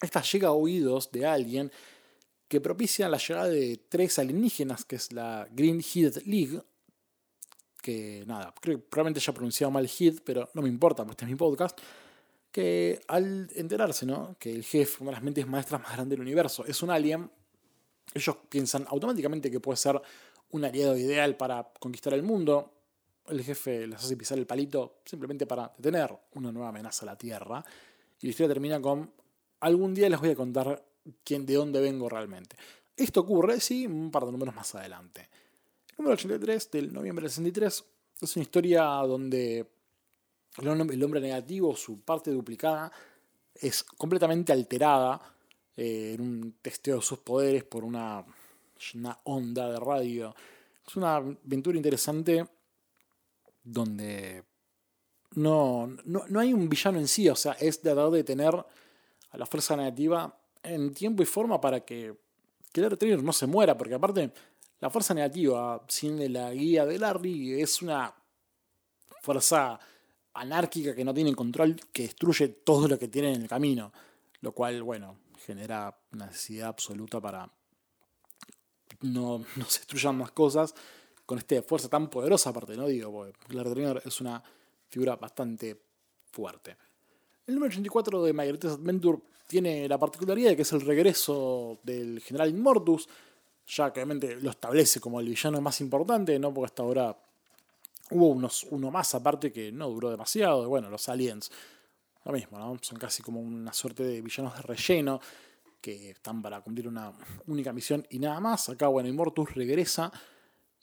Esta 0.00 0.22
llega 0.22 0.48
a 0.48 0.52
oídos 0.52 1.10
de 1.10 1.26
alguien 1.26 1.72
que 2.46 2.60
propicia 2.60 3.08
la 3.08 3.18
llegada 3.18 3.48
de 3.48 3.80
tres 3.88 4.18
alienígenas, 4.18 4.84
que 4.84 4.96
es 4.96 5.12
la 5.12 5.46
Green 5.50 5.82
Head 5.82 6.22
League, 6.24 6.62
que 7.82 8.24
nada, 8.26 8.54
creo 8.60 8.78
que 8.78 8.84
probablemente 8.84 9.20
ya 9.20 9.32
pronunciado 9.32 9.70
mal 9.70 9.88
Head, 9.88 10.20
pero 10.24 10.48
no 10.54 10.62
me 10.62 10.68
importa, 10.68 11.04
porque 11.04 11.12
este 11.12 11.24
es 11.24 11.30
mi 11.30 11.36
podcast, 11.36 11.78
que 12.50 13.00
al 13.08 13.50
enterarse, 13.54 14.06
¿no? 14.06 14.36
Que 14.38 14.50
el 14.50 14.64
jefe, 14.64 15.02
una 15.02 15.10
de 15.10 15.16
las 15.16 15.22
mentes 15.22 15.46
maestras 15.46 15.80
más 15.82 15.92
grandes 15.92 16.16
del 16.16 16.20
universo, 16.20 16.64
es 16.64 16.82
un 16.82 16.90
alien, 16.90 17.30
ellos 18.14 18.36
piensan 18.48 18.86
automáticamente 18.88 19.50
que 19.50 19.60
puede 19.60 19.76
ser 19.76 20.00
un 20.50 20.64
aliado 20.64 20.96
ideal 20.96 21.36
para 21.36 21.72
conquistar 21.78 22.14
el 22.14 22.22
mundo, 22.22 22.72
el 23.26 23.42
jefe 23.42 23.86
les 23.86 24.02
hace 24.02 24.16
pisar 24.16 24.38
el 24.38 24.46
palito 24.46 25.00
simplemente 25.04 25.46
para 25.46 25.72
detener 25.76 26.16
una 26.34 26.50
nueva 26.50 26.68
amenaza 26.68 27.04
a 27.04 27.06
la 27.06 27.18
Tierra. 27.18 27.64
Y 28.20 28.26
la 28.26 28.30
historia 28.30 28.48
termina 28.48 28.80
con, 28.80 29.12
algún 29.60 29.94
día 29.94 30.08
les 30.08 30.18
voy 30.18 30.30
a 30.30 30.34
contar 30.34 30.82
quién, 31.24 31.44
de 31.44 31.54
dónde 31.54 31.80
vengo 31.80 32.08
realmente. 32.08 32.56
Esto 32.96 33.20
ocurre, 33.20 33.60
sí, 33.60 33.86
un 33.86 34.10
par 34.10 34.24
de 34.24 34.32
números 34.32 34.54
más 34.54 34.74
adelante. 34.74 35.28
El 35.90 35.98
número 35.98 36.14
83 36.14 36.70
del 36.70 36.92
noviembre 36.92 37.24
del 37.24 37.30
63 37.30 37.84
es 38.22 38.36
una 38.36 38.42
historia 38.42 38.82
donde 38.82 39.66
el 40.58 41.04
hombre 41.04 41.20
negativo, 41.20 41.76
su 41.76 42.00
parte 42.00 42.30
duplicada, 42.30 42.90
es 43.54 43.84
completamente 43.84 44.52
alterada 44.52 45.20
eh, 45.80 46.14
en 46.14 46.20
un 46.20 46.54
testeo 46.60 46.96
de 46.96 47.02
sus 47.02 47.20
poderes 47.20 47.62
por 47.62 47.84
una, 47.84 48.24
una 48.94 49.20
onda 49.22 49.70
de 49.70 49.78
radio. 49.78 50.34
Es 50.84 50.96
una 50.96 51.14
aventura 51.14 51.76
interesante 51.76 52.44
donde 53.62 54.42
no, 55.36 55.86
no, 56.04 56.40
hay 56.40 56.52
un 56.52 56.68
villano 56.68 56.98
en 56.98 57.06
sí, 57.06 57.28
o 57.28 57.36
sea, 57.36 57.52
es 57.52 57.80
tratar 57.80 58.10
de 58.10 58.24
tener 58.24 58.54
a 58.56 59.38
la 59.38 59.46
fuerza 59.46 59.76
negativa 59.76 60.36
en 60.64 60.92
tiempo 60.92 61.22
y 61.22 61.26
forma 61.26 61.60
para 61.60 61.84
que, 61.84 62.12
que 62.72 62.80
el 62.80 63.24
no 63.24 63.32
se 63.32 63.46
muera, 63.46 63.78
porque 63.78 63.94
aparte 63.94 64.32
la 64.80 64.90
fuerza 64.90 65.14
negativa, 65.14 65.84
sin 65.86 66.32
la 66.32 66.52
guía 66.52 66.86
de 66.86 66.98
Larry, 66.98 67.60
es 67.60 67.82
una 67.82 68.12
fuerza 69.22 69.78
anárquica 70.34 70.92
que 70.92 71.04
no 71.04 71.14
tiene 71.14 71.36
control, 71.36 71.76
que 71.92 72.02
destruye 72.02 72.48
todo 72.48 72.88
lo 72.88 72.98
que 72.98 73.06
tiene 73.06 73.32
en 73.32 73.42
el 73.42 73.48
camino, 73.48 73.92
lo 74.40 74.50
cual, 74.50 74.82
bueno, 74.82 75.27
genera 75.44 75.96
necesidad 76.12 76.68
absoluta 76.68 77.20
para 77.20 77.50
no, 79.02 79.38
no 79.56 79.64
se 79.66 79.80
destruyan 79.80 80.16
más 80.16 80.32
cosas 80.32 80.74
con 81.24 81.38
esta 81.38 81.60
fuerza 81.62 81.88
tan 81.88 82.08
poderosa 82.08 82.50
aparte, 82.50 82.76
¿no? 82.76 82.86
Digo, 82.86 83.12
porque 83.12 83.54
la 83.54 83.62
Retrainer 83.62 84.02
es 84.04 84.20
una 84.20 84.42
figura 84.88 85.16
bastante 85.16 85.78
fuerte. 86.30 86.76
El 87.46 87.54
número 87.54 87.70
84 87.70 88.22
de 88.22 88.32
Margaret's 88.32 88.64
Adventure 88.66 89.18
tiene 89.46 89.88
la 89.88 89.98
particularidad 89.98 90.50
de 90.50 90.56
que 90.56 90.62
es 90.62 90.72
el 90.72 90.80
regreso 90.80 91.78
del 91.82 92.20
general 92.20 92.50
Immortus, 92.50 93.08
ya 93.66 93.92
que 93.92 94.00
obviamente 94.00 94.36
lo 94.36 94.50
establece 94.50 95.00
como 95.00 95.20
el 95.20 95.28
villano 95.28 95.60
más 95.60 95.80
importante, 95.80 96.38
¿no? 96.38 96.52
Porque 96.52 96.66
hasta 96.66 96.82
ahora 96.82 97.16
hubo 98.10 98.28
unos, 98.28 98.64
uno 98.70 98.90
más 98.90 99.14
aparte 99.14 99.52
que 99.52 99.70
no 99.70 99.88
duró 99.90 100.10
demasiado, 100.10 100.68
bueno, 100.68 100.88
los 100.88 101.08
aliens, 101.08 101.50
lo 102.32 102.38
mismo, 102.38 102.58
¿no? 102.58 102.76
Son 102.82 102.98
casi 102.98 103.22
como 103.22 103.40
una 103.40 103.72
suerte 103.72 104.04
de 104.04 104.20
villanos 104.20 104.54
de 104.56 104.62
relleno 104.62 105.20
que 105.80 106.10
están 106.10 106.42
para 106.42 106.60
cumplir 106.60 106.88
una 106.88 107.12
única 107.46 107.72
misión 107.72 108.06
y 108.10 108.18
nada 108.18 108.40
más. 108.40 108.68
Acá, 108.68 108.88
bueno, 108.88 109.08
Immortus 109.08 109.54
regresa 109.54 110.12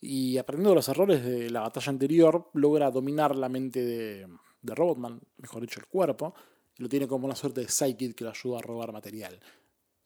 y 0.02 0.38
aprendiendo 0.38 0.76
los 0.76 0.88
errores 0.90 1.24
de 1.24 1.50
la 1.50 1.62
batalla 1.62 1.90
anterior, 1.90 2.50
logra 2.54 2.92
dominar 2.92 3.36
la 3.36 3.50
mente 3.50 3.84
de, 3.84 4.28
Robotman, 4.64 5.22
mejor 5.38 5.62
dicho, 5.62 5.80
el 5.80 5.88
cuerpo, 5.88 6.34
y 6.78 6.84
lo 6.84 6.90
tiene 6.90 7.08
como 7.08 7.26
una 7.26 7.36
suerte 7.36 7.62
de 7.62 7.70
psychic 7.70 8.16
que 8.16 8.24
lo 8.24 8.32
ayuda 8.32 8.60
a 8.60 8.62
robar 8.62 8.92
material. 8.92 9.40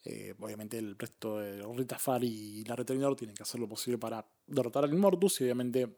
Eh, 0.05 0.33
obviamente 0.39 0.77
el 0.77 0.97
resto 0.97 1.39
de 1.39 1.61
Rita 1.75 1.99
Far 1.99 2.23
y 2.23 2.63
la 2.63 2.75
Retrainer 2.75 3.15
tienen 3.15 3.35
que 3.35 3.43
hacer 3.43 3.59
lo 3.59 3.67
posible 3.67 3.97
para 3.97 4.25
derrotar 4.47 4.85
al 4.85 4.93
Immortus 4.93 5.41
y 5.41 5.43
obviamente 5.43 5.97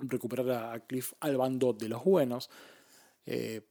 recuperar 0.00 0.72
a 0.74 0.80
Cliff 0.86 1.14
al 1.20 1.36
bando 1.36 1.72
de 1.72 1.88
los 1.88 2.04
buenos. 2.04 2.50
Eh, 3.26 3.62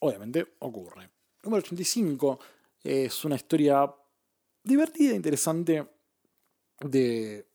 obviamente 0.00 0.54
ocurre. 0.60 1.08
Número 1.42 1.62
85 1.62 2.38
es 2.82 3.24
una 3.24 3.36
historia 3.36 3.90
divertida, 4.62 5.14
interesante 5.14 5.86
de 6.80 7.46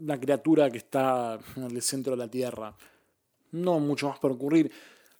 una 0.00 0.18
criatura 0.18 0.70
que 0.70 0.78
está 0.78 1.38
en 1.56 1.64
el 1.64 1.82
centro 1.82 2.12
de 2.12 2.18
la 2.18 2.30
Tierra. 2.30 2.76
No 3.52 3.78
mucho 3.78 4.08
más 4.08 4.18
por 4.18 4.32
ocurrir. 4.32 4.70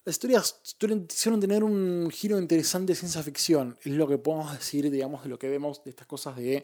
Las 0.03 0.15
historias 0.15 0.61
hicieron 0.63 1.39
tener 1.39 1.63
un 1.63 2.09
giro 2.11 2.37
interesante 2.37 2.93
de 2.93 2.99
ciencia 2.99 3.23
ficción. 3.23 3.77
Es 3.83 3.93
lo 3.93 4.07
que 4.07 4.17
podemos 4.17 4.53
decir, 4.53 4.91
digamos, 4.91 5.23
de 5.23 5.29
lo 5.29 5.39
que 5.39 5.49
vemos 5.49 5.83
de 5.83 5.89
estas 5.89 6.05
cosas 6.05 6.35
de 6.35 6.63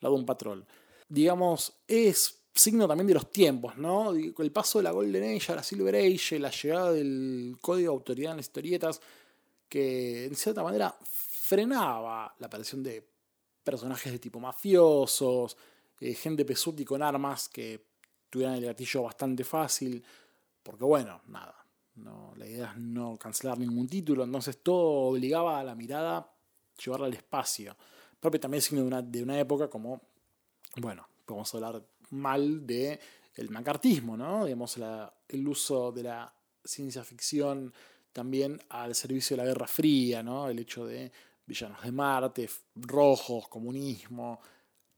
la 0.00 0.08
Doom 0.08 0.24
Patrol. 0.24 0.64
Digamos, 1.08 1.72
es 1.88 2.42
signo 2.56 2.88
también 2.88 3.06
de 3.06 3.14
los 3.14 3.30
tiempos, 3.30 3.76
¿no? 3.76 4.12
El 4.12 4.52
paso 4.52 4.78
de 4.78 4.84
la 4.84 4.90
Golden 4.90 5.36
Age 5.36 5.54
la 5.54 5.62
Silver 5.62 5.94
Age, 5.94 6.38
la 6.38 6.50
llegada 6.50 6.92
del 6.92 7.56
código 7.60 7.92
de 7.92 7.96
autoridad 7.96 8.32
en 8.32 8.38
las 8.38 8.46
historietas, 8.46 9.00
que 9.68 10.26
en 10.26 10.34
cierta 10.34 10.62
manera 10.62 10.96
frenaba 11.02 12.34
la 12.38 12.46
aparición 12.46 12.82
de 12.82 13.06
personajes 13.62 14.12
de 14.12 14.18
tipo 14.18 14.40
mafiosos, 14.40 15.56
eh, 16.00 16.14
gente 16.14 16.44
pesuti 16.44 16.84
con 16.84 17.02
armas 17.02 17.48
que 17.48 17.84
tuvieran 18.30 18.56
el 18.56 18.64
gatillo 18.64 19.02
bastante 19.02 19.44
fácil, 19.44 20.02
porque 20.62 20.84
bueno, 20.84 21.22
nada, 21.28 21.64
no, 21.96 22.32
la 22.36 22.46
idea 22.46 22.72
es 22.72 22.78
no 22.78 23.16
cancelar 23.16 23.58
ningún 23.58 23.88
título, 23.88 24.24
entonces 24.24 24.62
todo 24.62 25.10
obligaba 25.10 25.60
a 25.60 25.64
la 25.64 25.74
mirada 25.74 26.30
llevarla 26.82 27.06
al 27.06 27.14
espacio. 27.14 27.76
Propio 28.20 28.40
también 28.40 28.62
signo 28.62 28.82
de 28.82 28.86
una, 28.86 29.02
de 29.02 29.22
una 29.22 29.38
época 29.38 29.68
como, 29.68 30.02
bueno, 30.76 31.06
podemos 31.24 31.54
hablar 31.54 31.82
mal 32.10 32.66
de 32.66 32.98
el 33.34 33.50
macartismo, 33.50 34.16
¿no? 34.16 34.44
Digamos, 34.44 34.78
el 35.28 35.48
uso 35.48 35.92
de 35.92 36.02
la 36.02 36.32
ciencia 36.64 37.04
ficción 37.04 37.72
también 38.12 38.60
al 38.70 38.94
servicio 38.94 39.36
de 39.36 39.42
la 39.42 39.48
Guerra 39.48 39.66
Fría, 39.66 40.22
¿no? 40.22 40.48
El 40.48 40.58
hecho 40.58 40.86
de 40.86 41.12
villanos 41.46 41.82
de 41.82 41.92
Marte, 41.92 42.48
rojos, 42.76 43.46
comunismo, 43.48 44.40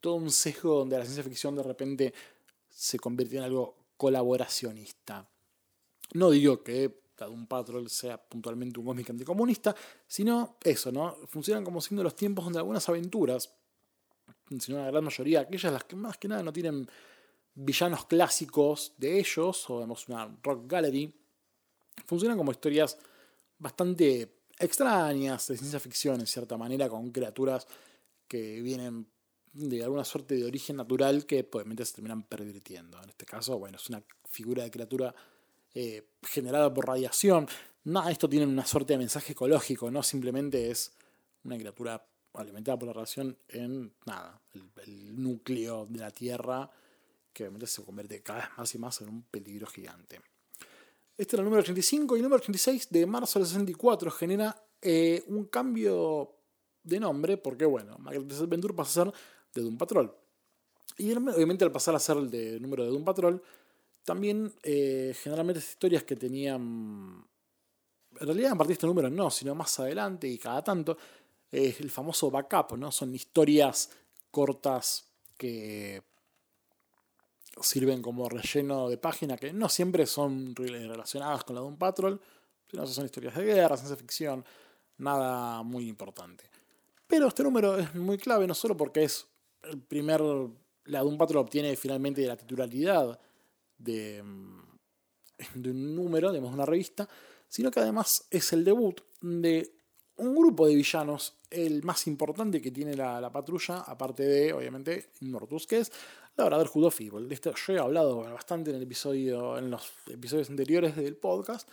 todo 0.00 0.14
un 0.14 0.30
sesgo 0.30 0.78
donde 0.78 0.96
la 0.96 1.04
ciencia 1.04 1.24
ficción 1.24 1.56
de 1.56 1.62
repente 1.62 2.14
se 2.68 2.98
convirtió 2.98 3.38
en 3.38 3.44
algo 3.46 3.74
colaboracionista. 3.96 5.28
No 6.14 6.30
digo 6.30 6.62
que 6.62 7.02
un 7.28 7.48
Patrol 7.48 7.90
sea 7.90 8.16
puntualmente 8.16 8.78
un 8.78 8.86
cómic 8.86 9.10
anticomunista, 9.10 9.74
sino 10.06 10.56
eso, 10.62 10.92
¿no? 10.92 11.16
Funcionan 11.26 11.64
como 11.64 11.80
siendo 11.80 12.04
los 12.04 12.14
tiempos 12.14 12.44
donde 12.44 12.60
algunas 12.60 12.88
aventuras, 12.88 13.52
sino 14.58 14.78
la 14.78 14.90
gran 14.90 15.04
mayoría, 15.04 15.40
aquellas 15.40 15.72
las 15.72 15.84
que 15.84 15.96
más 15.96 16.18
que 16.18 16.28
nada 16.28 16.42
no 16.42 16.52
tienen 16.52 16.88
villanos 17.54 18.06
clásicos 18.06 18.92
de 18.96 19.18
ellos, 19.18 19.68
o 19.68 19.80
vemos 19.80 20.08
una 20.08 20.34
rock 20.42 20.70
gallery, 20.70 21.12
funcionan 22.06 22.38
como 22.38 22.52
historias 22.52 22.96
bastante 23.58 24.38
extrañas 24.58 25.48
de 25.48 25.56
ciencia 25.56 25.80
ficción, 25.80 26.20
en 26.20 26.26
cierta 26.26 26.56
manera, 26.56 26.88
con 26.88 27.10
criaturas 27.10 27.66
que 28.26 28.60
vienen 28.62 29.06
de 29.52 29.82
alguna 29.82 30.04
suerte 30.04 30.36
de 30.36 30.44
origen 30.44 30.76
natural 30.76 31.26
que 31.26 31.42
probablemente 31.42 31.84
se 31.84 31.94
terminan 31.94 32.22
pervirtiendo. 32.22 33.02
En 33.02 33.08
este 33.08 33.24
caso, 33.24 33.58
bueno, 33.58 33.76
es 33.76 33.88
una 33.88 34.02
figura 34.28 34.62
de 34.62 34.70
criatura 34.70 35.14
eh, 35.74 36.10
generada 36.22 36.72
por 36.72 36.86
radiación. 36.86 37.48
Nada, 37.84 38.10
esto 38.10 38.28
tiene 38.28 38.46
una 38.46 38.66
suerte 38.66 38.92
de 38.92 38.98
mensaje 38.98 39.32
ecológico, 39.32 39.90
no 39.90 40.02
simplemente 40.02 40.70
es 40.70 40.92
una 41.44 41.56
criatura 41.56 42.04
alimentada 42.42 42.78
por 42.78 42.88
la 42.88 42.94
radiación 42.94 43.36
en 43.48 43.92
nada, 44.06 44.40
el, 44.84 45.22
núcleo 45.22 45.86
de 45.86 45.98
la 45.98 46.10
Tierra 46.10 46.70
que 47.32 47.44
obviamente 47.44 47.66
se 47.66 47.84
convierte 47.84 48.22
cada 48.22 48.40
vez 48.40 48.48
más 48.56 48.74
y 48.74 48.78
más 48.78 49.00
en 49.00 49.08
un 49.08 49.22
peligro 49.22 49.66
gigante. 49.66 50.20
Este 51.16 51.36
era 51.36 51.42
el 51.42 51.44
número 51.46 51.62
85 51.62 52.16
y 52.16 52.18
el 52.18 52.22
número 52.22 52.40
86 52.40 52.88
de 52.90 53.06
marzo 53.06 53.38
del 53.38 53.46
64 53.46 54.10
genera 54.10 54.64
eh, 54.80 55.24
un 55.26 55.44
cambio 55.46 56.34
de 56.82 57.00
nombre 57.00 57.36
porque, 57.36 57.64
bueno, 57.64 57.98
Magnetic 57.98 58.38
Adventure 58.38 58.74
pasa 58.74 59.02
a 59.02 59.04
ser 59.04 59.14
de 59.54 59.62
Doom 59.62 59.76
Patrol. 59.76 60.14
Y 60.96 61.12
obviamente 61.12 61.64
al 61.64 61.72
pasar 61.72 61.94
a 61.94 61.98
ser 61.98 62.16
el 62.16 62.30
de 62.30 62.58
número 62.58 62.84
de 62.84 62.90
Doom 62.90 63.04
Patrol, 63.04 63.42
también 64.04 64.52
eh, 64.62 65.14
generalmente 65.22 65.60
historias 65.60 66.02
que 66.04 66.16
tenían... 66.16 67.24
En 68.20 68.26
realidad 68.26 68.52
a 68.52 68.56
partir 68.56 68.68
de 68.68 68.72
este 68.74 68.86
número 68.86 69.10
no, 69.10 69.30
sino 69.30 69.54
más 69.54 69.78
adelante 69.78 70.26
y 70.26 70.38
cada 70.38 70.64
tanto, 70.64 70.96
es 71.50 71.80
el 71.80 71.90
famoso 71.90 72.30
backup, 72.30 72.76
¿no? 72.76 72.92
Son 72.92 73.14
historias 73.14 73.90
cortas 74.30 75.06
que 75.36 76.02
sirven 77.60 78.02
como 78.02 78.28
relleno 78.28 78.88
de 78.88 78.98
página 78.98 79.36
que 79.36 79.52
no 79.52 79.68
siempre 79.68 80.06
son 80.06 80.54
relacionadas 80.54 81.44
con 81.44 81.56
la 81.56 81.62
Doom 81.62 81.76
Patrol, 81.76 82.20
sino 82.70 82.84
que 82.84 82.92
son 82.92 83.04
historias 83.04 83.34
de 83.34 83.44
guerra, 83.44 83.76
ciencia 83.76 83.96
ficción, 83.96 84.44
nada 84.98 85.62
muy 85.62 85.88
importante. 85.88 86.44
Pero 87.06 87.28
este 87.28 87.42
número 87.42 87.78
es 87.78 87.94
muy 87.94 88.18
clave 88.18 88.46
no 88.46 88.54
solo 88.54 88.76
porque 88.76 89.04
es 89.04 89.26
el 89.62 89.80
primer, 89.80 90.20
la 90.84 91.00
Doom 91.00 91.16
Patrol 91.16 91.44
obtiene 91.44 91.74
finalmente 91.76 92.26
la 92.26 92.36
titularidad 92.36 93.18
de, 93.78 94.22
mm, 94.22 94.60
de 95.54 95.70
un 95.70 95.96
número, 95.96 96.30
digamos, 96.30 96.52
una 96.52 96.66
revista, 96.66 97.08
sino 97.48 97.70
que 97.70 97.80
además 97.80 98.26
es 98.30 98.52
el 98.52 98.64
debut 98.64 99.00
de 99.20 99.72
un 100.16 100.34
grupo 100.34 100.66
de 100.66 100.74
villanos, 100.74 101.37
el 101.50 101.82
más 101.82 102.06
importante 102.06 102.60
que 102.60 102.70
tiene 102.70 102.94
la, 102.94 103.30
patrulla, 103.32 103.78
aparte 103.80 104.22
de, 104.22 104.52
obviamente, 104.52 105.10
Immortus, 105.20 105.66
que 105.66 105.78
es 105.78 105.92
la 106.36 106.44
Brotherhood 106.44 106.84
of 106.84 107.00
Evil. 107.00 107.28
De 107.28 107.34
esto 107.34 107.54
yo 107.54 107.72
he 107.72 107.78
hablado 107.78 108.18
bastante 108.18 108.70
en, 108.70 108.76
el 108.76 108.82
episodio, 108.82 109.58
en 109.58 109.70
los 109.70 109.90
episodios 110.08 110.50
anteriores 110.50 110.96
del 110.96 111.16
podcast, 111.16 111.68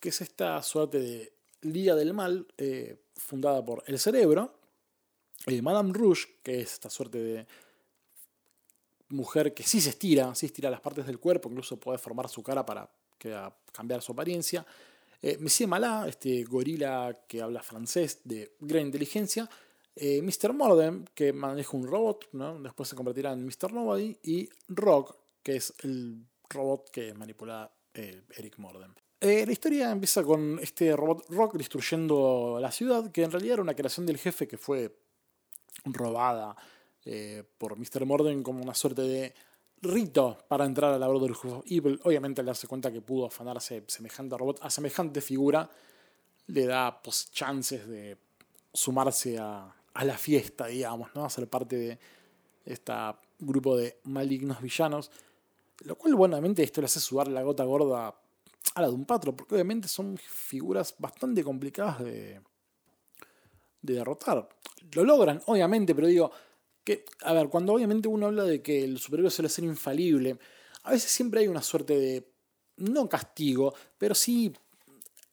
que 0.00 0.10
es 0.10 0.20
esta 0.20 0.62
suerte 0.62 0.98
de 0.98 1.32
Liga 1.62 1.94
del 1.94 2.14
Mal, 2.14 2.46
eh, 2.56 2.96
fundada 3.16 3.64
por 3.64 3.82
El 3.86 3.98
Cerebro, 3.98 4.54
eh, 5.46 5.62
Madame 5.62 5.92
Rouge, 5.92 6.38
que 6.42 6.60
es 6.60 6.74
esta 6.74 6.90
suerte 6.90 7.18
de 7.18 7.46
mujer 9.10 9.54
que 9.54 9.62
sí 9.62 9.80
se 9.80 9.90
estira, 9.90 10.34
sí 10.34 10.46
estira 10.46 10.70
las 10.70 10.80
partes 10.80 11.06
del 11.06 11.18
cuerpo, 11.18 11.48
incluso 11.48 11.78
puede 11.78 11.98
formar 11.98 12.28
su 12.28 12.42
cara 12.42 12.64
para 12.64 12.88
cambiar 13.72 14.02
su 14.02 14.12
apariencia. 14.12 14.64
Eh, 15.20 15.36
Monsieur 15.40 15.68
Malá, 15.68 16.06
este 16.08 16.44
gorila 16.44 17.24
que 17.26 17.42
habla 17.42 17.62
francés 17.62 18.20
de 18.24 18.54
gran 18.60 18.86
inteligencia. 18.86 19.48
Eh, 19.96 20.22
Mr. 20.22 20.52
Morden, 20.52 21.08
que 21.12 21.32
maneja 21.32 21.76
un 21.76 21.88
robot, 21.88 22.28
¿no? 22.32 22.60
después 22.60 22.88
se 22.88 22.94
convertirá 22.94 23.32
en 23.32 23.44
Mr. 23.44 23.72
Nobody. 23.72 24.16
Y 24.22 24.48
Rock, 24.68 25.16
que 25.42 25.56
es 25.56 25.74
el 25.82 26.24
robot 26.48 26.90
que 26.90 27.14
manipula 27.14 27.70
eh, 27.94 28.22
Eric 28.36 28.58
Morden. 28.58 28.94
la 29.20 29.52
historia 29.52 29.90
empieza 29.90 30.22
con 30.22 30.60
este 30.60 30.94
robot 30.94 31.26
Rock 31.30 31.56
destruyendo 31.56 32.58
la 32.60 32.70
ciudad, 32.70 33.10
que 33.10 33.24
en 33.24 33.32
realidad 33.32 33.54
era 33.54 33.62
una 33.62 33.74
creación 33.74 34.06
del 34.06 34.18
jefe 34.18 34.46
que 34.46 34.56
fue 34.56 34.96
robada 35.84 36.54
por 37.56 37.76
Mr. 37.78 38.04
Morden 38.04 38.42
como 38.42 38.62
una 38.62 38.74
suerte 38.74 39.00
de 39.00 39.34
rito 39.82 40.38
para 40.48 40.64
entrar 40.64 40.92
a 40.92 40.98
la 40.98 41.08
Brotherhood 41.08 41.52
of 41.52 41.64
Evil. 41.66 42.00
Obviamente, 42.04 42.40
al 42.40 42.46
darse 42.46 42.66
cuenta 42.66 42.92
que 42.92 43.00
pudo 43.00 43.26
afanarse 43.26 43.84
semejante 43.86 44.36
robot, 44.36 44.58
a 44.62 44.70
semejante 44.70 45.20
figura, 45.20 45.68
le 46.46 46.66
da 46.66 47.00
pues, 47.02 47.30
chances 47.30 47.86
de 47.86 48.16
sumarse 48.72 49.38
a, 49.38 49.74
a, 49.94 50.04
la 50.04 50.16
fiesta, 50.16 50.66
digamos, 50.66 51.10
¿no? 51.14 51.24
A 51.24 51.30
ser 51.30 51.48
parte 51.48 51.76
de 51.76 51.98
este 52.64 52.92
grupo 53.38 53.76
de 53.76 53.98
malignos 54.04 54.60
villanos. 54.60 55.10
Lo 55.84 55.96
cual, 55.96 56.14
buenamente, 56.14 56.62
esto 56.62 56.80
le 56.80 56.86
hace 56.86 57.00
sudar 57.00 57.28
la 57.28 57.42
gota 57.42 57.64
gorda 57.64 58.14
a 58.74 58.82
la 58.82 58.88
de 58.88 58.94
un 58.94 59.04
patro, 59.04 59.34
porque 59.34 59.54
obviamente 59.54 59.88
son 59.88 60.16
figuras 60.18 60.94
bastante 60.98 61.42
complicadas 61.44 62.00
de, 62.00 62.40
de 63.82 63.94
derrotar. 63.94 64.48
Lo 64.92 65.04
logran, 65.04 65.42
obviamente, 65.46 65.94
pero 65.94 66.06
digo, 66.06 66.30
A 67.22 67.32
ver, 67.32 67.48
cuando 67.48 67.72
obviamente 67.72 68.08
uno 68.08 68.26
habla 68.26 68.44
de 68.44 68.62
que 68.62 68.84
el 68.84 68.98
superhéroe 68.98 69.30
suele 69.30 69.48
ser 69.48 69.64
infalible, 69.64 70.38
a 70.84 70.92
veces 70.92 71.10
siempre 71.10 71.40
hay 71.40 71.48
una 71.48 71.62
suerte 71.62 71.98
de, 71.98 72.28
no 72.76 73.08
castigo, 73.08 73.74
pero 73.98 74.14
sí 74.14 74.52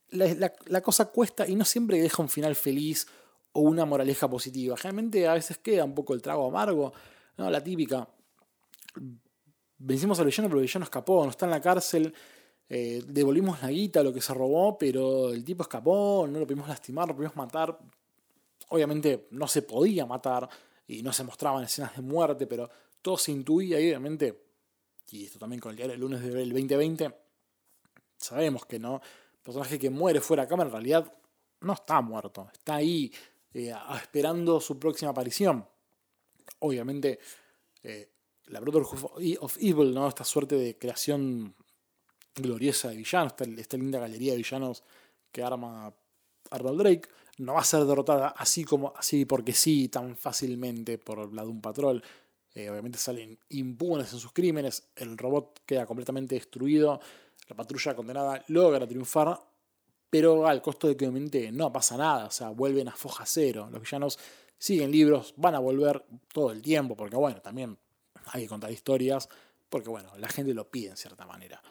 la, 0.10 0.82
cosa 0.82 1.06
cuesta 1.06 1.48
y 1.48 1.56
no 1.56 1.66
siempre 1.66 2.00
deja 2.00 2.22
un 2.22 2.30
final 2.30 2.56
feliz 2.56 3.08
o 3.52 3.62
una 3.62 3.86
moraleja 3.86 4.30
positiva. 4.30 4.78
Generalmente 4.78 5.28
a 5.28 5.34
veces 5.34 5.58
queda 5.58 5.84
un 5.84 5.94
poco 5.94 6.14
el 6.14 6.22
trago 6.22 6.48
amargo, 6.48 6.94
¿no? 7.38 7.50
La 7.50 7.64
típica. 7.64 8.08
Vencimos 9.78 10.20
al 10.20 10.26
villano, 10.26 10.50
pero 10.50 10.60
el 10.60 10.66
villano 10.66 10.84
escapó, 10.84 11.24
no 11.24 11.30
está 11.30 11.46
en 11.46 11.52
la 11.52 11.62
cárcel. 11.62 12.14
eh, 12.68 13.04
devolvimos 13.08 13.62
la 13.62 13.70
guita, 13.70 14.02
lo 14.04 14.12
que 14.12 14.22
se 14.22 14.34
robó, 14.34 14.78
pero 14.78 15.32
el 15.32 15.44
tipo 15.44 15.64
escapó, 15.64 16.26
no 16.28 16.40
lo 16.40 16.48
pudimos 16.48 16.68
lastimar, 16.68 17.08
lo 17.08 17.16
pudimos 17.16 17.36
matar. 17.36 17.78
Obviamente 18.70 19.28
no 19.32 19.48
se 19.48 19.62
podía 19.62 20.06
matar 20.06 20.50
y 20.88 21.02
no 21.02 21.12
se 21.14 21.24
mostraban 21.24 21.64
escenas 21.64 21.96
de 21.96 22.02
muerte, 22.02 22.48
pero 22.48 22.70
todo 23.02 23.18
se 23.18 23.32
intuía 23.32 23.80
y 23.80 23.88
obviamente, 23.88 24.46
y 25.12 25.26
esto 25.26 25.40
también 25.40 25.60
con 25.60 25.72
el 25.72 25.78
diario 25.78 25.94
del 25.94 26.02
lunes 26.02 26.22
del 26.22 26.50
2020, 26.50 27.16
sabemos 28.18 28.66
que 28.66 28.80
no. 28.80 29.02
El 29.34 29.40
personaje 29.42 29.78
que 29.78 29.90
muere 29.90 30.22
fuera 30.22 30.44
de 30.44 30.50
cámara 30.50 30.68
en 30.70 30.74
realidad 30.74 31.14
no 31.62 31.74
está 31.74 32.02
muerto, 32.02 32.50
está 32.52 32.76
ahí 32.76 33.12
eh, 33.54 33.74
esperando 34.02 34.60
su 34.60 34.80
próxima 34.80 35.12
aparición. 35.12 35.68
Obviamente, 36.60 37.20
eh, 37.84 38.10
la 38.48 38.60
Brotherhood 38.60 39.38
of 39.40 39.58
Evil, 39.60 39.94
¿no? 39.94 40.08
esta 40.08 40.24
suerte 40.24 40.56
de 40.56 40.78
creación 40.78 41.56
gloriosa 42.36 42.90
de 42.90 42.98
villanos, 42.98 43.34
esta 43.58 43.78
linda 43.78 44.00
galería 44.00 44.34
de 44.34 44.38
villanos 44.38 44.84
que 45.32 45.44
arma 45.44 45.94
Arnold 46.52 46.80
Drake, 46.80 47.10
no 47.38 47.54
va 47.54 47.62
a 47.62 47.66
ser 47.66 47.84
derrotada 47.86 48.30
así 48.30 48.64
como 48.64 48.94
así 48.96 49.26
porque 49.26 49.54
sí 49.54 49.90
tan 49.90 50.16
fácilmente 50.16 50.98
por 50.98 51.34
la 51.34 51.44
Doom 51.44 51.62
Patrol. 51.62 52.04
Eh, 52.54 52.70
obviamente 52.70 52.98
salen 52.98 53.38
impunes 53.50 54.14
en 54.14 54.20
sus 54.20 54.32
crímenes, 54.32 54.88
el 54.96 55.18
robot 55.18 55.62
queda 55.66 55.86
completamente 55.86 56.36
destruido, 56.36 57.02
la 57.50 57.56
patrulla 57.56 57.94
condenada 57.94 58.46
logra 58.48 58.88
triunfar, 58.88 59.38
pero 60.10 60.48
al 60.48 60.62
costo 60.62 60.88
de 60.88 60.96
que 60.96 61.06
obviamente 61.06 61.52
no 61.52 61.74
pasa 61.74 61.98
nada, 61.98 62.28
o 62.28 62.32
sea, 62.32 62.50
vuelven 62.50 62.88
a 62.88 62.96
foja 62.96 63.26
cero. 63.26 63.68
Los 63.70 63.82
villanos 63.82 64.18
siguen 64.58 64.90
libros, 64.90 65.34
van 65.36 65.56
a 65.56 65.60
volver 65.60 66.06
todo 66.32 66.52
el 66.52 66.62
tiempo, 66.62 66.96
porque 66.96 67.18
bueno, 67.18 67.42
también 67.42 67.78
hay 68.28 68.44
que 68.44 68.50
contar 68.50 68.72
historias, 68.72 69.28
porque 69.70 69.90
bueno, 69.90 70.16
la 70.18 70.30
gente 70.30 70.54
lo 70.54 70.70
pide 70.70 70.92
en 70.92 70.98
cierta 70.98 71.26
manera. 71.26 71.62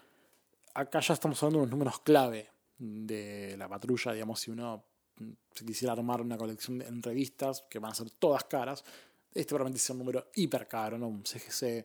Acá 0.74 1.00
ya 1.00 1.14
estamos 1.14 1.42
hablando 1.42 1.60
de 1.60 1.62
unos 1.62 1.70
números 1.70 2.00
clave 2.00 2.50
de 2.78 3.56
la 3.56 3.68
patrulla, 3.68 4.12
digamos, 4.12 4.40
si 4.40 4.50
uno 4.50 4.84
mm, 5.16 5.30
quisiera 5.66 5.92
armar 5.92 6.20
una 6.20 6.36
colección 6.36 6.78
de- 6.78 6.86
en 6.86 7.02
revistas, 7.02 7.64
que 7.70 7.78
van 7.78 7.92
a 7.92 7.94
ser 7.94 8.10
todas 8.10 8.44
caras, 8.44 8.84
este 9.32 9.48
probablemente 9.50 9.80
sea 9.80 9.94
un 9.94 10.00
número 10.00 10.30
hiper 10.34 10.66
caro, 10.68 10.98
¿no? 10.98 11.08
Un 11.08 11.24
CGC, 11.24 11.84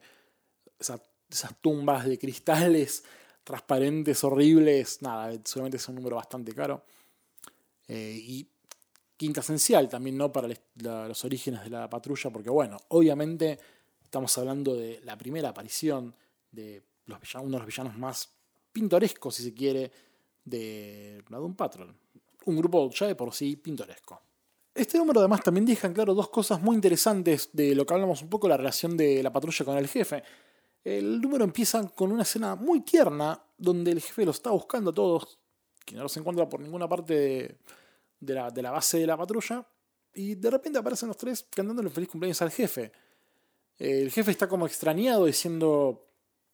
esa- 0.79 1.01
esas 1.29 1.55
tumbas 1.61 2.05
de 2.05 2.17
cristales 2.17 3.03
transparentes, 3.43 4.23
horribles, 4.23 5.01
nada, 5.01 5.31
seguramente 5.43 5.77
es 5.77 5.87
un 5.89 5.95
número 5.95 6.15
bastante 6.15 6.53
caro. 6.53 6.83
Eh, 7.87 8.15
y 8.21 8.47
quinta 9.17 9.41
esencial 9.41 9.89
también, 9.89 10.17
¿no? 10.17 10.31
Para 10.31 10.47
los 10.75 11.25
orígenes 11.25 11.63
de 11.63 11.69
la 11.69 11.89
patrulla, 11.89 12.29
porque 12.29 12.49
bueno, 12.49 12.77
obviamente 12.89 13.59
estamos 14.03 14.35
hablando 14.37 14.75
de 14.75 15.01
la 15.03 15.17
primera 15.17 15.49
aparición 15.49 16.15
de 16.51 16.83
los 17.05 17.19
villanos, 17.19 17.47
uno 17.47 17.57
de 17.57 17.59
los 17.59 17.67
villanos 17.67 17.97
más 17.97 18.29
pintorescos, 18.71 19.35
si 19.35 19.43
se 19.43 19.53
quiere, 19.53 19.91
de 20.49 21.23
la 21.29 21.37
Doom 21.37 21.55
Patrol. 21.55 21.93
Un 22.45 22.57
grupo 22.57 22.89
ya 22.91 23.07
de 23.07 23.15
por 23.15 23.33
sí 23.33 23.55
pintoresco. 23.55 24.21
Este 24.73 24.97
número 24.97 25.19
además 25.19 25.43
también 25.43 25.65
deja 25.65 25.87
en 25.87 25.93
claro 25.93 26.13
dos 26.13 26.29
cosas 26.29 26.61
muy 26.61 26.75
interesantes 26.75 27.49
de 27.53 27.75
lo 27.75 27.85
que 27.85 27.93
hablamos 27.93 28.21
un 28.21 28.29
poco, 28.29 28.47
la 28.47 28.57
relación 28.57 28.95
de 28.95 29.21
la 29.21 29.31
patrulla 29.31 29.65
con 29.65 29.77
el 29.77 29.87
jefe. 29.87 30.23
El 30.83 31.19
número 31.19 31.43
empieza 31.43 31.85
con 31.89 32.11
una 32.11 32.23
escena 32.23 32.55
muy 32.55 32.81
tierna 32.81 33.41
donde 33.57 33.91
el 33.91 33.99
jefe 33.99 34.23
lo 34.25 34.31
está 34.31 34.51
buscando 34.51 34.91
a 34.91 34.93
todos, 34.93 35.37
que 35.85 35.95
no 35.95 36.03
los 36.03 36.15
encuentra 36.17 36.47
por 36.47 36.61
ninguna 36.61 36.87
parte 36.87 37.13
de, 37.13 37.57
de 38.19 38.33
la, 38.33 38.51
de 38.51 38.61
la 38.61 38.71
base 38.71 38.99
de 38.99 39.07
la 39.07 39.17
patrulla, 39.17 39.67
y 40.13 40.35
de 40.35 40.49
repente 40.49 40.79
aparecen 40.79 41.09
los 41.09 41.17
tres 41.17 41.45
cantándole 41.49 41.89
feliz 41.89 42.09
cumpleaños 42.09 42.41
al 42.41 42.51
jefe. 42.51 42.91
El 43.77 44.11
jefe 44.11 44.31
está 44.31 44.47
como 44.47 44.65
extrañado 44.65 45.25
diciendo, 45.25 46.08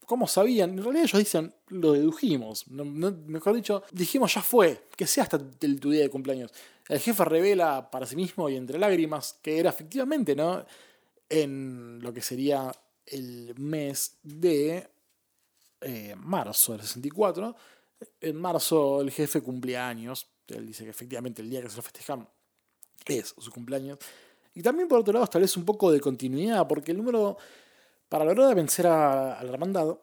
¿cómo 0.06 0.28
sabían? 0.28 0.72
En 0.72 0.84
realidad 0.84 1.03
ellos 1.03 1.20
dicen, 1.20 1.53
lo 1.68 1.93
dedujimos. 1.93 2.68
Mejor 2.68 3.56
dicho, 3.56 3.84
dijimos 3.91 4.34
ya 4.34 4.41
fue, 4.41 4.88
que 4.95 5.08
sea 5.08 5.24
hasta 5.24 5.39
el, 5.62 5.80
tu 5.80 5.91
día 5.91 6.03
de 6.03 6.10
cumpleaños. 6.10 6.51
El 6.88 6.99
jefe 6.99 7.26
revela 7.26 7.89
para 7.89 8.06
sí 8.06 8.16
mismo 8.16 8.49
y 8.49 8.56
entre 8.56 8.78
lágrimas 8.78 9.38
que 9.41 9.60
era 9.60 9.70
efectivamente, 9.70 10.36
¿no? 10.36 10.66
En 11.30 11.99
lo 12.01 12.14
que 12.14 12.22
sería 12.22 12.72
el 13.06 13.53
mes 13.58 14.18
de 14.24 14.88
eh, 15.82 16.16
marzo 16.18 16.74
del 16.74 16.82
64. 16.82 17.56
En 18.22 18.36
marzo 18.36 19.01
el 19.01 19.12
jefe 19.12 19.41
cumplía 19.41 19.88
años. 19.88 20.28
Él 20.47 20.68
dice 20.68 20.84
que 20.84 20.91
efectivamente 20.91 21.41
el 21.41 21.49
día 21.49 21.62
que 21.62 21.70
se 21.70 21.78
lo 21.78 21.82
festejan 21.82 22.28
es 23.06 23.34
su 23.38 23.51
cumpleaños. 23.51 23.99
Y 24.53 24.62
también 24.62 24.88
por 24.88 24.99
otro 24.99 25.14
lado 25.14 25.26
establece 25.26 25.60
un 25.60 25.66
poco 25.66 25.91
de 25.91 25.99
continuidad, 25.99 26.68
porque 26.68 26.91
el 26.91 26.97
número, 26.97 27.38
para 28.10 28.26
lograr 28.26 28.56
vencer 28.56 28.88
a, 28.88 29.39
a 29.39 29.43
la 29.43 29.51
hermandad, 29.51 29.97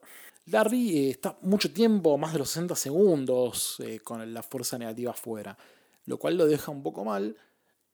Larry 0.46 0.98
eh, 0.98 1.10
está 1.10 1.36
mucho 1.42 1.72
tiempo, 1.72 2.18
más 2.18 2.32
de 2.32 2.40
los 2.40 2.50
60 2.50 2.74
segundos, 2.74 3.76
eh, 3.80 4.00
con 4.00 4.32
la 4.32 4.42
fuerza 4.42 4.78
negativa 4.78 5.12
afuera, 5.12 5.56
lo 6.06 6.18
cual 6.18 6.36
lo 6.36 6.46
deja 6.46 6.70
un 6.70 6.82
poco 6.82 7.04
mal. 7.04 7.36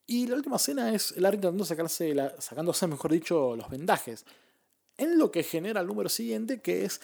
Y 0.06 0.26
la 0.26 0.36
última 0.36 0.56
escena 0.56 0.94
es 0.94 1.16
Larry 1.18 1.36
intentando 1.36 1.64
sacarse, 1.64 2.14
sacándose, 2.38 2.86
mejor 2.86 3.12
dicho, 3.12 3.54
los 3.56 3.68
vendajes. 3.68 4.24
En 4.96 5.18
lo 5.18 5.30
que 5.30 5.42
genera 5.42 5.82
el 5.82 5.86
número 5.86 6.08
siguiente, 6.08 6.60
que 6.60 6.86
es 6.86 7.00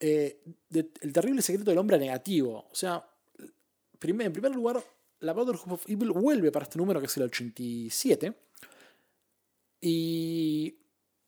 eh, 0.00 0.40
el 0.70 1.12
terrible 1.12 1.42
secreto 1.42 1.70
del 1.70 1.78
hombre 1.78 1.98
negativo. 1.98 2.66
O 2.70 2.74
sea, 2.74 3.06
en 3.38 4.32
primer 4.32 4.54
lugar, 4.54 4.82
la 5.20 5.34
Brotherhood 5.34 5.72
of 5.72 5.88
Evil 5.88 6.12
vuelve 6.12 6.50
para 6.50 6.64
este 6.64 6.78
número, 6.78 7.00
que 7.00 7.06
es 7.06 7.16
el 7.18 7.24
87. 7.24 8.32
Y 9.82 10.74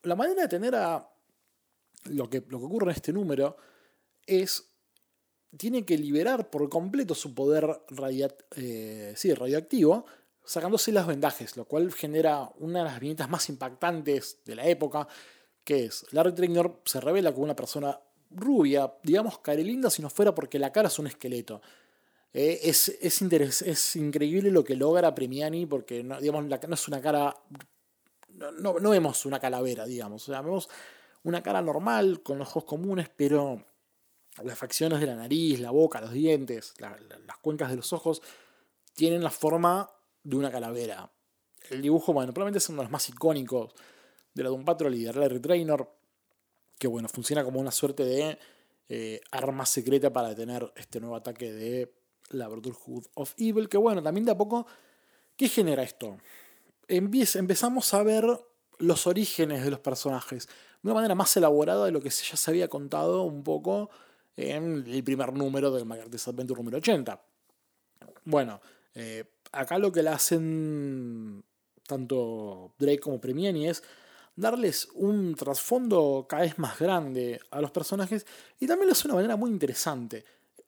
la 0.03 0.17
manera 0.17 0.43
de 0.43 0.49
tener 0.49 0.75
a 0.75 1.09
lo 2.05 2.29
que, 2.31 2.43
lo 2.49 2.59
que 2.59 2.65
ocurre 2.65 2.87
en 2.91 2.97
este 2.97 3.13
número 3.13 3.57
es. 4.27 4.67
Tiene 5.57 5.85
que 5.85 5.99
liberar 5.99 6.49
por 6.49 6.69
completo 6.69 7.13
su 7.13 7.35
poder 7.35 7.67
radia- 7.89 8.33
eh, 8.55 9.13
sí, 9.17 9.35
radioactivo, 9.35 10.07
sacándose 10.45 10.93
los 10.93 11.09
vendajes, 11.09 11.57
lo 11.57 11.65
cual 11.65 11.93
genera 11.93 12.49
una 12.61 12.79
de 12.79 12.85
las 12.85 13.01
viñetas 13.01 13.29
más 13.29 13.49
impactantes 13.49 14.39
de 14.45 14.55
la 14.55 14.65
época, 14.69 15.09
que 15.65 15.87
es 15.87 16.07
Larry 16.13 16.37
Trainor 16.37 16.81
se 16.85 17.01
revela 17.01 17.33
como 17.33 17.45
una 17.47 17.57
persona 17.57 17.99
rubia, 18.31 18.95
digamos 19.03 19.41
carelinda 19.41 19.91
si 19.91 20.03
no 20.03 20.09
fuera 20.09 20.33
porque 20.37 20.61
la 20.61 20.71
cara 20.71 20.87
es 20.87 21.01
un 21.01 21.09
esqueleto. 21.09 21.61
Eh, 22.33 22.61
es, 22.63 22.89
es 23.01 23.97
increíble 23.97 24.53
lo 24.53 24.63
que 24.63 24.77
logra 24.77 25.13
Premiani 25.17 25.67
porque 25.67 26.05
no, 26.05 26.21
digamos, 26.21 26.45
la- 26.47 26.61
no 26.69 26.75
es 26.75 26.87
una 26.87 27.01
cara 27.01 27.35
no, 28.53 28.79
no- 28.81 28.91
vemos 28.91 29.27
una 29.27 29.39
calavera, 29.41 29.85
digamos. 29.87 30.29
O 30.29 30.33
sea, 30.33 30.41
vemos 30.41 30.69
una 31.25 31.43
cara 31.43 31.61
normal, 31.63 32.23
con 32.23 32.41
ojos 32.41 32.65
comunes, 32.65 33.09
pero 33.15 33.65
las 34.43 34.59
facciones 34.59 35.01
de 35.01 35.07
la 35.07 35.17
nariz, 35.17 35.61
la 35.61 35.71
boca, 35.71 36.01
los 36.01 36.13
dientes, 36.13 36.75
la- 36.79 36.97
la- 37.09 37.19
las 37.19 37.37
cuencas 37.39 37.71
de 37.71 37.77
los 37.77 37.93
ojos, 37.93 38.23
tienen 38.95 39.23
la 39.23 39.31
forma 39.31 39.91
de 40.23 40.37
una 40.37 40.51
calavera. 40.51 41.11
El 41.71 41.83
dibujo, 41.83 42.13
bueno, 42.13 42.33
probablemente 42.33 42.59
es 42.59 42.69
uno 42.69 42.79
de 42.79 42.85
los 42.85 42.93
más 42.93 43.09
icónicos 43.09 43.75
de 44.35 44.43
la 44.43 44.49
Doom 44.49 44.65
Patrol 44.65 44.95
y 44.95 45.05
de 45.05 45.13
Larry 45.13 45.41
Trainor, 45.41 45.91
que 46.79 46.89
bueno, 46.89 47.09
funciona 47.09 47.45
como 47.45 47.61
una 47.61 47.71
suerte 47.71 48.05
de 48.05 48.39
eh, 48.89 49.21
arma 49.31 49.67
secreta 49.67 50.13
para 50.13 50.31
detener 50.31 50.73
este 50.77 51.01
nuevo 51.01 51.17
ataque 51.17 51.53
de 51.53 51.95
la 52.31 52.49
Brotherhood 52.49 53.07
of 53.15 53.35
Evil, 53.37 53.69
que 53.69 53.77
bueno, 53.79 54.03
también 54.03 54.25
de 54.25 54.33
a 54.33 54.37
poco, 54.39 54.67
¿qué 55.37 55.49
genera 55.49 55.83
esto? 55.83 56.17
Empezamos 56.91 57.95
a 57.95 58.03
ver 58.03 58.27
los 58.79 59.07
orígenes 59.07 59.63
de 59.63 59.71
los 59.71 59.79
personajes 59.79 60.47
de 60.47 60.89
una 60.89 60.95
manera 60.95 61.15
más 61.15 61.37
elaborada 61.37 61.85
de 61.85 61.93
lo 61.93 62.01
que 62.01 62.11
ya 62.11 62.37
se 62.37 62.51
había 62.51 62.67
contado 62.67 63.23
un 63.23 63.45
poco 63.45 63.91
en 64.37 64.85
el 64.89 65.05
primer 65.05 65.33
número 65.33 65.71
del 65.71 65.85
McCarthy's 65.85 66.27
Adventure 66.27 66.59
número 66.59 66.79
80. 66.79 67.21
Bueno, 68.25 68.61
eh, 68.95 69.25
acá 69.53 69.79
lo 69.79 69.93
que 69.93 70.03
le 70.03 70.11
hacen 70.11 71.45
tanto 71.87 72.75
Drake 72.77 72.99
como 72.99 73.21
Premiani 73.21 73.69
es 73.69 73.85
darles 74.35 74.89
un 74.95 75.37
trasfondo 75.37 76.27
cada 76.29 76.43
vez 76.43 76.59
más 76.59 76.77
grande 76.77 77.41
a 77.53 77.61
los 77.61 77.71
personajes 77.71 78.27
y 78.59 78.67
también 78.67 78.89
lo 78.89 78.93
hace 78.93 79.03
de 79.03 79.09
una 79.09 79.17
manera 79.17 79.37
muy 79.37 79.51
interesante. 79.51 80.25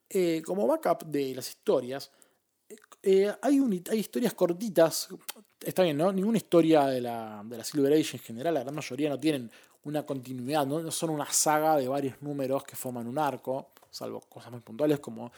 Eh, 0.09 0.41
como 0.45 0.69
backup 0.69 1.05
de 1.07 1.35
las 1.35 1.49
historias, 1.49 2.13
eh, 3.03 3.35
hay, 3.43 3.83
hay 3.91 3.99
historias 3.99 4.35
cortitas, 4.35 5.09
está 5.65 5.83
bien, 5.83 5.97
¿no? 5.97 6.13
Ninguna 6.13 6.39
historia 6.39 6.87
de 6.87 7.01
la, 7.01 7.43
de 7.45 7.59
la 7.59 7.65
Silver 7.65 7.93
Age 7.93 8.17
en 8.17 8.23
general, 8.23 8.55
la 8.55 8.61
gran 8.63 8.75
mayoría 8.75 9.09
no 9.09 9.19
tienen 9.19 9.51
una 9.85 10.05
continuidad, 10.05 10.67
¿no? 10.67 10.91
Son 10.91 11.11
una 11.11 11.27
saga 11.33 11.77
de 11.77 11.89
varios 11.89 12.21
números 12.23 12.65
que 12.65 12.77
forman 12.77 13.07
un 13.07 13.19
arco, 13.19 13.71
salvo 13.91 14.21
cosas 14.21 14.53
muy 14.53 14.61
puntuales 14.61 15.01
como 15.01 15.33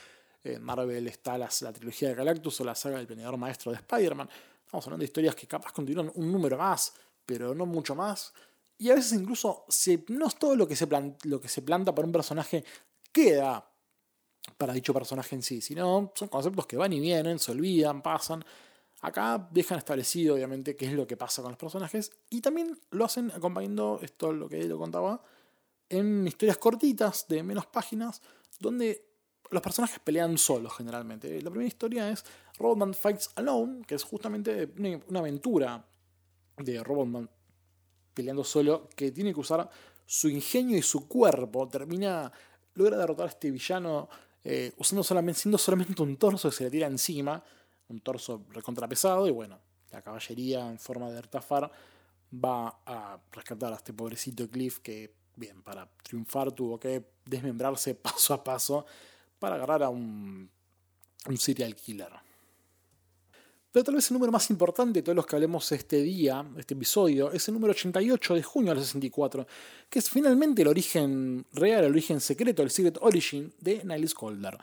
en 0.45 0.63
Marvel 0.63 1.09
está 1.09 1.39
la, 1.39 1.49
la 1.63 1.73
trilogía 1.73 2.11
de 2.11 2.15
Galactus 2.15 2.61
o 2.61 2.65
la 2.65 2.75
saga 2.75 2.99
del 2.99 3.07
planeador 3.07 3.39
maestro 3.39 3.73
de 3.73 3.79
Spider-Man. 3.79 4.29
Estamos 4.65 4.87
hablando 4.87 5.01
de 5.01 5.07
historias 5.07 5.35
que 5.35 5.47
capaz 5.47 5.73
continúan 5.73 6.13
un 6.15 6.31
número 6.31 6.59
más, 6.59 6.93
pero 7.25 7.55
no 7.55 7.65
mucho 7.65 7.95
más. 7.95 8.33
Y 8.77 8.91
a 8.91 8.95
veces 8.95 9.13
incluso 9.15 9.65
se, 9.69 10.05
no 10.09 10.27
es 10.27 10.37
todo 10.37 10.55
lo 10.55 10.69
que, 10.69 10.77
se 10.77 10.87
lo 11.25 11.41
que 11.41 11.49
se 11.49 11.63
planta 11.63 11.95
para 11.95 12.07
un 12.07 12.13
personaje 12.13 12.65
queda 13.11 13.67
para 14.59 14.75
dicho 14.75 14.93
personaje 14.93 15.35
en 15.35 15.43
sí, 15.43 15.61
sino 15.63 16.13
son 16.15 16.29
conceptos 16.29 16.67
que 16.67 16.77
van 16.77 16.93
y 16.93 17.01
vienen, 17.01 17.39
se 17.39 17.53
olvidan, 17.53 18.03
pasan. 18.03 18.45
Acá 19.05 19.51
dejan 19.51 19.77
establecido, 19.77 20.35
obviamente, 20.35 20.75
qué 20.77 20.87
es 20.87 20.95
lo 20.95 21.07
que 21.07 21.15
pasa 21.15 21.43
con 21.43 21.51
los 21.51 21.59
personajes 21.59 22.11
y 22.31 22.41
también 22.41 22.81
lo 22.91 23.05
hacen 23.05 23.31
acompañando, 23.33 24.01
esto 24.01 24.33
lo 24.33 24.49
que 24.49 24.65
lo 24.65 24.79
contaba, 24.79 25.23
en 25.91 26.27
historias 26.27 26.57
cortitas 26.57 27.29
de 27.29 27.43
menos 27.43 27.67
páginas, 27.67 28.23
donde 28.61 29.05
los 29.51 29.61
personajes 29.61 29.99
pelean 29.99 30.39
solos 30.39 30.73
generalmente. 30.79 31.43
La 31.43 31.51
primera 31.51 31.69
historia 31.69 32.09
es 32.09 32.25
Robotman 32.59 32.95
Fights 32.95 33.33
Alone, 33.35 33.83
que 33.87 33.97
es 33.97 34.03
justamente 34.03 34.73
una 35.09 35.19
aventura 35.19 35.85
de 36.57 36.83
Robotman 36.83 37.29
peleando 38.15 38.43
solo, 38.43 38.89
que 38.97 39.13
tiene 39.13 39.35
que 39.35 39.41
usar 39.41 39.69
su 40.07 40.31
ingenio 40.31 40.79
y 40.79 40.83
su 40.83 41.07
cuerpo. 41.07 41.69
Termina, 41.69 42.33
logra 42.73 42.97
derrotar 42.97 43.27
a 43.27 43.29
este 43.29 43.51
villano 43.51 44.09
eh, 44.43 44.73
usando 44.79 45.03
solamente, 45.03 45.41
siendo 45.41 45.59
solamente 45.59 46.01
un 46.01 46.17
torso 46.17 46.49
que 46.49 46.57
se 46.57 46.65
le 46.65 46.71
tira 46.71 46.87
encima, 46.87 47.45
un 47.89 48.01
torso 48.01 48.43
recontrapesado, 48.51 49.27
y 49.27 49.31
bueno, 49.31 49.59
la 49.93 50.03
caballería 50.03 50.69
en 50.69 50.79
forma 50.79 51.11
de 51.11 51.19
Ertafar 51.19 51.71
va 52.33 52.81
a 52.85 53.19
rescatar 53.33 53.73
a 53.73 53.77
este 53.77 53.93
pobrecito 53.93 54.49
Cliff 54.49 54.81
que, 54.81 55.15
bien, 55.37 55.63
para 55.63 55.89
triunfar 56.03 56.53
tuvo 56.53 56.79
que 56.79 57.05
desmembrarse 57.25 57.95
paso 57.95 58.35
a 58.35 58.43
paso 58.43 58.87
para 59.39 59.57
agarrar 59.57 59.83
a 59.83 59.89
un, 59.89 60.51
un 61.27 61.37
serial 61.37 61.75
killer. 61.75 62.11
Pero 63.75 63.85
tal 63.85 63.97
vez 63.97 64.09
el 64.09 64.15
número 64.15 64.31
más 64.31 64.49
importante 64.51 65.01
de 65.01 65.03
todos 65.03 65.17
los 65.17 65.27
que 65.27 65.35
hablemos 65.35 65.73
este 65.73 66.01
día, 66.01 66.47
este 66.57 66.75
episodio, 66.75 67.33
es 67.33 67.49
el 67.49 67.55
número 67.55 67.73
88 67.73 68.35
de 68.35 68.43
junio 68.45 68.73
del 68.73 68.85
64, 68.85 69.47
que 69.91 69.99
es 69.99 70.09
finalmente 70.09 70.63
el 70.63 70.69
origen 70.69 71.45
real, 71.53 71.83
el 71.83 71.91
origen 71.91 72.21
secreto, 72.21 72.63
el 72.63 72.71
Secret 72.71 72.99
Origin 73.01 73.53
de 73.59 73.83
Niles 73.85 74.15
Calder. 74.15 74.57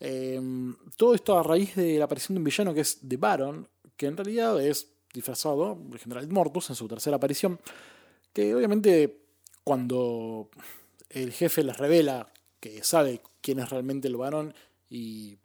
Em, 0.00 0.74
todo 0.96 1.14
esto 1.14 1.38
a 1.38 1.42
raíz 1.42 1.74
de 1.76 1.98
la 1.98 2.04
aparición 2.04 2.34
de 2.34 2.38
un 2.40 2.44
villano 2.44 2.74
que 2.74 2.80
es 2.80 3.00
The 3.06 3.16
Baron, 3.16 3.68
que 3.96 4.06
en 4.06 4.16
realidad 4.16 4.60
es 4.60 4.88
disfrazado, 5.12 5.78
el 5.92 5.98
general 5.98 6.28
Mortus, 6.28 6.70
en 6.70 6.76
su 6.76 6.88
tercera 6.88 7.16
aparición, 7.16 7.60
que 8.32 8.54
obviamente 8.54 9.24
cuando 9.62 10.50
el 11.08 11.32
jefe 11.32 11.62
les 11.62 11.76
revela 11.76 12.32
que 12.60 12.82
sabe 12.82 13.22
quién 13.40 13.60
es 13.60 13.70
realmente 13.70 14.08
el 14.08 14.16
Baron 14.16 14.52
y 14.90 15.38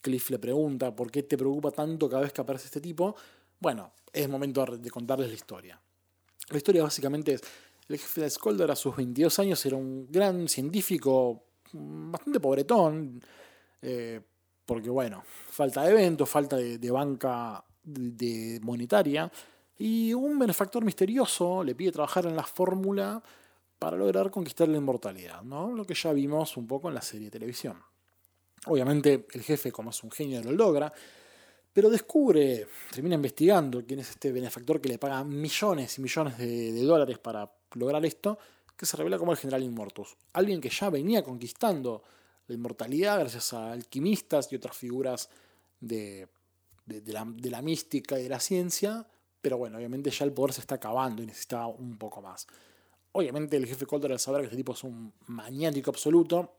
Cliff 0.00 0.30
le 0.30 0.38
pregunta 0.38 0.94
por 0.94 1.10
qué 1.10 1.24
te 1.24 1.36
preocupa 1.36 1.70
tanto 1.72 2.08
cada 2.08 2.22
vez 2.22 2.32
que 2.32 2.40
aparece 2.40 2.66
este 2.66 2.80
tipo. 2.80 3.16
Bueno, 3.58 3.92
es 4.12 4.28
momento 4.28 4.64
de 4.64 4.90
contarles 4.90 5.28
la 5.28 5.34
historia. 5.34 5.80
La 6.50 6.56
historia 6.56 6.82
básicamente 6.82 7.34
es, 7.34 7.42
el 7.88 7.98
jefe 7.98 8.20
de 8.20 8.30
Skolder 8.30 8.70
a 8.70 8.76
sus 8.76 8.94
22 8.96 9.38
años 9.38 9.64
era 9.66 9.76
un 9.76 10.06
gran 10.10 10.48
científico, 10.48 11.44
bastante 11.72 12.38
pobretón, 12.40 13.20
eh, 13.82 14.20
porque 14.64 14.90
bueno, 14.90 15.22
falta 15.26 15.82
de 15.82 15.92
eventos, 15.92 16.28
falta 16.28 16.56
de, 16.56 16.90
banca 16.90 17.64
de, 17.82 18.58
monetaria, 18.62 19.30
y 19.78 20.12
un 20.12 20.38
benefactor 20.38 20.84
misterioso 20.84 21.62
le 21.62 21.74
pide 21.74 21.92
trabajar 21.92 22.26
en 22.26 22.34
la 22.34 22.42
fórmula 22.42 23.22
para 23.78 23.96
lograr 23.96 24.30
conquistar 24.30 24.68
la 24.68 24.78
inmortalidad, 24.78 25.42
¿no? 25.42 25.70
lo 25.70 25.84
que 25.84 25.94
ya 25.94 26.12
vimos 26.12 26.56
un 26.56 26.66
poco 26.66 26.88
en 26.88 26.94
la 26.94 27.02
serie 27.02 27.26
de 27.26 27.30
televisión. 27.30 27.80
Obviamente 28.66 29.26
el 29.32 29.42
jefe, 29.42 29.70
como 29.70 29.90
es 29.90 30.02
un 30.02 30.10
genio, 30.10 30.42
lo 30.42 30.52
logra, 30.52 30.92
pero 31.76 31.90
descubre, 31.90 32.66
termina 32.90 33.16
investigando 33.16 33.84
quién 33.84 34.00
es 34.00 34.08
este 34.08 34.32
benefactor 34.32 34.80
que 34.80 34.88
le 34.88 34.98
paga 34.98 35.22
millones 35.24 35.98
y 35.98 36.00
millones 36.00 36.38
de, 36.38 36.82
dólares 36.82 37.18
para 37.18 37.52
lograr 37.74 38.02
esto, 38.06 38.38
que 38.74 38.86
se 38.86 38.96
revela 38.96 39.18
como 39.18 39.32
el 39.32 39.36
general 39.36 39.62
Immortus. 39.62 40.16
Alguien 40.32 40.58
que 40.58 40.70
ya 40.70 40.88
venía 40.88 41.22
conquistando 41.22 42.02
la 42.48 42.54
inmortalidad 42.54 43.18
gracias 43.18 43.52
a 43.52 43.72
alquimistas 43.72 44.52
y 44.52 44.56
otras 44.56 44.76
figuras 44.76 45.28
de, 45.80 46.28
la, 46.86 47.62
mística 47.62 48.18
y 48.18 48.24
de 48.24 48.28
la 48.28 48.40
ciencia, 48.40 49.06
pero 49.40 49.58
bueno, 49.58 49.78
obviamente 49.78 50.10
ya 50.10 50.24
el 50.24 50.32
poder 50.32 50.52
se 50.52 50.60
está 50.60 50.76
acabando 50.76 51.22
y 51.22 51.26
necesitaba 51.26 51.66
un 51.66 51.98
poco 51.98 52.22
más. 52.22 52.46
Obviamente 53.12 53.56
el 53.56 53.66
jefe 53.66 53.86
Coulter 53.86 54.12
al 54.12 54.20
saber 54.20 54.42
que 54.42 54.46
este 54.46 54.56
tipo 54.56 54.72
es 54.72 54.84
un 54.84 55.12
maniático 55.26 55.90
absoluto, 55.90 56.52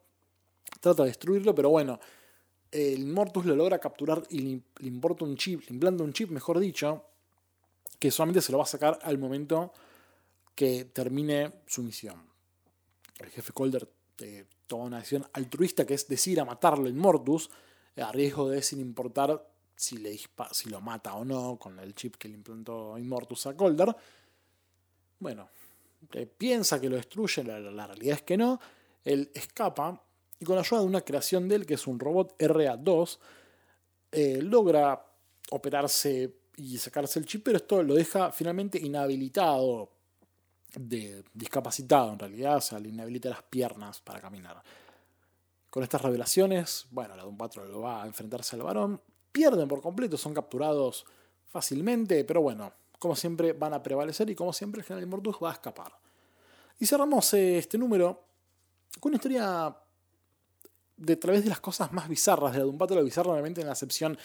trata 0.80 1.04
de 1.04 1.10
destruirlo, 1.10 1.54
pero 1.56 1.70
bueno, 1.70 2.00
el 2.72 3.06
Mortus 3.06 3.46
lo 3.46 3.56
logra 3.56 3.80
capturar 3.80 4.24
y 4.30 4.40
le, 4.40 4.62
importa 4.88 5.24
un 5.24 5.38
chip, 5.38 5.62
le 5.70 5.74
implanta 5.74 6.04
un 6.04 6.14
chip, 6.14 6.30
mejor 6.30 6.60
dicho, 6.60 7.06
que 8.00 8.12
solamente 8.12 8.42
se 8.42 8.52
lo 8.52 8.58
va 8.58 8.66
a 8.66 8.68
sacar 8.68 9.00
al 9.04 9.18
momento 9.18 9.74
que 10.56 10.86
termine 10.86 11.62
su 11.68 11.84
misión. 11.84 12.28
El 13.20 13.30
jefe 13.30 13.54
Calder 13.54 13.88
eh, 14.20 14.45
toma 14.68 14.86
una 14.86 14.97
decisión 14.97 15.28
altruista 15.34 15.86
que 15.86 15.93
es 15.93 16.07
decir 16.07 16.39
a 16.39 16.45
matarlo 16.45 16.88
en 16.88 16.97
Mortus, 16.97 17.49
a 17.97 18.11
riesgo 18.11 18.49
de 18.49 18.61
sin 18.61 18.80
importar 18.80 19.49
si, 19.76 19.97
le 19.97 20.18
si 20.51 20.70
lo 20.70 20.82
mata 20.82 21.15
o 21.15 21.26
no 21.26 21.57
con 21.57 21.80
el 21.80 21.93
chip 21.95 22.15
que 22.15 22.28
le 22.28 22.36
implantó 22.36 22.97
Immortus 22.97 23.47
a 23.47 23.55
Calder. 23.55 23.95
Bueno, 25.20 25.49
eh, 26.13 26.26
piensa 26.26 26.80
que 26.80 26.89
lo 26.89 26.95
destruye, 26.95 27.43
la, 27.43 27.59
la 27.59 27.88
realidad 27.88 28.18
es 28.18 28.22
que 28.24 28.38
no. 28.38 28.59
Él 29.03 29.32
escapa 29.34 30.03
y 30.39 30.45
con 30.45 30.55
la 30.55 30.61
ayuda 30.61 30.82
de 30.82 30.86
una 30.86 31.01
creación 31.01 31.47
de 31.47 31.55
él, 31.55 31.65
que 31.65 31.76
es 31.76 31.88
un 31.88 31.99
robot 31.99 32.38
RA2, 32.38 33.18
eh, 34.11 34.39
logra 34.41 35.03
operarse 35.51 36.36
y 36.57 36.78
sacarse 36.78 37.20
el 37.20 37.26
chip, 37.26 37.43
pero 37.43 37.57
esto 37.57 37.84
lo 37.84 37.95
deja 37.95 38.32
finalmente 38.32 38.78
inhabilitado, 38.78 39.91
de, 40.80 41.24
discapacitado 41.34 42.14
en 42.14 42.20
realidad, 42.20 42.58
o 42.58 42.62
sea, 42.62 42.80
le 42.80 42.90
inhabilita 42.90 43.30
las 43.30 43.44
piernas 43.44 44.00
para 44.02 44.20
caminar. 44.20 44.62
Con 45.70 45.84
estas 45.84 46.02
revelaciones, 46.02 46.88
bueno, 46.92 47.16
la 47.16 47.26
un 47.26 47.38
Patrol 47.38 47.70
lo 47.72 47.82
va 47.82 48.04
a 48.04 48.06
enfrentarse 48.06 48.56
al 48.56 48.64
varón, 48.64 49.02
pierden 49.32 49.68
por 49.68 49.82
completo, 49.82 50.18
son 50.18 50.34
capturados 50.34 51.06
fácilmente, 51.48 52.24
pero 52.24 52.42
bueno, 52.42 52.74
como 53.00 53.16
siempre 53.16 53.54
van 53.54 53.74
a 53.74 53.84
prevalecer 53.84 54.30
y 54.30 54.36
como 54.36 54.54
siempre 54.54 54.82
el 54.82 54.86
general 54.86 55.08
Mortus 55.08 55.38
va 55.42 55.52
a 55.52 55.54
escapar. 55.54 55.94
Y 56.80 56.86
cerramos 56.86 57.34
eh, 57.34 57.58
este 57.58 57.78
número 57.78 58.24
con 59.00 59.10
una 59.10 59.18
historia 59.18 59.76
de 60.98 61.16
través 61.16 61.44
de 61.44 61.50
las 61.50 61.60
cosas 61.60 61.92
más 61.94 62.08
bizarras 62.08 62.54
de 62.54 62.60
la 62.60 62.66
Doom 62.66 62.78
Patrol, 62.78 63.04
bizarro 63.04 63.32
obviamente 63.32 63.62
en 63.62 63.68
la 63.68 63.74
acepción 63.74 64.18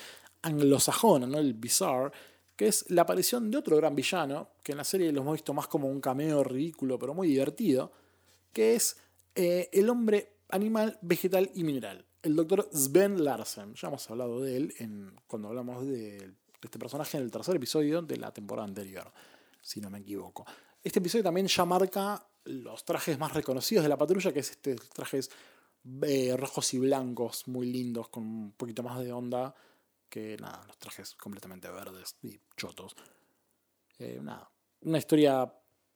anglosajona, 0.42 1.26
¿no? 1.26 1.38
el 1.38 1.54
bizarre, 1.54 2.12
que 2.56 2.68
es 2.68 2.90
la 2.90 3.02
aparición 3.02 3.50
de 3.50 3.58
otro 3.58 3.76
gran 3.76 3.94
villano, 3.94 4.50
que 4.62 4.72
en 4.72 4.78
la 4.78 4.84
serie 4.84 5.12
lo 5.12 5.22
hemos 5.22 5.34
visto 5.34 5.54
más 5.54 5.68
como 5.68 5.88
un 5.88 6.00
cameo 6.00 6.44
ridículo, 6.44 6.98
pero 6.98 7.14
muy 7.14 7.28
divertido, 7.28 7.92
que 8.52 8.74
es 8.74 8.96
eh, 9.34 9.68
el 9.72 9.88
hombre 9.88 10.36
animal, 10.50 10.98
vegetal 11.00 11.50
y 11.54 11.64
mineral, 11.64 12.04
el 12.22 12.36
doctor 12.36 12.68
Sven 12.72 13.24
Larsen. 13.24 13.74
Ya 13.74 13.88
hemos 13.88 14.08
hablado 14.10 14.40
de 14.40 14.56
él 14.56 14.74
en, 14.78 15.14
cuando 15.26 15.48
hablamos 15.48 15.86
de, 15.86 16.34
este 16.60 16.78
personaje 16.78 17.16
en 17.16 17.24
el 17.24 17.30
tercer 17.30 17.56
episodio 17.56 18.02
de 18.02 18.16
la 18.18 18.32
temporada 18.32 18.68
anterior, 18.68 19.10
si 19.60 19.80
no 19.80 19.90
me 19.90 19.98
equivoco. 19.98 20.44
Este 20.82 20.98
episodio 20.98 21.24
también 21.24 21.46
ya 21.46 21.64
marca 21.64 22.26
los 22.44 22.84
trajes 22.84 23.18
más 23.18 23.32
reconocidos 23.32 23.82
de 23.82 23.88
la 23.88 23.96
patrulla, 23.96 24.32
que 24.32 24.40
es 24.40 24.50
este 24.50 24.76
trajes 24.76 25.30
eh, 26.02 26.36
rojos 26.36 26.74
y 26.74 26.78
blancos 26.78 27.48
muy 27.48 27.66
lindos, 27.66 28.08
con 28.08 28.24
un 28.24 28.52
poquito 28.52 28.82
más 28.82 29.00
de 29.00 29.12
onda 29.12 29.54
que 30.12 30.36
nada, 30.36 30.62
los 30.66 30.76
trajes 30.76 31.14
completamente 31.14 31.70
verdes 31.70 32.16
y 32.22 32.38
chotos. 32.54 32.94
Eh, 33.98 34.20
una 34.82 34.98
historia 34.98 35.50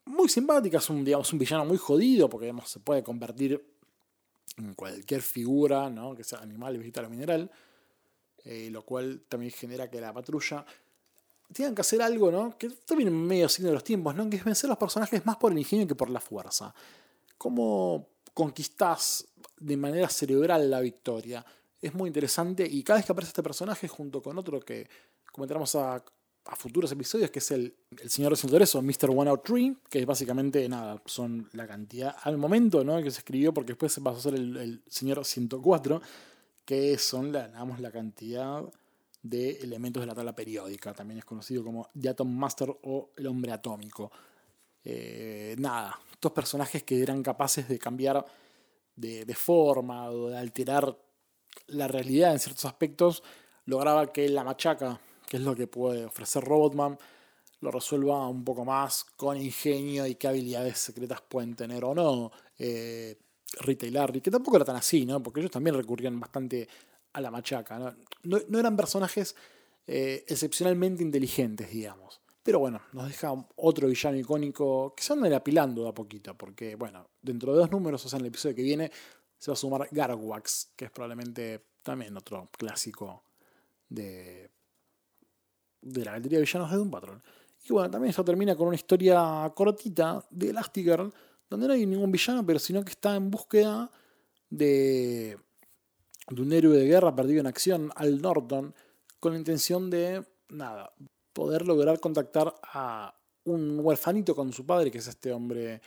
muy 0.06 0.30
simpática, 0.30 0.78
es 0.78 0.88
un, 0.88 1.04
digamos, 1.04 1.30
un 1.34 1.38
villano 1.38 1.66
muy 1.66 1.76
jodido, 1.76 2.30
porque 2.30 2.50
se 2.64 2.80
puede 2.80 3.02
convertir 3.02 3.62
en 4.56 4.72
cualquier 4.72 5.20
figura, 5.20 5.90
¿no? 5.90 6.14
que 6.14 6.24
sea 6.24 6.38
animal, 6.38 6.78
vegetal 6.78 7.04
o 7.04 7.10
mineral, 7.10 7.50
eh, 8.42 8.70
lo 8.70 8.86
cual 8.86 9.24
también 9.28 9.52
genera 9.52 9.90
que 9.90 10.00
la 10.00 10.14
patrulla 10.14 10.64
tengan 11.52 11.74
que 11.74 11.82
hacer 11.82 12.00
algo, 12.00 12.30
¿no? 12.30 12.56
que 12.56 12.70
también 12.70 13.12
medio 13.12 13.50
signo 13.50 13.68
de 13.68 13.74
los 13.74 13.84
tiempos, 13.84 14.14
¿no? 14.14 14.30
que 14.30 14.36
es 14.36 14.44
vencer 14.44 14.68
a 14.68 14.72
los 14.72 14.78
personajes 14.78 15.26
más 15.26 15.36
por 15.36 15.52
el 15.52 15.58
ingenio 15.58 15.86
que 15.86 15.94
por 15.94 16.08
la 16.08 16.20
fuerza. 16.20 16.74
¿Cómo 17.36 18.08
conquistás 18.32 19.28
de 19.58 19.76
manera 19.76 20.08
cerebral 20.08 20.70
la 20.70 20.80
victoria. 20.80 21.44
Es 21.80 21.94
muy 21.94 22.08
interesante 22.08 22.66
y 22.66 22.82
cada 22.82 22.98
vez 22.98 23.06
que 23.06 23.12
aparece 23.12 23.30
este 23.30 23.42
personaje 23.42 23.88
junto 23.88 24.22
con 24.22 24.38
otro 24.38 24.60
que 24.60 24.88
comentaremos 25.32 25.74
a, 25.76 26.02
futuros 26.56 26.92
episodios, 26.92 27.30
que 27.30 27.40
es 27.40 27.50
el, 27.50 27.74
el 28.00 28.08
señor 28.08 28.32
o 28.32 28.82
Mr. 28.82 29.10
103, 29.10 29.76
que 29.90 29.98
es 29.98 30.06
básicamente 30.06 30.68
nada, 30.68 31.02
son 31.04 31.48
la 31.52 31.66
cantidad 31.66 32.14
al 32.22 32.38
momento 32.38 32.84
¿no? 32.84 33.02
que 33.02 33.10
se 33.10 33.18
escribió, 33.18 33.52
porque 33.52 33.72
después 33.72 33.92
se 33.92 34.00
pasó 34.00 34.18
a 34.18 34.22
ser 34.22 34.34
el, 34.34 34.80
señor 34.86 35.24
104, 35.24 36.00
que 36.64 36.96
son 36.98 37.32
la, 37.32 37.48
la 37.80 37.90
cantidad 37.90 38.62
de 39.28 39.58
elementos 39.58 40.00
de 40.00 40.06
la 40.06 40.14
tabla 40.14 40.34
periódica. 40.34 40.92
También 40.94 41.18
es 41.18 41.24
conocido 41.24 41.64
como 41.64 41.90
The 42.00 42.10
Atom 42.10 42.28
Master 42.28 42.76
o 42.82 43.10
el 43.16 43.26
hombre 43.26 43.52
atómico. 43.52 44.10
Eh, 44.84 45.56
nada, 45.58 45.98
estos 46.12 46.32
personajes 46.32 46.84
que 46.84 47.02
eran 47.02 47.22
capaces 47.22 47.68
de 47.68 47.78
cambiar 47.78 48.24
de, 48.94 49.34
forma 49.34 50.10
o 50.10 50.28
de 50.28 50.38
alterar 50.38 50.96
la 51.66 51.88
realidad 51.88 52.32
en 52.32 52.38
ciertos 52.38 52.64
aspectos, 52.64 53.22
lograba 53.64 54.12
que 54.12 54.28
la 54.28 54.44
machaca, 54.44 55.00
que 55.28 55.36
es 55.36 55.42
lo 55.42 55.54
que 55.54 55.66
puede 55.66 56.04
ofrecer 56.04 56.44
Robotman, 56.44 56.98
lo 57.60 57.70
resuelva 57.70 58.28
un 58.28 58.44
poco 58.44 58.64
más 58.64 59.04
con 59.16 59.36
ingenio 59.36 60.06
y 60.06 60.14
qué 60.14 60.28
habilidades 60.28 60.78
secretas 60.78 61.20
pueden 61.22 61.56
tener 61.56 61.84
o 61.84 61.94
no. 61.94 62.30
Eh, 62.58 63.18
Rita 63.60 63.86
y 63.86 63.90
Larry, 63.90 64.20
que 64.20 64.30
tampoco 64.30 64.56
era 64.56 64.64
tan 64.64 64.76
así, 64.76 65.06
¿no? 65.06 65.22
Porque 65.22 65.40
ellos 65.40 65.52
también 65.52 65.76
recurrían 65.76 66.18
bastante 66.18 66.68
a 67.12 67.20
la 67.20 67.30
machaca, 67.30 67.78
¿no? 67.78 67.94
No, 68.24 68.58
eran 68.58 68.76
personajes 68.76 69.34
eh, 69.86 70.24
excepcionalmente 70.28 71.02
inteligentes, 71.02 71.70
digamos. 71.70 72.20
Pero 72.42 72.58
bueno, 72.58 72.80
nos 72.92 73.08
deja 73.08 73.32
otro 73.56 73.88
villano 73.88 74.18
icónico 74.18 74.94
que 74.94 75.02
se 75.02 75.12
anda 75.12 75.34
apilando 75.36 75.82
de 75.82 75.88
a 75.88 75.94
poquito, 75.94 76.36
porque 76.36 76.76
bueno, 76.76 77.08
dentro 77.20 77.52
de 77.52 77.58
dos 77.58 77.70
números, 77.70 78.04
o 78.04 78.08
sea, 78.08 78.18
en 78.18 78.24
el 78.24 78.28
episodio 78.28 78.54
que 78.54 78.62
viene, 78.62 78.92
se 79.38 79.50
va 79.50 79.54
a 79.54 79.56
sumar 79.56 79.88
Garwax, 79.90 80.72
que 80.76 80.86
es 80.86 80.90
probablemente 80.90 81.66
también 81.82 82.16
otro 82.16 82.48
clásico 82.56 83.22
de, 83.88 84.50
de 85.80 86.04
la 86.04 86.12
galería 86.12 86.38
de 86.38 86.44
villanos 86.44 86.70
de 86.70 86.76
Doom 86.76 86.90
Patrol. 86.90 87.22
Y 87.68 87.72
bueno, 87.72 87.90
también 87.90 88.10
esto 88.10 88.24
termina 88.24 88.54
con 88.54 88.68
una 88.68 88.76
historia 88.76 89.52
cortita 89.54 90.24
de 90.30 90.50
Elastigirl, 90.50 91.12
donde 91.48 91.66
no 91.66 91.72
hay 91.72 91.86
ningún 91.86 92.12
villano, 92.12 92.44
pero 92.44 92.58
sino 92.58 92.84
que 92.84 92.90
está 92.90 93.16
en 93.16 93.30
búsqueda 93.30 93.90
de, 94.50 95.38
de 96.28 96.42
un 96.42 96.52
héroe 96.52 96.76
de 96.76 96.86
guerra 96.86 97.14
perdido 97.14 97.40
en 97.40 97.46
acción, 97.46 97.90
Al 97.94 98.20
Norton, 98.20 98.74
con 99.20 99.32
la 99.32 99.38
intención 99.38 99.90
de, 99.90 100.24
nada, 100.48 100.92
poder 101.32 101.66
lograr 101.66 102.00
contactar 102.00 102.54
a 102.62 103.14
un 103.44 103.80
huerfanito 103.80 104.34
con 104.34 104.52
su 104.52 104.66
padre, 104.66 104.90
que 104.90 104.98
es 104.98 105.06
este 105.06 105.32
hombre 105.32 105.80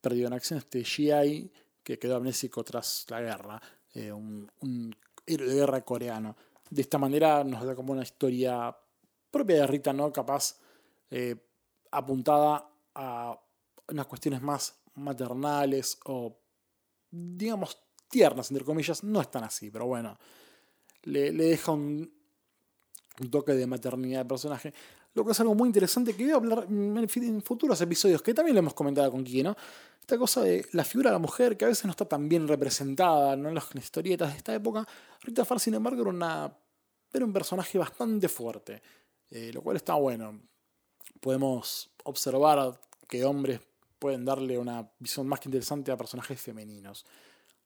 perdido 0.00 0.26
en 0.26 0.32
acción, 0.32 0.58
este 0.58 0.82
GI, 0.82 1.50
que 1.82 1.98
quedó 1.98 2.16
amnésico 2.16 2.62
tras 2.64 3.06
la 3.08 3.20
guerra, 3.20 3.62
eh, 3.94 4.12
un, 4.12 4.96
héroe 5.26 5.48
de 5.48 5.54
guerra 5.54 5.84
coreano. 5.84 6.36
De 6.70 6.82
esta 6.82 6.98
manera 6.98 7.44
nos 7.44 7.64
da 7.64 7.74
como 7.74 7.92
una 7.92 8.02
historia 8.02 8.74
propia 9.30 9.56
de 9.56 9.66
Rita, 9.66 9.92
¿no? 9.92 10.12
Capaz 10.12 10.58
eh, 11.10 11.36
apuntada 11.90 12.68
a 12.94 13.38
unas 13.88 14.06
cuestiones 14.06 14.42
más 14.42 14.82
maternales 14.94 15.98
o, 16.06 16.38
digamos, 17.10 17.78
tiernas, 18.08 18.50
entre 18.50 18.64
comillas. 18.64 19.04
No 19.04 19.20
es 19.20 19.30
tan 19.30 19.44
así, 19.44 19.70
pero 19.70 19.86
bueno, 19.86 20.18
le, 21.02 21.32
deja 21.32 21.72
un, 21.72 22.12
un 23.20 23.30
toque 23.30 23.52
de 23.52 23.66
maternidad 23.66 24.22
al 24.22 24.26
personaje. 24.26 24.72
Lo 25.14 25.24
que 25.24 25.32
es 25.32 25.40
algo 25.40 25.54
muy 25.54 25.68
interesante 25.68 26.14
que 26.14 26.24
voy 26.24 26.32
a 26.32 26.36
hablar 26.36 26.66
en 26.68 27.42
futuros 27.42 27.80
episodios, 27.80 28.22
que 28.22 28.32
también 28.32 28.54
lo 28.54 28.60
hemos 28.60 28.74
comentado 28.74 29.10
con 29.10 29.22
Kino. 29.24 29.54
Esta 30.00 30.16
cosa 30.18 30.42
de 30.42 30.66
la 30.72 30.84
figura 30.84 31.10
de 31.10 31.14
la 31.14 31.18
mujer, 31.18 31.56
que 31.56 31.64
a 31.64 31.68
veces 31.68 31.84
no 31.84 31.90
está 31.90 32.06
tan 32.06 32.28
bien 32.28 32.48
representada 32.48 33.36
¿no? 33.36 33.50
en 33.50 33.54
las 33.54 33.68
historietas 33.74 34.32
de 34.32 34.38
esta 34.38 34.54
época. 34.54 34.86
Rita 35.20 35.44
Farr, 35.44 35.60
sin 35.60 35.74
embargo, 35.74 36.00
era, 36.00 36.10
una, 36.10 36.56
era 37.12 37.24
un 37.24 37.32
personaje 37.32 37.78
bastante 37.78 38.28
fuerte, 38.28 38.82
eh, 39.30 39.50
lo 39.52 39.62
cual 39.62 39.76
está 39.76 39.94
bueno. 39.94 40.40
Podemos 41.20 41.90
observar 42.04 42.80
que 43.06 43.24
hombres 43.24 43.60
pueden 43.98 44.24
darle 44.24 44.58
una 44.58 44.90
visión 44.98 45.28
más 45.28 45.38
que 45.38 45.48
interesante 45.48 45.92
a 45.92 45.96
personajes 45.96 46.40
femeninos. 46.40 47.04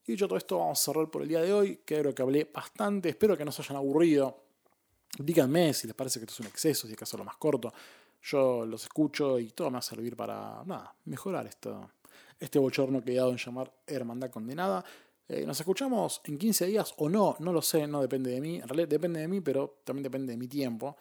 Y 0.06 0.12
dicho 0.12 0.28
todo 0.28 0.36
esto, 0.36 0.58
vamos 0.58 0.80
a 0.80 0.84
cerrar 0.84 1.10
por 1.10 1.22
el 1.22 1.28
día 1.28 1.40
de 1.40 1.52
hoy. 1.52 1.80
Creo 1.84 2.14
que 2.14 2.22
hablé 2.22 2.50
bastante. 2.52 3.08
Espero 3.08 3.36
que 3.36 3.44
no 3.44 3.52
se 3.52 3.62
hayan 3.62 3.76
aburrido. 3.76 4.45
Díganme 5.18 5.72
si 5.72 5.86
les 5.86 5.96
parece 5.96 6.18
que 6.18 6.24
esto 6.24 6.34
es 6.34 6.40
un 6.40 6.46
exceso, 6.46 6.86
si 6.86 6.94
es 6.94 7.12
lo 7.14 7.24
más 7.24 7.36
corto. 7.36 7.72
Yo 8.22 8.66
los 8.66 8.82
escucho 8.82 9.38
y 9.38 9.50
todo 9.50 9.70
me 9.70 9.74
va 9.74 9.78
a 9.78 9.82
servir 9.82 10.16
para 10.16 10.62
nada, 10.64 10.94
mejorar 11.04 11.46
esto, 11.46 11.90
este 12.38 12.58
bochorno 12.58 13.02
que 13.02 13.12
he 13.12 13.16
dado 13.16 13.30
en 13.30 13.36
llamar 13.36 13.72
Hermandad 13.86 14.30
Condenada. 14.30 14.84
Eh, 15.28 15.44
nos 15.46 15.58
escuchamos 15.58 16.20
en 16.24 16.38
15 16.38 16.66
días 16.66 16.94
o 16.98 17.08
no, 17.08 17.36
no 17.40 17.52
lo 17.52 17.62
sé, 17.62 17.86
no 17.86 18.00
depende 18.00 18.30
de 18.30 18.40
mí. 18.40 18.56
En 18.56 18.68
realidad 18.68 18.88
depende 18.88 19.20
de 19.20 19.28
mí, 19.28 19.40
pero 19.40 19.80
también 19.84 20.02
depende 20.02 20.32
de 20.32 20.36
mi 20.36 20.48
tiempo. 20.48 20.96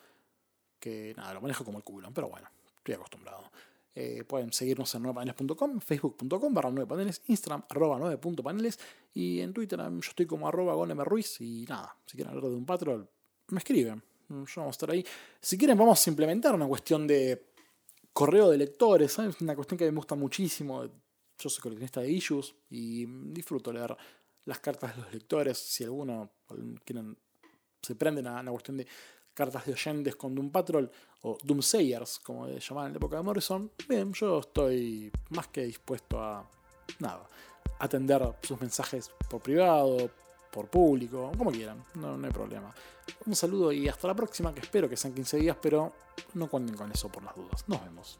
Que 0.80 1.14
nada, 1.18 1.34
lo 1.34 1.41
manejo 1.41 1.64
como 1.66 1.78
el 1.78 1.84
culo, 1.84 2.10
pero 2.14 2.30
bueno, 2.30 2.47
estoy 2.78 2.95
acostumbrado. 2.95 3.51
Eh, 3.97 4.26
pueden 4.28 4.51
seguirnos 4.51 4.93
en 4.95 5.03
9paneles.com, 5.03 5.80
facebook.com 5.80 6.53
barra 6.53 6.70
9paneles, 6.70 7.22
Instagram 7.28 7.64
arroba 7.70 7.97
9.paneles 7.97 8.78
y 9.14 9.39
en 9.39 9.53
Twitter 9.53 9.80
yo 9.80 9.99
estoy 9.99 10.26
como 10.26 10.49
arroba 10.49 10.76
Ruiz 11.06 11.39
y 11.39 11.66
nada, 11.70 11.95
si 12.06 12.18
quieren 12.18 12.36
hablar 12.36 12.51
de 12.51 12.58
un 12.58 12.66
patrol, 12.66 13.10
me 13.49 13.59
escriben. 13.59 14.01
Yo 14.29 14.35
vamos 14.35 14.57
a 14.57 14.69
estar 14.69 14.91
ahí. 14.91 15.05
Si 15.39 15.57
quieren 15.57 15.77
vamos 15.77 16.05
a 16.05 16.09
implementar 16.09 16.55
una 16.55 16.67
cuestión 16.67 17.05
de 17.05 17.45
correo 18.11 18.49
de 18.49 18.57
lectores, 18.57 19.19
Es 19.19 19.41
una 19.41 19.55
cuestión 19.55 19.77
que 19.77 19.91
me 19.91 19.97
gusta 19.97 20.15
muchísimo. 20.15 20.83
Yo 21.37 21.49
soy 21.49 21.61
coleccionista 21.61 22.01
de 22.01 22.09
issues 22.11 22.55
y 22.69 23.05
disfruto 23.05 23.71
leer 23.71 23.95
las 24.45 24.59
cartas 24.59 24.95
de 24.95 25.01
los 25.01 25.13
lectores. 25.13 25.57
Si 25.57 25.83
alguno 25.83 26.31
quieren, 26.83 27.17
se 27.81 27.95
prenden 27.95 28.27
a 28.27 28.39
una 28.39 28.51
cuestión 28.51 28.77
de 28.77 28.87
cartas 29.33 29.65
de 29.65 29.73
oyentes 29.73 30.15
con 30.15 30.33
Doom 30.33 30.49
Patrol 30.49 30.89
o 31.21 31.37
Doomsayers, 31.43 32.19
como 32.19 32.47
llamaban 32.47 32.87
en 32.87 32.93
la 32.93 32.97
época 32.97 33.17
de 33.17 33.23
Morrison, 33.23 33.71
bien, 33.87 34.13
yo 34.13 34.39
estoy 34.39 35.11
más 35.31 35.47
que 35.49 35.65
dispuesto 35.65 36.19
a 36.19 36.49
nada, 36.99 37.29
atender 37.79 38.21
sus 38.41 38.59
mensajes 38.61 39.11
por 39.29 39.41
privado, 39.41 40.09
por 40.56 40.68
público, 40.68 41.34
como 41.38 41.51
quieran, 41.51 41.84
no, 41.95 42.16
hay 42.26 42.32
problema. 42.32 42.74
Un 43.26 43.36
saludo 43.36 43.74
y 43.74 43.89
hasta 43.89 44.08
la 44.08 44.16
próxima, 44.16 44.53
que 44.53 44.62
espero 44.62 44.88
que 44.88 44.95
sean 44.95 45.14
15 45.14 45.38
días, 45.38 45.58
pero 45.62 45.91
no 46.36 46.49
cuenten 46.49 46.78
con 46.78 46.89
eso 46.89 47.10
por 47.10 47.24
las 47.24 47.36
dudas. 47.36 47.66
Nos 47.68 47.84
vemos. 47.84 48.20